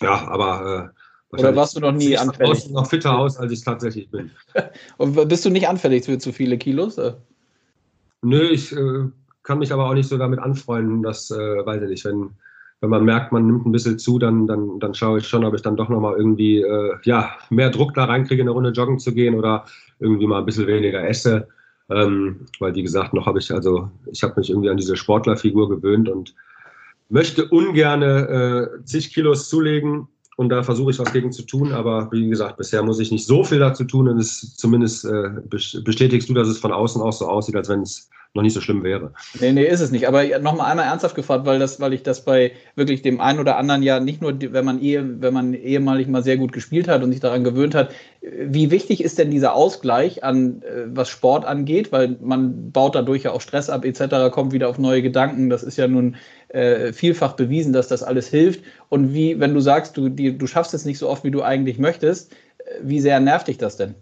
ja, 0.00 0.28
aber 0.28 0.92
äh, 0.94 0.98
oder 1.30 1.54
warst 1.54 1.76
du 1.76 1.80
noch 1.80 1.92
nie 1.92 2.16
anfällig? 2.16 2.64
Ich 2.64 2.70
noch 2.70 2.88
fitter 2.88 3.18
aus, 3.18 3.36
als 3.36 3.52
ich 3.52 3.62
tatsächlich 3.62 4.10
bin. 4.10 4.30
und 4.96 5.28
bist 5.28 5.44
du 5.44 5.50
nicht 5.50 5.68
anfällig 5.68 6.04
für 6.04 6.18
zu 6.18 6.32
viele 6.32 6.56
Kilos? 6.56 6.98
Nö, 8.22 8.42
ich 8.48 8.72
äh, 8.72 9.04
kann 9.42 9.58
mich 9.58 9.72
aber 9.72 9.88
auch 9.88 9.94
nicht 9.94 10.08
so 10.08 10.16
damit 10.16 10.38
anfreunden, 10.38 11.02
dass, 11.02 11.30
äh, 11.30 11.36
weiß 11.36 11.82
ich 11.82 11.88
nicht, 11.88 12.04
wenn, 12.06 12.30
wenn 12.80 12.90
man 12.90 13.04
merkt, 13.04 13.32
man 13.32 13.46
nimmt 13.46 13.66
ein 13.66 13.72
bisschen 13.72 13.98
zu, 13.98 14.18
dann, 14.18 14.46
dann, 14.46 14.80
dann 14.80 14.94
schaue 14.94 15.18
ich 15.18 15.28
schon, 15.28 15.44
ob 15.44 15.54
ich 15.54 15.62
dann 15.62 15.76
doch 15.76 15.90
nochmal 15.90 16.16
irgendwie 16.16 16.62
äh, 16.62 16.96
ja, 17.02 17.32
mehr 17.50 17.70
Druck 17.70 17.92
da 17.94 18.04
reinkriege, 18.04 18.42
eine 18.42 18.52
Runde 18.52 18.70
joggen 18.70 18.98
zu 18.98 19.12
gehen 19.12 19.34
oder 19.34 19.66
irgendwie 20.00 20.26
mal 20.26 20.38
ein 20.38 20.46
bisschen 20.46 20.66
weniger 20.66 21.06
esse. 21.06 21.48
Ähm, 21.90 22.46
weil, 22.58 22.74
wie 22.74 22.82
gesagt, 22.82 23.14
noch 23.14 23.26
habe 23.26 23.38
ich, 23.38 23.52
also 23.52 23.90
ich 24.12 24.22
habe 24.22 24.34
mich 24.36 24.50
irgendwie 24.50 24.70
an 24.70 24.76
diese 24.76 24.96
Sportlerfigur 24.96 25.68
gewöhnt 25.68 26.08
und 26.08 26.34
möchte 27.08 27.46
ungern 27.48 28.02
äh, 28.02 28.66
zig 28.84 29.12
Kilos 29.12 29.48
zulegen. 29.48 30.08
Und 30.36 30.50
da 30.50 30.62
versuche 30.62 30.92
ich 30.92 30.98
was 31.00 31.12
gegen 31.12 31.32
zu 31.32 31.42
tun. 31.42 31.72
Aber 31.72 32.12
wie 32.12 32.28
gesagt, 32.28 32.58
bisher 32.58 32.82
muss 32.82 33.00
ich 33.00 33.10
nicht 33.10 33.26
so 33.26 33.42
viel 33.42 33.58
dazu 33.58 33.84
tun. 33.84 34.08
Und 34.08 34.18
es 34.18 34.54
zumindest 34.56 35.04
äh, 35.04 35.30
bestätigst 35.48 36.28
du, 36.28 36.34
dass 36.34 36.46
es 36.46 36.58
von 36.58 36.72
außen 36.72 37.02
auch 37.02 37.12
so 37.12 37.26
aussieht, 37.26 37.56
als 37.56 37.68
wenn 37.68 37.82
es 37.82 38.08
noch 38.38 38.44
nicht 38.44 38.54
so 38.54 38.60
schlimm 38.60 38.84
wäre. 38.84 39.12
Nee, 39.40 39.52
nee, 39.52 39.64
ist 39.64 39.80
es 39.80 39.90
nicht. 39.90 40.06
Aber 40.06 40.24
nochmal 40.38 40.70
einmal 40.70 40.86
ernsthaft 40.86 41.16
gefragt, 41.16 41.44
weil 41.44 41.58
das, 41.58 41.80
weil 41.80 41.92
ich 41.92 42.04
das 42.04 42.24
bei 42.24 42.52
wirklich 42.76 43.02
dem 43.02 43.20
einen 43.20 43.40
oder 43.40 43.58
anderen 43.58 43.82
ja 43.82 43.98
nicht 43.98 44.22
nur, 44.22 44.32
wenn 44.40 44.64
man 44.64 44.80
ehe, 44.80 45.20
wenn 45.20 45.34
man 45.34 45.54
ehemalig 45.54 46.06
mal 46.06 46.22
sehr 46.22 46.36
gut 46.36 46.52
gespielt 46.52 46.86
hat 46.86 47.02
und 47.02 47.10
sich 47.10 47.20
daran 47.20 47.42
gewöhnt 47.42 47.74
hat, 47.74 47.90
wie 48.20 48.70
wichtig 48.70 49.02
ist 49.02 49.18
denn 49.18 49.30
dieser 49.30 49.54
Ausgleich 49.54 50.22
an 50.22 50.62
äh, 50.62 50.84
was 50.86 51.08
Sport 51.08 51.44
angeht? 51.44 51.90
Weil 51.90 52.16
man 52.20 52.70
baut 52.70 52.94
dadurch 52.94 53.24
ja 53.24 53.32
auch 53.32 53.40
Stress 53.40 53.70
ab 53.70 53.84
etc., 53.84 54.30
kommt 54.30 54.52
wieder 54.52 54.68
auf 54.68 54.78
neue 54.78 55.02
Gedanken. 55.02 55.50
Das 55.50 55.64
ist 55.64 55.76
ja 55.76 55.88
nun 55.88 56.14
äh, 56.48 56.92
vielfach 56.92 57.32
bewiesen, 57.32 57.72
dass 57.72 57.88
das 57.88 58.04
alles 58.04 58.28
hilft. 58.28 58.62
Und 58.88 59.12
wie, 59.12 59.40
wenn 59.40 59.52
du 59.52 59.60
sagst, 59.60 59.96
du, 59.96 60.08
die, 60.08 60.38
du 60.38 60.46
schaffst 60.46 60.74
es 60.74 60.84
nicht 60.84 60.98
so 60.98 61.08
oft, 61.08 61.24
wie 61.24 61.32
du 61.32 61.42
eigentlich 61.42 61.78
möchtest, 61.78 62.32
äh, 62.32 62.64
wie 62.82 63.00
sehr 63.00 63.18
nervt 63.18 63.48
dich 63.48 63.58
das 63.58 63.76
denn? 63.76 63.96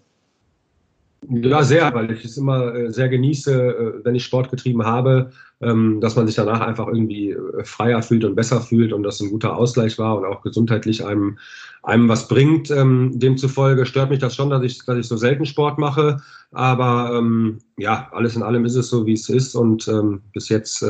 Ja, 1.29 1.65
sehr, 1.65 1.93
weil 1.93 2.11
ich 2.13 2.25
es 2.25 2.37
immer 2.37 2.73
äh, 2.75 2.93
sehr 2.93 3.09
genieße, 3.09 3.53
äh, 3.53 4.05
wenn 4.05 4.15
ich 4.15 4.25
Sport 4.25 4.51
getrieben 4.51 4.85
habe, 4.85 5.31
ähm, 5.61 6.01
dass 6.01 6.15
man 6.15 6.27
sich 6.27 6.37
danach 6.37 6.61
einfach 6.61 6.87
irgendwie 6.87 7.31
äh, 7.31 7.65
freier 7.65 8.01
fühlt 8.03 8.25
und 8.25 8.37
besser 8.37 8.61
fühlt 8.61 8.93
und 8.93 9.03
das 9.03 9.21
ein 9.21 9.31
guter 9.31 9.57
Ausgleich 9.57 9.99
war 9.99 10.19
und 10.19 10.25
auch 10.25 10.43
gesundheitlich 10.43 11.05
einem, 11.05 11.39
einem 11.83 12.09
was 12.09 12.29
bringt. 12.29 12.71
Ähm, 12.71 13.19
demzufolge 13.19 13.87
stört 13.87 14.11
mich 14.11 14.21
das 14.21 14.37
schon, 14.37 14.51
dass 14.51 14.63
ich, 14.63 14.85
dass 14.85 14.99
ich 14.99 15.09
so 15.09 15.17
selten 15.17 15.47
Sport 15.47 15.79
mache. 15.79 16.19
Aber 16.53 17.13
ähm, 17.19 17.59
ja, 17.77 18.09
alles 18.13 18.37
in 18.37 18.45
allem 18.45 18.65
ist 18.65 18.77
es 18.77 18.89
so, 18.89 19.05
wie 19.07 19.15
es 19.15 19.29
ist. 19.29 19.57
Und 19.57 19.91
bis 20.33 20.49
jetzt, 20.49 20.83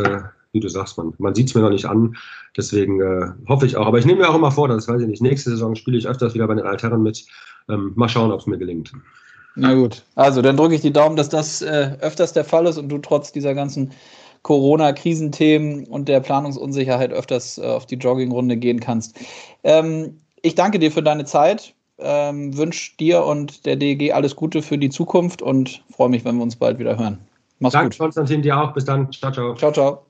wie 0.53 0.61
du 0.61 0.69
sagst, 0.69 0.99
man, 0.99 1.15
man 1.19 1.35
sieht 1.35 1.49
es 1.49 1.55
mir 1.55 1.63
noch 1.63 1.71
nicht 1.71 1.87
an. 1.87 2.15
Deswegen 2.57 3.01
hoffe 3.49 3.67
ich 3.67 3.77
auch. 3.77 3.87
Aber 3.87 3.99
ich 3.99 4.05
nehme 4.05 4.21
mir 4.21 4.29
auch 4.29 4.37
immer 4.37 4.53
vor, 4.53 4.69
das 4.69 4.87
weiß 4.87 5.01
ich 5.01 5.09
nicht. 5.09 5.23
Nächste 5.23 5.51
Saison 5.51 5.75
spiele 5.75 5.97
ich 5.97 6.07
öfters 6.07 6.35
wieder 6.35 6.47
bei 6.47 6.55
den 6.55 6.67
Altherren 6.67 7.03
mit. 7.03 7.25
Mal 7.67 8.09
schauen, 8.09 8.31
ob 8.31 8.41
es 8.41 8.47
mir 8.47 8.59
gelingt. 8.59 8.93
Na 9.57 9.73
gut, 9.73 10.05
also 10.15 10.43
dann 10.43 10.57
drücke 10.57 10.75
ich 10.75 10.83
die 10.83 10.93
Daumen, 10.93 11.17
dass 11.17 11.31
das 11.31 11.63
äh, 11.63 11.97
öfters 12.01 12.35
der 12.35 12.45
Fall 12.45 12.67
ist 12.67 12.77
und 12.77 12.91
du 12.91 12.99
trotz 12.99 13.33
dieser 13.33 13.55
ganzen 13.55 13.91
Corona-Krisenthemen 14.43 15.87
und 15.87 16.09
der 16.09 16.21
Planungsunsicherheit 16.21 17.11
öfters 17.11 17.59
äh, 17.59 17.63
auf 17.63 17.87
die 17.87 17.97
Joggingrunde 17.97 18.59
gehen 18.59 18.81
kannst. 18.81 19.19
Ähm, 19.65 20.19
ich 20.43 20.55
danke 20.55 20.79
dir 20.79 20.93
für 20.93 21.03
deine 21.03 21.25
Zeit, 21.25 21.75
ähm, 21.99 22.57
wünsche 22.57 22.97
dir 22.99 23.25
und 23.25 23.65
der 23.65 23.77
DEG 23.77 24.13
alles 24.13 24.37
Gute 24.37 24.61
für 24.61 24.77
die 24.77 24.91
Zukunft 24.91 25.41
und 25.41 25.83
freue 25.91 26.11
mich, 26.11 26.25
wenn 26.25 26.37
wir 26.37 26.43
uns 26.43 26.57
bald 26.57 26.79
wieder 26.79 26.99
hören. 26.99 27.19
Mach's 27.59 27.73
Danke, 27.73 27.91
gut. 27.91 27.99
Konstantin, 27.99 28.43
dir 28.43 28.61
auch. 28.61 28.75
Bis 28.75 28.85
dann. 28.85 29.11
Ciao, 29.11 29.33
ciao. 29.33 29.55
Ciao, 29.55 29.73
ciao. 29.73 30.03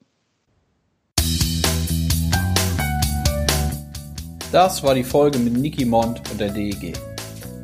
Das 4.51 4.83
war 4.83 4.95
die 4.95 5.05
Folge 5.05 5.39
mit 5.39 5.53
Niki 5.53 5.85
Mond 5.85 6.21
und 6.31 6.41
der 6.41 6.51
DEG 6.51 6.95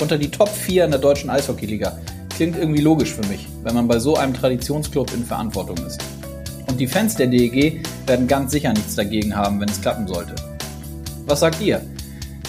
unter 0.03 0.19
die 0.19 0.31
Top 0.31 0.49
4 0.49 0.85
in 0.85 0.91
der 0.91 1.01
deutschen 1.01 1.31
Eishockeyliga. 1.31 1.97
Klingt 2.35 2.59
irgendwie 2.59 2.83
logisch 2.83 3.13
für 3.13 3.25
mich, 3.29 3.47
wenn 3.63 3.75
man 3.75 3.87
bei 3.87 4.01
so 4.01 4.17
einem 4.17 4.35
Traditionsclub 4.35 5.15
in 5.15 5.25
Verantwortung 5.25 5.77
ist. 5.87 6.03
Und 6.69 6.81
die 6.81 6.89
Fans 6.89 7.15
der 7.15 7.29
DEG 7.29 7.87
werden 8.07 8.27
ganz 8.27 8.51
sicher 8.51 8.73
nichts 8.73 8.97
dagegen 8.97 9.37
haben, 9.37 9.61
wenn 9.61 9.69
es 9.69 9.81
klappen 9.81 10.09
sollte. 10.09 10.35
Was 11.27 11.41
sagt 11.41 11.61
ihr? 11.63 11.81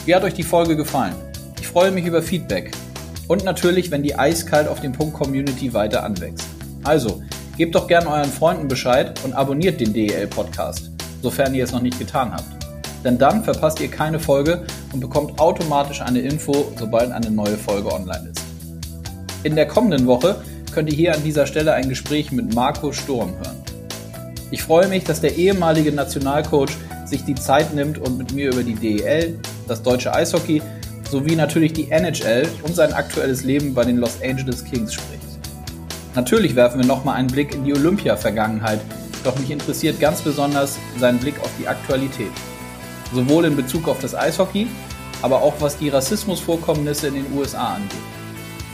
Wie 0.06 0.16
hat 0.16 0.24
euch 0.24 0.34
die 0.34 0.44
Folge 0.44 0.76
gefallen? 0.76 1.14
Ich 1.62 1.68
freue 1.68 1.92
mich 1.92 2.06
über 2.06 2.24
Feedback. 2.24 2.72
Und 3.28 3.44
natürlich, 3.44 3.92
wenn 3.92 4.02
die 4.02 4.16
eiskalt 4.16 4.68
auf 4.68 4.82
dem 4.82 4.92
Punkt 4.92 5.14
Community 5.14 5.74
weiter 5.74 6.04
anwächst. 6.04 6.48
Also, 6.84 7.22
gebt 7.56 7.76
doch 7.76 7.88
gern 7.88 8.08
euren 8.08 8.32
Freunden 8.32 8.68
Bescheid 8.68 9.20
und 9.24 9.34
abonniert 9.34 9.80
den 9.80 9.94
DEL 9.94 10.28
Podcast, 10.28 10.90
sofern 11.22 11.54
ihr 11.54 11.64
es 11.64 11.72
noch 11.72 11.82
nicht 11.82 12.00
getan 12.00 12.34
habt 12.34 12.63
denn 13.04 13.18
dann 13.18 13.44
verpasst 13.44 13.80
ihr 13.82 13.90
keine 13.90 14.20
Folge 14.20 14.66
und 14.92 15.00
bekommt 15.00 15.40
automatisch 15.40 16.02
eine 16.02 16.20
Info, 16.20 16.72
sobald 16.78 17.12
eine 17.12 17.32
neue 17.32 17.58
Folge 17.58 17.92
online 17.92 18.30
ist. 18.32 18.44
In 19.44 19.56
der 19.56 19.68
kommenden 19.68 20.08
Woche 20.08 20.38
könnt 20.72 20.90
ihr 20.90 20.96
hier 20.96 21.14
an 21.14 21.24
dieser 21.24 21.46
Stelle 21.46 21.74
ein 21.74 21.90
Gespräch 21.90 22.32
mit 22.32 22.56
Marco 22.56 22.92
Sturm 22.92 23.34
hören. 23.38 23.58
Ich 24.52 24.64
freue 24.64 24.88
mich, 24.88 25.04
dass 25.04 25.20
der 25.20 25.36
ehemalige 25.36 25.92
Nationalcoach 25.92 26.72
sich 27.06 27.26
die 27.26 27.36
Zeit 27.36 27.74
nimmt 27.74 27.98
und 27.98 28.18
mit 28.18 28.34
mir 28.34 28.52
über 28.52 28.64
die 28.64 28.76
DEL, 28.76 29.38
das 29.68 29.84
deutsche 29.84 30.14
Eishockey 30.14 30.62
sowie 31.10 31.36
natürlich 31.36 31.74
die 31.74 31.92
NHL 31.92 32.48
und 32.64 32.76
sein 32.76 32.94
aktuelles 32.94 33.44
Leben 33.44 33.74
bei 33.74 33.84
den 33.84 33.98
Los 33.98 34.20
Angeles 34.24 34.64
Kings 34.64 34.94
spricht. 34.94 35.22
Natürlich 36.16 36.56
werfen 36.56 36.80
wir 36.80 36.88
nochmal 36.88 37.16
einen 37.16 37.28
Blick 37.28 37.54
in 37.54 37.66
die 37.66 37.74
Olympia-Vergangenheit, 37.74 38.80
doch 39.24 39.38
mich 39.38 39.52
interessiert 39.52 40.00
ganz 40.00 40.22
besonders 40.22 40.78
sein 41.00 41.18
Blick 41.18 41.40
auf 41.42 41.50
die 41.60 41.68
Aktualität 41.68 42.32
sowohl 43.14 43.46
in 43.46 43.56
Bezug 43.56 43.88
auf 43.88 44.00
das 44.00 44.16
Eishockey, 44.16 44.68
aber 45.22 45.42
auch 45.42 45.54
was 45.60 45.78
die 45.78 45.90
Rassismusvorkommnisse 45.90 47.08
in 47.08 47.16
den 47.16 47.34
USA 47.34 47.76
angeht. 47.76 48.02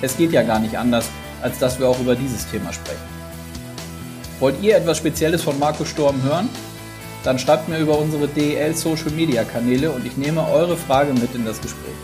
Es 0.02 0.18
geht 0.18 0.32
ja 0.32 0.44
gar 0.44 0.60
nicht 0.60 0.78
anders, 0.78 1.10
als 1.42 1.60
dass 1.60 1.80
wir 1.80 1.88
auch 1.88 2.00
über 2.00 2.16
dieses 2.16 2.50
Thema 2.50 2.72
sprechen. 2.74 3.00
Wollt 4.40 4.62
ihr 4.62 4.78
etwas 4.78 4.98
Spezielles 4.98 5.44
von 5.44 5.60
Marco 5.60 5.84
Sturm 5.84 6.24
hören? 6.24 6.50
Dann 7.24 7.38
schreibt 7.38 7.68
mir 7.68 7.78
über 7.80 7.98
unsere 7.98 8.28
DEL 8.28 8.74
Social 8.76 9.12
Media 9.12 9.44
Kanäle 9.44 9.92
und 9.92 10.06
ich 10.06 10.16
nehme 10.16 10.48
eure 10.50 10.78
Frage 10.78 11.14
mit 11.14 11.36
in 11.36 11.46
das 11.46 11.60
Gespräch. 11.60 11.96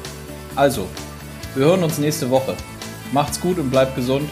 Also, 0.56 0.88
wir 1.56 1.66
hören 1.66 1.84
uns 1.84 1.98
nächste 1.98 2.30
Woche. 2.30 2.56
Macht's 3.14 3.40
gut 3.40 3.58
und 3.58 3.70
bleibt 3.70 3.96
gesund 3.96 4.30